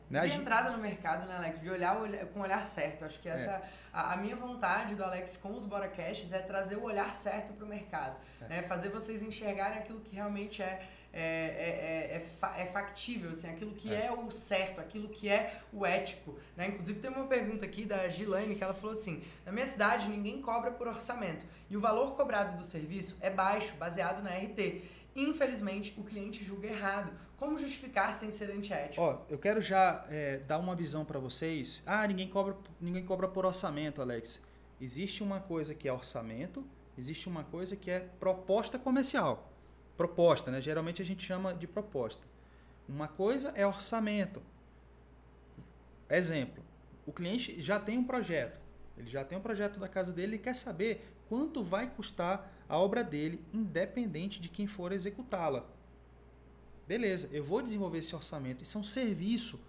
Né? 0.09 0.27
De 0.27 0.35
entrada 0.35 0.71
no 0.71 0.77
mercado, 0.77 1.25
né, 1.25 1.37
Alex? 1.37 1.61
De 1.61 1.69
olhar 1.69 1.95
com 2.33 2.41
o 2.41 2.43
olhar 2.43 2.65
certo. 2.65 3.05
Acho 3.05 3.17
que 3.21 3.29
é. 3.29 3.31
essa 3.31 3.51
é. 3.51 3.63
a, 3.93 4.13
a, 4.13 4.17
minha 4.17 4.35
vontade 4.35 4.93
do 4.93 5.03
Alex 5.03 5.37
com 5.37 5.55
os 5.55 5.65
Bora 5.65 5.87
Cash 5.87 6.27
é 6.31 6.39
trazer 6.39 6.75
o 6.75 6.83
olhar 6.83 7.13
certo 7.15 7.53
para 7.53 7.65
o 7.65 7.67
mercado, 7.67 8.17
é. 8.41 8.47
né? 8.47 8.61
Fazer 8.63 8.89
vocês 8.89 9.23
enxergarem 9.23 9.79
aquilo 9.79 10.01
que 10.01 10.13
realmente 10.13 10.61
é 10.61 10.85
é, 11.13 11.21
é, 11.21 12.47
é, 12.47 12.61
é, 12.61 12.65
factível, 12.67 13.31
assim, 13.31 13.49
aquilo 13.49 13.73
que 13.73 13.93
é. 13.93 14.05
é. 14.05 14.11
o 14.11 14.31
certo, 14.31 14.79
aquilo 14.79 15.09
que 15.09 15.27
é 15.27 15.59
o 15.73 15.85
ético. 15.85 16.37
Né? 16.55 16.69
Inclusive 16.69 16.99
tem 16.99 17.11
uma 17.11 17.25
pergunta 17.25 17.65
aqui 17.65 17.85
da 17.85 18.07
Gilane 18.07 18.55
que 18.55 18.63
ela 18.63 18.73
falou 18.73 18.93
assim: 18.93 19.21
na 19.45 19.51
minha 19.51 19.65
cidade 19.65 20.07
ninguém 20.07 20.41
cobra 20.41 20.71
por 20.71 20.87
orçamento 20.87 21.45
e 21.69 21.75
o 21.75 21.81
valor 21.81 22.15
cobrado 22.15 22.57
do 22.57 22.63
serviço 22.63 23.17
é 23.19 23.29
baixo, 23.29 23.73
baseado 23.77 24.23
na 24.23 24.29
RT. 24.31 24.83
Infelizmente, 25.13 25.93
o 25.97 26.03
cliente 26.03 26.43
julga 26.43 26.67
errado. 26.69 27.11
Como 27.35 27.57
justificar 27.57 28.13
sem 28.13 28.31
ser 28.31 28.49
antiético? 28.51 29.01
Ó, 29.01 29.19
eu 29.29 29.37
quero 29.37 29.59
já 29.59 30.05
é, 30.09 30.37
dar 30.37 30.57
uma 30.59 30.75
visão 30.75 31.03
para 31.03 31.19
vocês. 31.19 31.83
Ah, 31.85 32.07
ninguém 32.07 32.29
cobra, 32.29 32.55
ninguém 32.79 33.03
cobra 33.03 33.27
por 33.27 33.45
orçamento, 33.45 34.01
Alex. 34.01 34.39
Existe 34.79 35.21
uma 35.21 35.41
coisa 35.41 35.75
que 35.75 35.87
é 35.87 35.91
orçamento, 35.91 36.65
existe 36.97 37.27
uma 37.27 37.43
coisa 37.43 37.75
que 37.75 37.91
é 37.91 37.99
proposta 37.99 38.79
comercial 38.79 39.51
proposta, 39.97 40.51
né? 40.51 40.61
Geralmente 40.61 41.01
a 41.01 41.05
gente 41.05 41.25
chama 41.25 41.53
de 41.53 41.67
proposta. 41.67 42.23
Uma 42.87 43.07
coisa 43.07 43.51
é 43.55 43.65
orçamento. 43.65 44.41
Exemplo, 46.09 46.63
o 47.05 47.11
cliente 47.11 47.61
já 47.61 47.79
tem 47.79 47.97
um 47.97 48.03
projeto. 48.03 48.59
Ele 48.97 49.09
já 49.09 49.23
tem 49.23 49.37
um 49.37 49.41
projeto 49.41 49.79
da 49.79 49.87
casa 49.87 50.11
dele 50.11 50.35
e 50.35 50.39
quer 50.39 50.55
saber 50.55 51.07
quanto 51.29 51.63
vai 51.63 51.89
custar 51.89 52.51
a 52.67 52.77
obra 52.77 53.03
dele, 53.03 53.43
independente 53.53 54.39
de 54.39 54.49
quem 54.49 54.67
for 54.67 54.91
executá-la. 54.91 55.65
Beleza, 56.87 57.29
eu 57.31 57.43
vou 57.43 57.61
desenvolver 57.61 57.99
esse 57.99 58.15
orçamento. 58.15 58.63
Isso 58.63 58.77
é 58.77 58.81
um 58.81 58.83
serviço. 58.83 59.59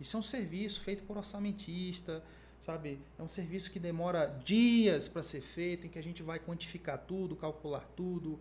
Isso 0.00 0.16
é 0.16 0.20
um 0.20 0.22
serviço 0.22 0.80
feito 0.80 1.02
por 1.04 1.16
orçamentista, 1.16 2.24
sabe? 2.58 2.98
É 3.18 3.22
um 3.22 3.28
serviço 3.28 3.70
que 3.70 3.78
demora 3.78 4.26
dias 4.44 5.06
para 5.06 5.22
ser 5.22 5.42
feito, 5.42 5.86
em 5.86 5.90
que 5.90 5.98
a 5.98 6.02
gente 6.02 6.22
vai 6.22 6.38
quantificar 6.38 6.98
tudo, 6.98 7.36
calcular 7.36 7.86
tudo, 7.94 8.40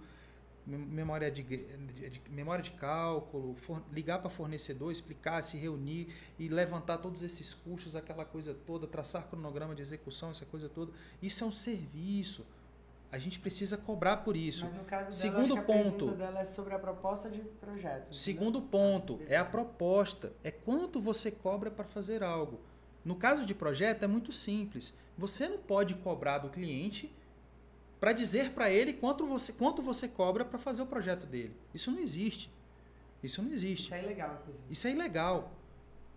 memória 0.66 1.32
de, 1.32 1.44
de, 1.44 2.10
de, 2.10 2.22
memória 2.30 2.64
de 2.64 2.72
cálculo, 2.72 3.56
for, 3.56 3.82
ligar 3.92 4.20
para 4.20 4.30
fornecedor, 4.30 4.92
explicar, 4.92 5.44
se 5.44 5.58
reunir 5.58 6.14
e 6.38 6.48
levantar 6.48 6.98
todos 7.00 7.24
esses 7.24 7.54
custos, 7.54 7.96
aquela 7.96 8.26
coisa 8.26 8.54
toda, 8.54 8.86
traçar 8.88 9.28
cronograma 9.28 9.74
de 9.74 9.82
execução, 9.82 10.32
essa 10.32 10.46
coisa 10.46 10.70
toda. 10.70 10.92
Isso 11.22 11.44
é 11.44 11.48
um 11.48 11.52
serviço. 11.52 12.46
A 13.12 13.18
gente 13.18 13.40
precisa 13.40 13.78
cobrar 13.78 14.18
por 14.18 14.38
isso. 14.38 14.66
Mas 14.66 14.76
no 14.76 14.86
caso 14.86 15.02
dela, 15.02 15.14
Segundo 15.14 15.58
acho 15.58 15.66
ponto, 15.66 16.10
a 16.10 16.14
dela 16.14 16.40
é 16.40 16.46
sobre 16.46 16.74
a 16.74 16.80
proposta 16.80 17.30
de 17.30 17.40
projeto. 17.40 18.16
Segundo 18.16 18.62
ponto, 18.62 19.20
é 19.28 19.36
a 19.36 19.44
proposta. 19.44 20.32
É 20.44 20.52
quanto 20.52 21.00
você 21.00 21.30
cobra 21.30 21.70
para 21.70 21.86
fazer 21.86 22.24
algo. 22.24 22.62
No 23.04 23.16
caso 23.16 23.46
de 23.46 23.54
projeto, 23.54 24.04
é 24.04 24.08
muito 24.08 24.32
simples. 24.32 24.94
Você 25.18 25.50
não 25.50 25.58
pode 25.58 25.96
cobrar 25.96 26.38
do 26.38 26.50
cliente 26.50 27.14
para 28.02 28.14
dizer 28.14 28.50
para 28.54 28.72
ele 28.72 28.94
quanto 28.94 29.28
você, 29.28 29.54
quanto 29.54 29.80
você 29.80 30.08
cobra 30.08 30.44
para 30.44 30.58
fazer 30.58 30.82
o 30.82 30.88
projeto 30.88 31.28
dele. 31.28 31.56
Isso 31.72 31.92
não 31.92 32.00
existe. 32.00 32.52
Isso 33.22 33.44
não 33.44 33.52
existe. 33.52 33.86
Isso 33.86 33.94
é 33.94 34.04
ilegal, 34.04 34.40
inclusive. 34.42 34.64
Isso 34.72 34.88
é 34.88 34.92
ilegal. 34.92 35.52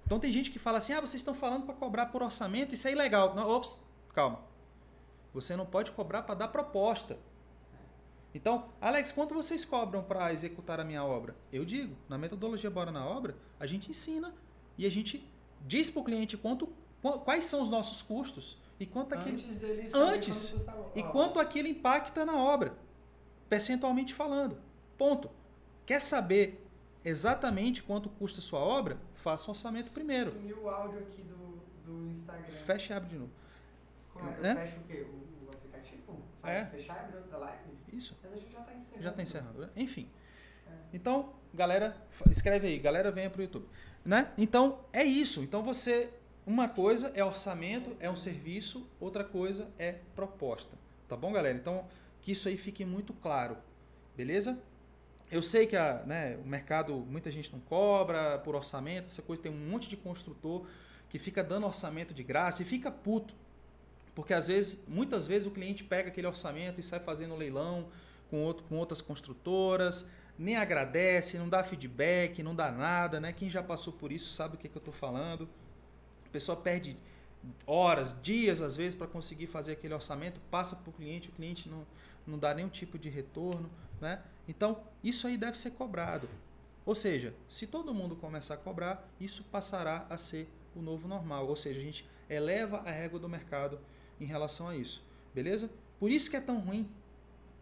Então 0.07 0.18
tem 0.18 0.32
gente 0.32 0.51
que 0.51 0.59
fala 0.59 0.78
assim: 0.78 0.95
ah, 0.95 1.01
vocês 1.01 1.20
estão 1.20 1.35
falando 1.35 1.66
para 1.66 1.74
cobrar 1.74 2.07
por 2.07 2.22
orçamento, 2.22 2.74
isso 2.74 2.89
é 2.89 2.93
ilegal. 2.93 3.35
Não, 3.35 3.47
ops, 3.47 3.82
calma. 4.14 4.41
Você 5.35 5.55
não 5.55 5.66
pode 5.66 5.93
cobrar 5.93 6.22
para 6.22 6.35
dar 6.35 6.49
proposta. 6.49 7.18
Então, 8.35 8.70
Alex, 8.80 9.12
quanto 9.12 9.35
vocês 9.35 9.62
cobram 9.62 10.03
para 10.03 10.32
executar 10.32 10.80
a 10.80 10.85
minha 10.85 11.05
obra? 11.05 11.37
Eu 11.53 11.66
digo, 11.66 11.95
na 12.09 12.16
metodologia 12.16 12.70
Bora 12.70 12.91
na 12.91 13.07
Obra, 13.07 13.37
a 13.61 13.66
gente 13.66 13.91
ensina 13.91 14.35
e 14.78 14.87
a 14.87 14.91
gente 14.91 15.22
diz 15.61 15.91
para 15.91 16.01
o 16.01 16.05
cliente 16.05 16.37
quanto, 16.37 16.66
quais 17.24 17.45
são 17.45 17.62
os 17.62 17.68
nossos 17.68 18.01
custos 18.01 18.59
e 18.79 18.87
quanto 18.87 19.14
aquilo 19.14 19.37
antes, 19.37 19.57
dele 19.57 19.89
antes 19.93 20.55
e 20.95 21.03
quanto 21.03 21.39
aquilo 21.39 21.68
impacta 21.68 22.25
na 22.25 22.37
obra, 22.37 22.75
percentualmente 23.49 24.12
falando. 24.12 24.59
Ponto. 24.99 25.31
Quer 25.87 26.01
saber 26.01 26.66
exatamente 27.05 27.83
quanto 27.83 28.09
custa 28.09 28.41
a 28.41 28.43
sua 28.43 28.61
obra? 28.61 28.99
Faça 29.14 29.49
o 29.49 29.51
orçamento 29.51 29.91
primeiro. 29.91 30.31
Sumiu 30.33 30.62
o 30.62 30.68
áudio 30.68 30.99
aqui 31.01 31.22
do, 31.22 31.62
do 31.85 32.11
Instagram. 32.11 32.51
Fecha 32.51 32.93
e 32.93 32.97
abre 32.97 33.11
de 33.11 33.16
novo. 33.16 33.31
Como 34.12 34.29
é? 34.29 34.33
é? 34.33 34.55
Fecha 34.55 34.77
o 34.79 34.85
quê? 34.85 35.07
O, 35.09 35.47
o 35.47 35.51
aplicativo? 35.51 36.22
Faz 36.41 36.57
é. 36.57 36.66
Fechar 36.66 36.97
e 36.97 36.99
abrir 37.01 37.16
outra 37.18 37.39
live? 37.39 37.62
Isso. 37.93 38.16
Mas 38.22 38.33
a 38.33 38.37
gente 38.37 38.53
já 38.53 38.61
está 38.61 38.75
encerrando. 38.75 39.03
Já 39.03 39.11
está 39.11 39.22
encerrando, 39.22 39.61
né? 39.61 39.70
Enfim. 39.77 40.09
É. 40.66 40.72
Então, 40.93 41.33
galera, 41.53 41.97
escreve 42.31 42.66
aí. 42.66 42.79
Galera, 42.79 43.11
venha 43.11 43.31
para 43.31 43.41
o 43.41 43.43
YouTube. 43.43 43.68
Né? 44.05 44.33
Então, 44.37 44.81
é 44.93 45.05
isso. 45.05 45.43
Então, 45.43 45.62
você 45.62 46.12
uma 46.47 46.68
coisa 46.68 47.11
é 47.14 47.24
orçamento, 47.24 47.97
é 47.99 48.11
um 48.11 48.16
serviço, 48.16 48.86
outra 49.01 49.24
coisa 49.24 49.70
é 49.78 49.92
proposta. 50.14 50.76
Tá 51.09 51.16
bom, 51.16 51.32
galera? 51.32 51.57
Então, 51.57 51.86
que 52.20 52.32
isso 52.32 52.49
aí 52.49 52.57
fique 52.59 52.84
muito 52.84 53.14
claro. 53.14 53.57
Beleza? 54.14 54.59
Eu 55.30 55.42
sei 55.42 55.66
que 55.66 55.74
a, 55.74 56.03
né, 56.05 56.36
o 56.36 56.47
mercado, 56.47 56.95
muita 56.97 57.30
gente 57.30 57.51
não 57.51 57.61
cobra 57.61 58.38
por 58.40 58.55
orçamento, 58.55 59.07
essa 59.07 59.22
coisa 59.22 59.42
tem 59.42 59.51
um 59.51 59.70
monte 59.70 59.88
de 59.88 59.97
construtor 59.97 60.66
que 61.09 61.18
fica 61.18 61.42
dando 61.42 61.66
orçamento 61.66 62.12
de 62.12 62.22
graça 62.22 62.61
e 62.61 62.66
fica 62.66 62.90
puto. 62.90 63.34
Porque 64.14 64.34
às 64.34 64.49
vezes, 64.49 64.84
muitas 64.86 65.26
vezes 65.26 65.49
o 65.49 65.51
cliente 65.51 65.82
pega 65.82 66.09
aquele 66.11 66.26
orçamento 66.26 66.78
e 66.78 66.82
sai 66.82 67.01
fazendo 67.01 67.34
leilão 67.34 67.88
com, 68.28 68.42
outro, 68.42 68.64
com 68.64 68.76
outras 68.76 69.01
construtoras, 69.01 70.07
nem 70.38 70.57
agradece, 70.57 71.38
não 71.38 71.49
dá 71.49 71.64
feedback, 71.64 72.42
não 72.42 72.55
dá 72.55 72.70
nada, 72.70 73.18
né? 73.18 73.32
Quem 73.32 73.49
já 73.49 73.62
passou 73.62 73.95
por 73.95 74.12
isso 74.12 74.34
sabe 74.34 74.57
o 74.57 74.59
que, 74.59 74.68
que 74.68 74.76
eu 74.76 74.80
estou 74.80 74.92
falando 74.92 75.49
pessoa 76.35 76.57
perde 76.57 76.97
horas, 77.64 78.16
dias 78.20 78.61
às 78.61 78.74
vezes 78.74 78.97
para 78.97 79.07
conseguir 79.07 79.47
fazer 79.47 79.72
aquele 79.72 79.95
orçamento, 79.95 80.41
passa 80.51 80.74
para 80.74 80.91
o 80.91 80.93
cliente, 80.93 81.28
o 81.28 81.32
cliente 81.32 81.68
não, 81.68 81.87
não 82.26 82.37
dá 82.37 82.53
nenhum 82.53 82.68
tipo 82.68 82.99
de 82.99 83.09
retorno. 83.09 83.70
Né? 84.01 84.20
Então, 84.49 84.82
isso 85.03 85.28
aí 85.28 85.39
deve 85.39 85.57
ser 85.57 85.70
cobrado. 85.70 86.28
Ou 86.85 86.95
seja, 86.95 87.32
se 87.49 87.68
todo 87.68 87.95
mundo 87.95 88.16
começar 88.16 88.55
a 88.55 88.57
cobrar, 88.57 89.09
isso 89.20 89.45
passará 89.45 90.07
a 90.11 90.18
ser 90.18 90.49
o 90.74 90.82
novo 90.82 91.07
normal. 91.07 91.47
Ou 91.47 91.55
seja, 91.55 91.78
a 91.78 91.85
gente 91.85 92.05
eleva 92.28 92.78
a 92.78 92.91
régua 92.91 93.20
do 93.20 93.28
mercado 93.28 93.78
em 94.20 94.26
relação 94.26 94.68
a 94.68 94.76
isso. 94.76 95.05
Beleza? 95.32 95.70
Por 96.01 96.11
isso 96.11 96.28
que 96.28 96.37
é 96.37 96.41
tão 96.41 96.59
ruim 96.59 96.91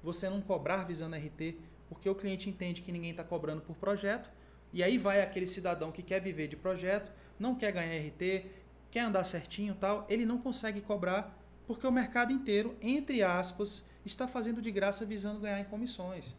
você 0.02 0.30
não 0.30 0.40
cobrar 0.40 0.84
visando 0.84 1.14
RT, 1.14 1.56
porque 1.90 2.08
o 2.08 2.14
cliente 2.14 2.48
entende 2.48 2.80
que 2.80 2.90
ninguém 2.90 3.10
está 3.10 3.22
cobrando 3.22 3.60
por 3.60 3.76
projeto, 3.76 4.30
e 4.72 4.82
aí 4.82 4.96
vai 4.96 5.20
aquele 5.20 5.46
cidadão 5.46 5.92
que 5.92 6.02
quer 6.02 6.20
viver 6.20 6.48
de 6.48 6.56
projeto, 6.56 7.12
não 7.38 7.54
quer 7.54 7.72
ganhar 7.72 7.94
RT, 8.08 8.46
quer 8.92 9.00
andar 9.00 9.24
certinho 9.24 9.74
tal, 9.74 10.06
ele 10.08 10.26
não 10.26 10.38
consegue 10.38 10.82
cobrar 10.82 11.36
porque 11.66 11.86
o 11.86 11.90
mercado 11.90 12.30
inteiro, 12.30 12.76
entre 12.80 13.22
aspas, 13.22 13.84
está 14.04 14.28
fazendo 14.28 14.60
de 14.60 14.70
graça 14.70 15.06
visando 15.06 15.40
ganhar 15.40 15.60
em 15.60 15.64
comissões. 15.64 16.36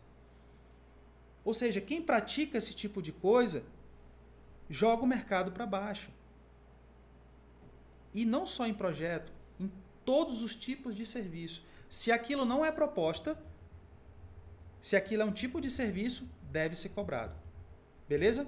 Ou 1.43 1.53
seja, 1.53 1.81
quem 1.81 2.01
pratica 2.01 2.57
esse 2.57 2.73
tipo 2.73 3.01
de 3.01 3.11
coisa 3.11 3.63
joga 4.69 5.03
o 5.03 5.07
mercado 5.07 5.51
para 5.51 5.65
baixo. 5.65 6.11
E 8.13 8.23
não 8.23 8.45
só 8.45 8.67
em 8.67 8.73
projeto, 8.73 9.31
em 9.59 9.71
todos 10.05 10.43
os 10.43 10.53
tipos 10.55 10.95
de 10.95 11.05
serviço. 11.05 11.65
Se 11.89 12.11
aquilo 12.11 12.45
não 12.45 12.63
é 12.63 12.71
proposta, 12.71 13.37
se 14.79 14.95
aquilo 14.95 15.23
é 15.23 15.25
um 15.25 15.31
tipo 15.31 15.59
de 15.59 15.71
serviço, 15.71 16.29
deve 16.51 16.75
ser 16.75 16.89
cobrado. 16.89 17.35
Beleza? 18.07 18.47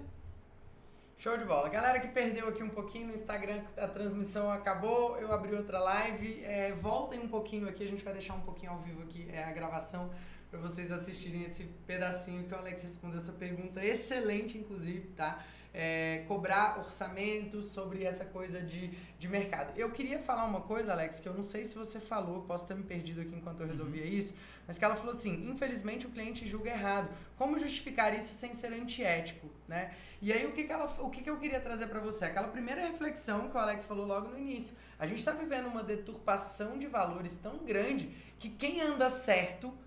Show 1.17 1.37
de 1.37 1.45
bola. 1.45 1.69
Galera 1.69 1.99
que 1.99 2.09
perdeu 2.09 2.47
aqui 2.47 2.61
um 2.61 2.69
pouquinho 2.69 3.07
no 3.07 3.13
Instagram, 3.13 3.63
a 3.77 3.87
transmissão 3.87 4.51
acabou, 4.51 5.17
eu 5.17 5.31
abri 5.31 5.55
outra 5.55 5.79
live. 5.79 6.43
É, 6.43 6.71
voltem 6.73 7.19
um 7.19 7.27
pouquinho 7.27 7.67
aqui, 7.67 7.83
a 7.83 7.87
gente 7.87 8.03
vai 8.03 8.13
deixar 8.13 8.35
um 8.35 8.41
pouquinho 8.41 8.73
ao 8.73 8.79
vivo 8.79 9.01
aqui 9.01 9.27
é, 9.31 9.43
a 9.43 9.51
gravação 9.51 10.11
para 10.51 10.59
vocês 10.59 10.91
assistirem 10.91 11.43
esse 11.43 11.63
pedacinho 11.87 12.43
que 12.43 12.53
o 12.53 12.57
Alex 12.57 12.83
respondeu 12.83 13.19
essa 13.19 13.31
pergunta 13.31 13.83
excelente, 13.83 14.57
inclusive, 14.57 15.07
tá? 15.15 15.43
É, 15.77 16.23
cobrar 16.25 16.79
orçamento, 16.79 17.61
sobre 17.61 18.05
essa 18.05 18.23
coisa 18.23 18.61
de, 18.61 18.87
de 19.19 19.27
mercado. 19.27 19.77
Eu 19.77 19.91
queria 19.91 20.19
falar 20.19 20.45
uma 20.45 20.61
coisa, 20.61 20.93
Alex, 20.93 21.19
que 21.19 21.27
eu 21.27 21.33
não 21.33 21.43
sei 21.43 21.65
se 21.65 21.75
você 21.75 21.99
falou, 21.99 22.43
posso 22.43 22.65
ter 22.65 22.75
me 22.75 22.83
perdido 22.83 23.19
aqui 23.19 23.35
enquanto 23.35 23.59
eu 23.59 23.67
resolvia 23.67 24.03
uhum. 24.03 24.09
isso, 24.09 24.33
mas 24.65 24.77
que 24.77 24.85
ela 24.85 24.95
falou 24.95 25.13
assim: 25.13 25.49
infelizmente 25.49 26.07
o 26.07 26.09
cliente 26.09 26.47
julga 26.47 26.69
errado. 26.69 27.09
Como 27.37 27.59
justificar 27.59 28.17
isso 28.17 28.33
sem 28.33 28.55
ser 28.55 28.71
antiético? 28.71 29.49
Né? 29.67 29.93
E 30.21 30.31
aí 30.31 30.45
o 30.45 30.53
que, 30.53 30.63
que, 30.63 30.71
ela, 30.71 30.85
o 30.85 31.09
que, 31.09 31.21
que 31.21 31.29
eu 31.29 31.37
queria 31.37 31.59
trazer 31.59 31.87
para 31.87 31.99
você? 31.99 32.23
Aquela 32.23 32.47
primeira 32.47 32.81
reflexão 32.81 33.49
que 33.49 33.57
o 33.57 33.59
Alex 33.59 33.83
falou 33.83 34.05
logo 34.05 34.29
no 34.29 34.39
início. 34.39 34.77
A 34.97 35.05
gente 35.05 35.19
está 35.19 35.33
vivendo 35.33 35.67
uma 35.67 35.83
deturpação 35.83 36.79
de 36.79 36.87
valores 36.87 37.35
tão 37.35 37.57
grande 37.57 38.09
que 38.39 38.49
quem 38.49 38.79
anda 38.79 39.09
certo 39.09 39.77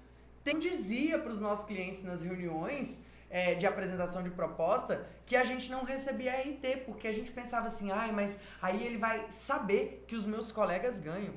tem 0.45 0.59
dizia 0.59 1.19
para 1.19 1.33
os 1.33 1.41
nossos 1.41 1.67
clientes 1.67 2.03
nas 2.03 2.23
reuniões 2.23 3.03
é, 3.31 3.55
de 3.55 3.67
apresentação 3.67 4.23
de 4.23 4.31
proposta 4.31 5.07
que 5.27 5.37
a 5.37 5.45
gente 5.45 5.71
não 5.71 5.85
recebia 5.85 6.33
RT, 6.33 6.85
porque 6.87 7.07
a 7.07 7.13
gente 7.13 7.31
pensava 7.31 7.67
assim, 7.67 7.91
ai, 7.91 8.13
mas 8.13 8.39
aí 8.61 8.85
ele 8.85 8.97
vai 8.97 9.27
saber 9.31 10.05
que 10.07 10.17
os 10.17 10.25
meus 10.25 10.51
colegas 10.51 10.99
ganham. 10.99 11.35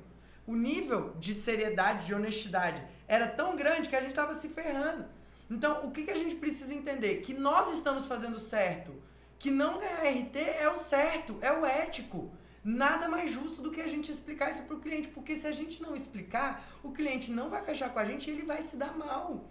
O 0.47 0.55
nível 0.55 1.13
de 1.19 1.33
seriedade, 1.33 2.05
de 2.05 2.13
honestidade 2.13 2.83
era 3.07 3.27
tão 3.27 3.55
grande 3.55 3.89
que 3.89 3.95
a 3.95 4.01
gente 4.01 4.11
estava 4.11 4.33
se 4.33 4.49
ferrando. 4.49 5.05
Então, 5.49 5.85
o 5.85 5.91
que, 5.91 6.03
que 6.03 6.11
a 6.11 6.15
gente 6.15 6.35
precisa 6.35 6.73
entender? 6.73 7.17
Que 7.17 7.33
nós 7.33 7.71
estamos 7.71 8.05
fazendo 8.05 8.39
certo. 8.39 8.93
Que 9.37 9.51
não 9.51 9.79
ganhar 9.79 10.03
RT 10.03 10.37
é 10.37 10.69
o 10.69 10.77
certo, 10.77 11.37
é 11.41 11.51
o 11.51 11.65
ético. 11.65 12.31
Nada 12.63 13.09
mais 13.09 13.31
justo 13.31 13.61
do 13.61 13.71
que 13.71 13.81
a 13.81 13.87
gente 13.87 14.11
explicar 14.11 14.51
isso 14.51 14.63
para 14.63 14.75
o 14.75 14.79
cliente, 14.79 15.07
porque 15.09 15.35
se 15.35 15.47
a 15.47 15.51
gente 15.51 15.81
não 15.81 15.95
explicar, 15.95 16.63
o 16.83 16.91
cliente 16.91 17.31
não 17.31 17.49
vai 17.49 17.61
fechar 17.63 17.89
com 17.89 17.99
a 17.99 18.05
gente 18.05 18.29
e 18.29 18.33
ele 18.33 18.43
vai 18.43 18.61
se 18.61 18.77
dar 18.77 18.95
mal. 18.97 19.43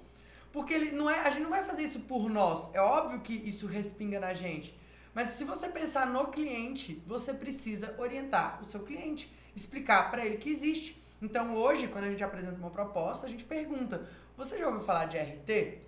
Porque 0.52 0.74
ele 0.74 0.90
não 0.90 1.08
é, 1.08 1.20
a 1.20 1.30
gente 1.30 1.42
não 1.42 1.50
vai 1.50 1.62
fazer 1.62 1.84
isso 1.84 2.00
por 2.00 2.28
nós. 2.28 2.68
É 2.74 2.80
óbvio 2.80 3.20
que 3.20 3.32
isso 3.32 3.66
respinga 3.66 4.18
na 4.18 4.34
gente. 4.34 4.78
Mas 5.14 5.30
se 5.30 5.44
você 5.44 5.68
pensar 5.68 6.06
no 6.06 6.28
cliente, 6.28 7.02
você 7.06 7.32
precisa 7.32 7.94
orientar 7.98 8.60
o 8.60 8.64
seu 8.64 8.80
cliente, 8.80 9.32
explicar 9.54 10.10
para 10.10 10.24
ele 10.24 10.36
que 10.36 10.50
existe. 10.50 11.00
Então 11.20 11.54
hoje, 11.54 11.88
quando 11.88 12.04
a 12.04 12.10
gente 12.10 12.24
apresenta 12.24 12.56
uma 12.58 12.70
proposta, 12.70 13.26
a 13.26 13.30
gente 13.30 13.44
pergunta: 13.44 14.08
"Você 14.36 14.58
já 14.58 14.66
ouviu 14.66 14.82
falar 14.82 15.06
de 15.06 15.18
RT?" 15.18 15.78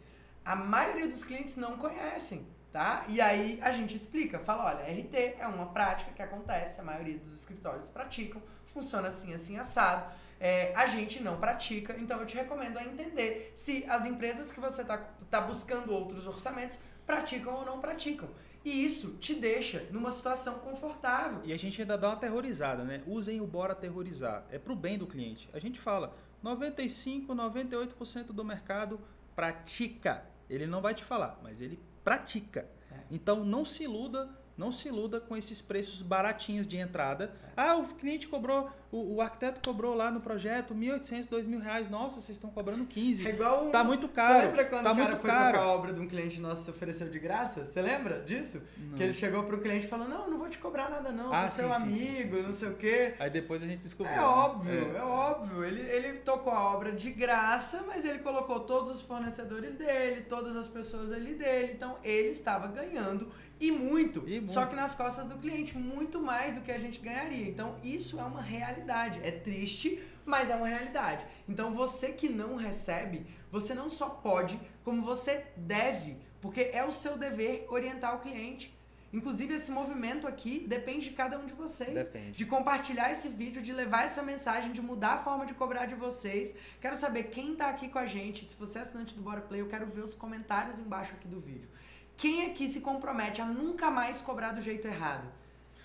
A 0.44 0.56
maioria 0.56 1.08
dos 1.08 1.24
clientes 1.24 1.56
não 1.56 1.78
conhecem, 1.78 2.46
tá? 2.72 3.04
E 3.08 3.20
aí 3.20 3.58
a 3.62 3.70
gente 3.70 3.96
explica, 3.96 4.38
fala: 4.38 4.66
"Olha, 4.66 4.84
RT 4.84 5.36
é 5.38 5.46
uma 5.46 5.66
prática 5.66 6.12
que 6.12 6.22
acontece, 6.22 6.80
a 6.80 6.84
maioria 6.84 7.18
dos 7.18 7.32
escritórios 7.32 7.88
praticam, 7.88 8.42
funciona 8.66 9.08
assim, 9.08 9.32
assim 9.32 9.56
assado 9.56 10.12
é, 10.42 10.74
a 10.74 10.88
gente 10.88 11.22
não 11.22 11.38
pratica. 11.38 11.94
Então 11.96 12.18
eu 12.18 12.26
te 12.26 12.34
recomendo 12.34 12.76
a 12.76 12.84
entender 12.84 13.52
se 13.54 13.84
as 13.88 14.04
empresas 14.04 14.50
que 14.50 14.58
você 14.58 14.82
está 14.82 14.98
tá 15.30 15.40
buscando 15.40 15.92
outros 15.92 16.26
orçamentos 16.26 16.76
praticam 17.06 17.54
ou 17.54 17.64
não 17.64 17.80
praticam. 17.80 18.28
E 18.64 18.84
isso 18.84 19.12
te 19.20 19.34
deixa 19.34 19.86
numa 19.92 20.10
situação 20.10 20.58
confortável. 20.58 21.42
E 21.44 21.52
a 21.52 21.56
gente 21.56 21.80
ainda 21.80 21.96
dá 21.96 22.08
uma 22.08 22.14
aterrorizada, 22.14 22.82
né? 22.82 23.02
Usem 23.06 23.40
o 23.40 23.46
Bora 23.46 23.72
Aterrorizar. 23.72 24.44
É 24.50 24.58
pro 24.58 24.74
bem 24.74 24.98
do 24.98 25.06
cliente. 25.06 25.48
A 25.52 25.60
gente 25.60 25.80
fala, 25.80 26.16
95, 26.42 27.32
98% 27.32 28.26
do 28.26 28.44
mercado 28.44 29.00
pratica. 29.36 30.24
Ele 30.50 30.66
não 30.66 30.82
vai 30.82 30.92
te 30.92 31.04
falar, 31.04 31.38
mas 31.40 31.60
ele 31.60 31.78
pratica. 32.02 32.68
É. 32.90 32.96
Então 33.12 33.44
não 33.44 33.64
se 33.64 33.84
iluda 33.84 34.28
não 34.56 34.70
se 34.70 34.88
iluda 34.88 35.20
com 35.20 35.36
esses 35.36 35.62
preços 35.62 36.02
baratinhos 36.02 36.66
de 36.66 36.76
entrada. 36.76 37.32
Ah, 37.56 37.76
o 37.76 37.86
cliente 37.94 38.28
cobrou, 38.28 38.70
o, 38.90 39.16
o 39.16 39.20
arquiteto 39.20 39.60
cobrou 39.64 39.94
lá 39.94 40.10
no 40.10 40.20
projeto 40.20 40.74
1.800, 40.74 41.28
2.000 41.28 41.60
reais. 41.60 41.88
Nossa, 41.88 42.20
vocês 42.20 42.36
estão 42.36 42.50
cobrando 42.50 42.84
15. 42.86 43.26
É 43.26 43.30
igual 43.30 43.66
um, 43.66 43.70
tá 43.70 43.84
muito 43.84 44.08
caro. 44.08 44.34
Você 44.34 44.46
lembra 44.46 44.64
quando 44.66 44.84
tá 44.84 44.92
o 44.92 44.96
cara 44.96 45.16
foi 45.16 45.30
caro. 45.30 45.58
a 45.58 45.66
obra 45.66 45.92
de 45.92 46.00
um 46.00 46.08
cliente 46.08 46.40
nosso 46.40 46.68
e 46.68 46.70
ofereceu 46.70 47.08
de 47.08 47.18
graça? 47.18 47.64
Você 47.64 47.80
lembra 47.82 48.20
disso? 48.20 48.62
Não. 48.76 48.96
Que 48.96 49.02
ele 49.04 49.12
chegou 49.12 49.42
para 49.44 49.56
o 49.56 49.60
cliente 49.60 49.86
e 49.86 49.88
falou: 49.88 50.08
Não, 50.08 50.30
não 50.30 50.38
vou 50.38 50.48
te 50.48 50.58
cobrar 50.58 50.90
nada, 50.90 51.10
não. 51.12 51.32
Ah, 51.32 51.48
sim, 51.48 51.62
seu 51.62 51.74
sim, 51.74 51.82
amigo, 51.82 52.36
sim, 52.36 52.42
não 52.42 52.52
sei 52.52 52.68
o 52.68 52.74
quê. 52.74 53.14
Aí 53.18 53.30
depois 53.30 53.62
a 53.62 53.66
gente 53.66 53.80
descobriu. 53.80 54.14
É 54.14 54.18
né? 54.18 54.24
óbvio, 54.24 54.92
é, 54.94 54.98
é 54.98 55.02
óbvio. 55.02 55.64
Ele, 55.64 55.80
ele 55.80 56.18
tocou 56.18 56.52
a 56.52 56.72
obra 56.72 56.92
de 56.92 57.10
graça, 57.10 57.84
mas 57.86 58.04
ele 58.04 58.20
colocou 58.20 58.60
todos 58.60 58.90
os 58.90 59.02
fornecedores 59.02 59.74
dele, 59.74 60.22
todas 60.22 60.56
as 60.56 60.68
pessoas 60.68 61.12
ali 61.12 61.34
dele. 61.34 61.72
Então 61.74 61.98
ele 62.02 62.28
estava 62.28 62.66
ganhando 62.66 63.30
e 63.62 63.70
muito, 63.70 64.24
e 64.26 64.40
muito. 64.40 64.52
Só 64.52 64.66
que 64.66 64.74
nas 64.74 64.92
costas 64.92 65.28
do 65.28 65.38
cliente, 65.38 65.78
muito 65.78 66.20
mais 66.20 66.56
do 66.56 66.62
que 66.62 66.72
a 66.72 66.78
gente 66.78 66.98
ganharia. 66.98 67.48
Então, 67.48 67.76
isso 67.84 68.18
é 68.18 68.24
uma 68.24 68.42
realidade. 68.42 69.20
É 69.22 69.30
triste, 69.30 70.02
mas 70.26 70.50
é 70.50 70.56
uma 70.56 70.66
realidade. 70.66 71.24
Então, 71.48 71.72
você 71.72 72.08
que 72.08 72.28
não 72.28 72.56
recebe, 72.56 73.24
você 73.52 73.72
não 73.72 73.88
só 73.88 74.08
pode, 74.08 74.58
como 74.82 75.00
você 75.02 75.44
deve, 75.56 76.16
porque 76.40 76.70
é 76.72 76.84
o 76.84 76.90
seu 76.90 77.16
dever 77.16 77.64
orientar 77.68 78.16
o 78.16 78.18
cliente. 78.18 78.76
Inclusive, 79.12 79.54
esse 79.54 79.70
movimento 79.70 80.26
aqui 80.26 80.64
depende 80.66 81.10
de 81.10 81.14
cada 81.14 81.38
um 81.38 81.46
de 81.46 81.52
vocês. 81.52 81.92
Depende. 81.92 82.32
De 82.32 82.46
compartilhar 82.46 83.12
esse 83.12 83.28
vídeo, 83.28 83.62
de 83.62 83.72
levar 83.72 84.06
essa 84.06 84.22
mensagem, 84.22 84.72
de 84.72 84.80
mudar 84.80 85.12
a 85.12 85.18
forma 85.18 85.46
de 85.46 85.54
cobrar 85.54 85.86
de 85.86 85.94
vocês. 85.94 86.52
Quero 86.80 86.96
saber 86.96 87.24
quem 87.24 87.52
está 87.52 87.68
aqui 87.68 87.88
com 87.88 87.98
a 87.98 88.06
gente. 88.06 88.44
Se 88.44 88.56
você 88.56 88.80
é 88.80 88.82
assinante 88.82 89.14
do 89.14 89.22
Bora 89.22 89.42
Play, 89.42 89.60
eu 89.60 89.68
quero 89.68 89.86
ver 89.86 90.02
os 90.02 90.16
comentários 90.16 90.80
embaixo 90.80 91.12
aqui 91.12 91.28
do 91.28 91.38
vídeo. 91.38 91.68
Quem 92.16 92.46
aqui 92.46 92.68
se 92.68 92.80
compromete 92.80 93.40
a 93.40 93.46
nunca 93.46 93.90
mais 93.90 94.20
cobrar 94.20 94.52
do 94.52 94.62
jeito 94.62 94.86
errado? 94.86 95.41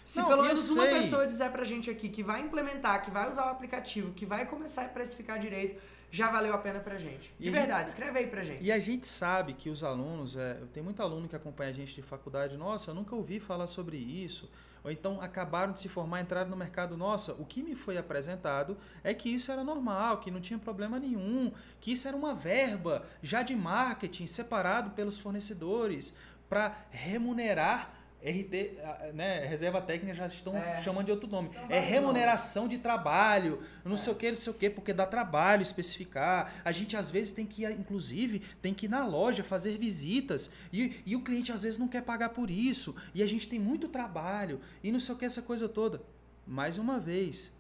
Se 0.08 0.20
não, 0.20 0.28
pelo 0.30 0.44
menos 0.44 0.70
uma 0.70 0.86
pessoa 0.86 1.28
disser 1.28 1.52
pra 1.52 1.66
gente 1.66 1.90
aqui 1.90 2.08
que 2.08 2.24
vai 2.24 2.40
implementar, 2.40 3.04
que 3.04 3.12
vai 3.12 3.30
usar 3.30 3.46
o 3.48 3.50
aplicativo, 3.50 4.14
que 4.14 4.26
vai 4.26 4.46
começar 4.46 4.84
a 4.84 4.88
precificar 4.88 5.38
direito, 5.38 5.82
já 6.10 6.32
valeu 6.32 6.54
a 6.54 6.58
pena 6.58 6.80
pra 6.80 6.98
gente. 6.98 7.30
De 7.38 7.50
e 7.50 7.52
verdade, 7.52 7.90
escreve 7.90 8.20
aí 8.20 8.28
pra 8.28 8.42
gente. 8.42 8.64
E 8.64 8.72
a 8.72 8.80
gente 8.80 9.06
sabe 9.06 9.52
que 9.52 9.70
os 9.70 9.84
alunos, 9.84 10.38
é, 10.38 10.62
tem 10.72 10.82
muito 10.82 11.02
aluno 11.02 11.28
que 11.28 11.36
acompanha 11.36 11.72
a 11.72 11.74
gente 11.74 11.94
de 11.94 12.02
faculdade, 12.02 12.56
nossa, 12.56 12.92
eu 12.92 12.96
nunca 12.96 13.14
ouvi 13.18 13.38
falar 13.42 13.68
sobre 13.68 13.98
isso. 13.98 14.50
Ou 14.82 14.90
então 14.90 15.20
acabaram 15.20 15.74
de 15.74 15.82
se 15.82 15.90
formar, 15.90 16.22
entraram 16.22 16.50
no 16.50 16.56
mercado, 16.56 16.96
nossa, 16.96 17.34
o 17.34 17.46
que 17.46 17.62
me 17.62 17.76
foi 17.76 17.98
apresentado 17.98 18.78
é 19.04 19.14
que 19.14 19.28
isso 19.28 19.52
era 19.52 19.62
normal, 19.62 20.22
que 20.22 20.32
não 20.32 20.40
tinha 20.40 20.58
problema 20.58 20.98
nenhum, 20.98 21.52
que 21.82 21.92
isso 21.92 22.08
era 22.08 22.16
uma 22.16 22.34
verba 22.34 23.06
já 23.22 23.44
de 23.44 23.58
marketing 23.58 24.26
separado 24.26 24.92
pelos 24.92 25.18
fornecedores 25.18 26.14
para 26.48 26.86
remunerar 26.92 27.97
RT, 28.24 28.78
né, 29.14 29.46
reserva 29.46 29.82
técnica 29.82 30.16
já 30.16 30.28
estão 30.28 30.58
é. 30.58 30.82
chamando 30.82 31.06
de 31.06 31.12
outro 31.12 31.30
nome. 31.30 31.50
Então, 31.50 31.68
é 31.70 31.80
remuneração 31.80 32.68
de 32.68 32.78
trabalho, 32.78 33.62
não 33.86 33.94
é. 33.94 33.98
sei 33.98 34.12
o 34.12 34.16
que, 34.16 34.32
não 34.32 34.38
sei 34.38 34.52
o 34.52 34.56
que, 34.56 34.70
porque 34.70 34.92
dá 34.92 35.06
trabalho 35.06 35.62
especificar. 35.62 36.52
A 36.66 36.72
gente 36.72 36.98
às 36.98 37.12
vezes 37.12 37.32
tem 37.32 37.46
que, 37.46 37.66
inclusive, 37.66 38.42
tem 38.62 38.74
que 38.74 38.88
ir 38.88 38.90
na 38.90 39.06
loja 39.06 39.44
fazer 39.44 39.78
visitas 39.78 40.50
e, 40.74 41.02
e 41.06 41.16
o 41.16 41.22
cliente 41.22 41.52
às 41.52 41.64
vezes 41.64 41.78
não 41.78 41.88
quer 41.88 42.02
pagar 42.02 42.30
por 42.30 42.50
isso. 42.50 42.96
E 43.14 43.22
a 43.22 43.28
gente 43.28 43.48
tem 43.48 43.60
muito 43.60 43.88
trabalho 43.88 44.60
e 44.84 44.92
não 44.92 45.00
sei 45.00 45.14
o 45.14 45.18
que, 45.18 45.26
essa 45.26 45.42
coisa 45.42 45.70
toda. 45.70 46.02
Mais 46.46 46.78
uma 46.78 47.00
vez, 47.00 47.52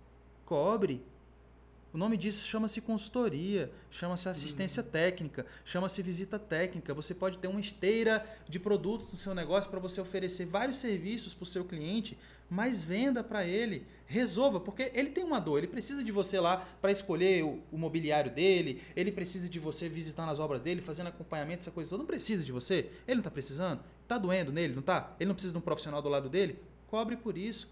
cobre 0.43 1.05
o 1.97 1.99
nome 1.99 2.15
disso 2.15 2.47
chama-se 2.47 2.79
consultoria, 2.79 3.71
chama-se 3.89 4.29
assistência 4.29 4.83
uhum. 4.83 4.89
técnica, 4.89 5.47
chama-se 5.65 5.99
visita 6.03 6.37
técnica. 6.37 6.93
Você 6.93 7.11
pode 7.15 7.39
ter 7.39 7.47
uma 7.47 7.59
esteira 7.59 8.23
de 8.47 8.59
produtos 8.59 9.09
no 9.09 9.17
seu 9.17 9.33
negócio 9.33 9.71
para 9.71 9.79
você 9.79 9.99
oferecer 9.99 10.45
vários 10.45 10.77
serviços 10.77 11.33
para 11.33 11.41
o 11.41 11.47
seu 11.47 11.65
cliente, 11.65 12.15
mas 12.47 12.83
venda 12.83 13.23
para 13.23 13.47
ele, 13.47 13.83
resolva, 14.05 14.59
porque 14.59 14.91
ele 14.93 15.09
tem 15.09 15.23
uma 15.23 15.39
dor, 15.39 15.57
ele 15.57 15.65
precisa 15.65 16.03
de 16.03 16.11
você 16.11 16.39
lá 16.39 16.69
para 16.79 16.91
escolher 16.91 17.43
o, 17.43 17.63
o, 17.71 17.79
mobiliário 17.79 18.29
dele, 18.29 18.79
ele 18.95 19.11
precisa 19.11 19.49
de 19.49 19.57
você 19.57 19.89
visitando 19.89 20.29
as 20.29 20.37
obras 20.37 20.61
dele, 20.61 20.81
fazendo 20.83 21.07
acompanhamento, 21.07 21.61
essa 21.63 21.71
coisa 21.71 21.89
toda. 21.89 22.03
Não 22.03 22.07
precisa 22.07 22.45
de 22.45 22.51
você? 22.51 22.91
Ele 23.07 23.15
não 23.15 23.21
está 23.21 23.31
precisando? 23.31 23.81
Está 24.03 24.19
doendo 24.19 24.51
nele, 24.51 24.73
não 24.73 24.81
está? 24.81 25.15
Ele 25.19 25.29
não 25.29 25.33
precisa 25.33 25.51
de 25.51 25.57
um 25.57 25.61
profissional 25.61 25.99
do 25.99 26.09
lado 26.09 26.29
dele? 26.29 26.59
Cobre 26.85 27.17
por 27.17 27.35
isso. 27.35 27.67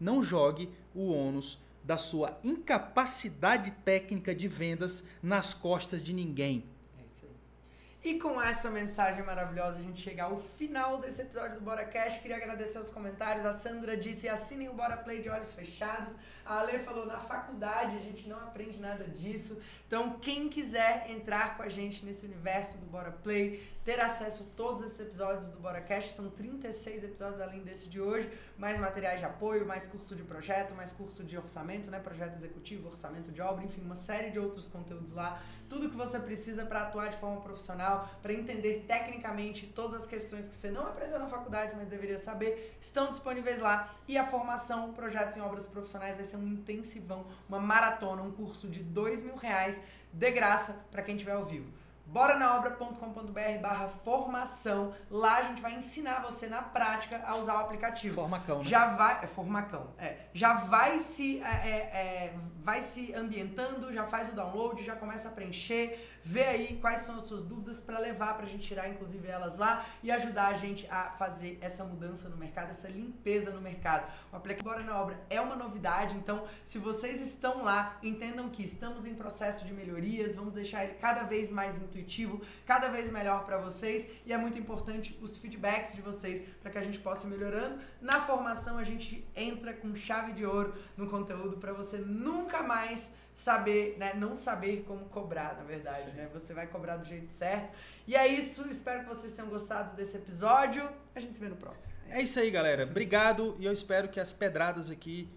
Não 0.00 0.22
jogue 0.22 0.70
o 0.94 1.10
ônus 1.12 1.58
da 1.86 1.96
sua 1.96 2.36
incapacidade 2.42 3.70
técnica 3.70 4.34
de 4.34 4.48
vendas 4.48 5.04
nas 5.22 5.54
costas 5.54 6.02
de 6.02 6.12
ninguém. 6.12 6.64
É. 6.98 8.08
E 8.08 8.18
com 8.18 8.42
essa 8.42 8.68
mensagem 8.68 9.24
maravilhosa, 9.24 9.78
a 9.78 9.82
gente 9.82 10.00
chega 10.00 10.24
ao 10.24 10.36
final 10.38 10.98
desse 10.98 11.22
episódio 11.22 11.60
do 11.60 11.60
Bora 11.60 11.84
Cash. 11.84 12.18
Queria 12.18 12.38
agradecer 12.38 12.80
os 12.80 12.90
comentários. 12.90 13.46
A 13.46 13.52
Sandra 13.52 13.96
disse: 13.96 14.28
assinem 14.28 14.68
o 14.68 14.74
Bora 14.74 14.96
Play 14.96 15.22
de 15.22 15.28
olhos 15.28 15.52
fechados. 15.52 16.12
A 16.44 16.58
Ale 16.58 16.80
falou: 16.80 17.06
na 17.06 17.20
faculdade 17.20 17.96
a 17.96 18.00
gente 18.00 18.28
não 18.28 18.38
aprende 18.38 18.80
nada 18.80 19.04
disso. 19.04 19.62
Então, 19.86 20.18
quem 20.18 20.48
quiser 20.48 21.08
entrar 21.08 21.56
com 21.56 21.62
a 21.62 21.68
gente 21.68 22.04
nesse 22.04 22.26
universo 22.26 22.78
do 22.78 22.86
Bora 22.86 23.12
Play, 23.12 23.64
ter 23.86 24.00
acesso 24.00 24.42
a 24.42 24.56
todos 24.56 24.82
esses 24.82 24.98
episódios 24.98 25.48
do 25.48 25.60
Bora 25.60 25.80
Cash, 25.80 26.10
são 26.10 26.28
36 26.28 27.04
episódios 27.04 27.40
além 27.40 27.62
desse 27.62 27.88
de 27.88 28.00
hoje, 28.00 28.28
mais 28.58 28.80
materiais 28.80 29.20
de 29.20 29.24
apoio, 29.24 29.64
mais 29.64 29.86
curso 29.86 30.16
de 30.16 30.24
projeto, 30.24 30.74
mais 30.74 30.92
curso 30.92 31.22
de 31.22 31.38
orçamento, 31.38 31.88
né? 31.88 32.00
Projeto 32.00 32.34
executivo, 32.34 32.88
orçamento 32.88 33.30
de 33.30 33.40
obra, 33.40 33.64
enfim, 33.64 33.82
uma 33.82 33.94
série 33.94 34.30
de 34.30 34.40
outros 34.40 34.68
conteúdos 34.68 35.12
lá. 35.12 35.40
Tudo 35.68 35.88
que 35.88 35.96
você 35.96 36.18
precisa 36.18 36.66
para 36.66 36.82
atuar 36.82 37.10
de 37.10 37.16
forma 37.18 37.40
profissional, 37.40 38.10
para 38.20 38.32
entender 38.32 38.84
tecnicamente 38.88 39.68
todas 39.68 40.02
as 40.02 40.06
questões 40.08 40.48
que 40.48 40.56
você 40.56 40.68
não 40.68 40.88
aprendeu 40.88 41.20
na 41.20 41.28
faculdade, 41.28 41.76
mas 41.76 41.86
deveria 41.86 42.18
saber, 42.18 42.76
estão 42.80 43.12
disponíveis 43.12 43.60
lá. 43.60 43.94
E 44.08 44.18
a 44.18 44.26
formação 44.26 44.92
Projetos 44.94 45.36
em 45.36 45.40
Obras 45.40 45.64
Profissionais 45.64 46.16
vai 46.16 46.24
ser 46.24 46.38
um 46.38 46.48
intensivão, 46.48 47.24
uma 47.48 47.60
maratona, 47.60 48.20
um 48.20 48.32
curso 48.32 48.66
de 48.66 48.82
dois 48.82 49.22
mil 49.22 49.36
reais 49.36 49.80
de 50.12 50.30
graça 50.32 50.74
para 50.90 51.02
quem 51.02 51.14
estiver 51.14 51.34
ao 51.34 51.44
vivo 51.44 51.85
boranaobra.com.br 52.06 53.60
barra 53.60 53.88
formação. 53.88 54.94
Lá 55.10 55.38
a 55.38 55.42
gente 55.44 55.60
vai 55.60 55.74
ensinar 55.74 56.22
você 56.22 56.46
na 56.46 56.62
prática 56.62 57.22
a 57.26 57.36
usar 57.36 57.54
o 57.54 57.58
aplicativo. 57.58 58.14
Formacão, 58.14 58.58
né? 58.58 58.64
Já 58.64 58.94
vai. 58.94 59.24
É 59.24 59.26
formacão, 59.26 59.88
é. 59.98 60.16
Já 60.32 60.54
vai 60.54 60.98
se, 60.98 61.40
é, 61.40 61.44
é, 61.44 61.76
é, 61.76 62.34
vai 62.62 62.80
se 62.80 63.12
ambientando, 63.14 63.92
já 63.92 64.04
faz 64.04 64.28
o 64.28 64.32
download, 64.32 64.84
já 64.84 64.94
começa 64.96 65.28
a 65.28 65.32
preencher, 65.32 66.15
vê 66.26 66.44
aí 66.44 66.78
quais 66.80 67.00
são 67.00 67.16
as 67.16 67.24
suas 67.24 67.42
dúvidas 67.42 67.80
para 67.80 67.98
levar 67.98 68.36
pra 68.36 68.46
gente 68.46 68.66
tirar, 68.66 68.88
inclusive, 68.88 69.26
elas 69.26 69.56
lá 69.56 69.86
e 70.02 70.10
ajudar 70.10 70.48
a 70.48 70.54
gente 70.54 70.86
a 70.90 71.10
fazer 71.10 71.58
essa 71.60 71.84
mudança 71.84 72.28
no 72.28 72.36
mercado, 72.36 72.70
essa 72.70 72.88
limpeza 72.88 73.50
no 73.50 73.60
mercado. 73.60 74.10
O 74.32 74.36
aplicativo 74.36 74.68
Bora 74.68 74.82
na 74.82 75.00
Obra 75.00 75.20
é 75.30 75.40
uma 75.40 75.54
novidade, 75.54 76.16
então 76.16 76.44
se 76.64 76.78
vocês 76.78 77.20
estão 77.20 77.62
lá, 77.62 77.98
entendam 78.02 78.48
que 78.48 78.64
estamos 78.64 79.06
em 79.06 79.14
processo 79.14 79.64
de 79.64 79.72
melhorias, 79.72 80.34
vamos 80.34 80.52
deixar 80.52 80.84
ele 80.84 80.94
cada 80.94 81.22
vez 81.22 81.50
mais 81.50 81.76
intuitivo 81.76 82.16
intuitivo, 82.16 82.40
cada 82.64 82.88
vez 82.88 83.10
melhor 83.10 83.44
para 83.44 83.58
vocês 83.58 84.08
e 84.24 84.32
é 84.32 84.36
muito 84.36 84.58
importante 84.58 85.18
os 85.20 85.36
feedbacks 85.36 85.94
de 85.94 86.02
vocês 86.02 86.44
para 86.62 86.70
que 86.70 86.78
a 86.78 86.82
gente 86.82 86.98
possa 86.98 87.26
ir 87.26 87.30
melhorando. 87.30 87.80
Na 88.00 88.20
formação 88.20 88.78
a 88.78 88.84
gente 88.84 89.26
entra 89.34 89.72
com 89.72 89.94
chave 89.94 90.32
de 90.32 90.44
ouro 90.44 90.74
no 90.96 91.08
conteúdo 91.08 91.56
para 91.56 91.72
você 91.72 91.98
nunca 91.98 92.62
mais 92.62 93.12
saber, 93.36 93.98
né, 93.98 94.14
não 94.14 94.34
saber 94.34 94.82
como 94.88 95.04
cobrar, 95.10 95.56
na 95.58 95.62
verdade, 95.62 96.10
Sim. 96.10 96.16
né? 96.16 96.26
Você 96.32 96.54
vai 96.54 96.66
cobrar 96.66 96.96
do 96.96 97.04
jeito 97.04 97.28
certo. 97.28 97.76
E 98.06 98.16
é 98.16 98.26
isso, 98.26 98.66
espero 98.70 99.02
que 99.02 99.14
vocês 99.14 99.30
tenham 99.34 99.50
gostado 99.50 99.94
desse 99.94 100.16
episódio. 100.16 100.88
A 101.14 101.20
gente 101.20 101.34
se 101.34 101.40
vê 101.40 101.46
no 101.46 101.54
próximo. 101.54 101.92
É 102.08 102.22
isso 102.22 102.40
aí, 102.40 102.50
galera. 102.50 102.84
Obrigado 102.84 103.54
e 103.58 103.66
eu 103.66 103.72
espero 103.74 104.08
que 104.08 104.18
as 104.18 104.32
pedradas 104.32 104.88
aqui 104.88 105.28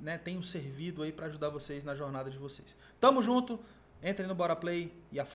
né, 0.00 0.18
tenham 0.18 0.42
servido 0.42 1.04
aí 1.04 1.12
para 1.12 1.26
ajudar 1.26 1.48
vocês 1.48 1.84
na 1.84 1.94
jornada 1.94 2.28
de 2.28 2.38
vocês. 2.38 2.76
Tamo 2.98 3.22
junto. 3.22 3.60
Entrem 4.02 4.26
no 4.26 4.34
Bora 4.34 4.56
Play 4.56 4.92
e 5.12 5.20
a 5.20 5.22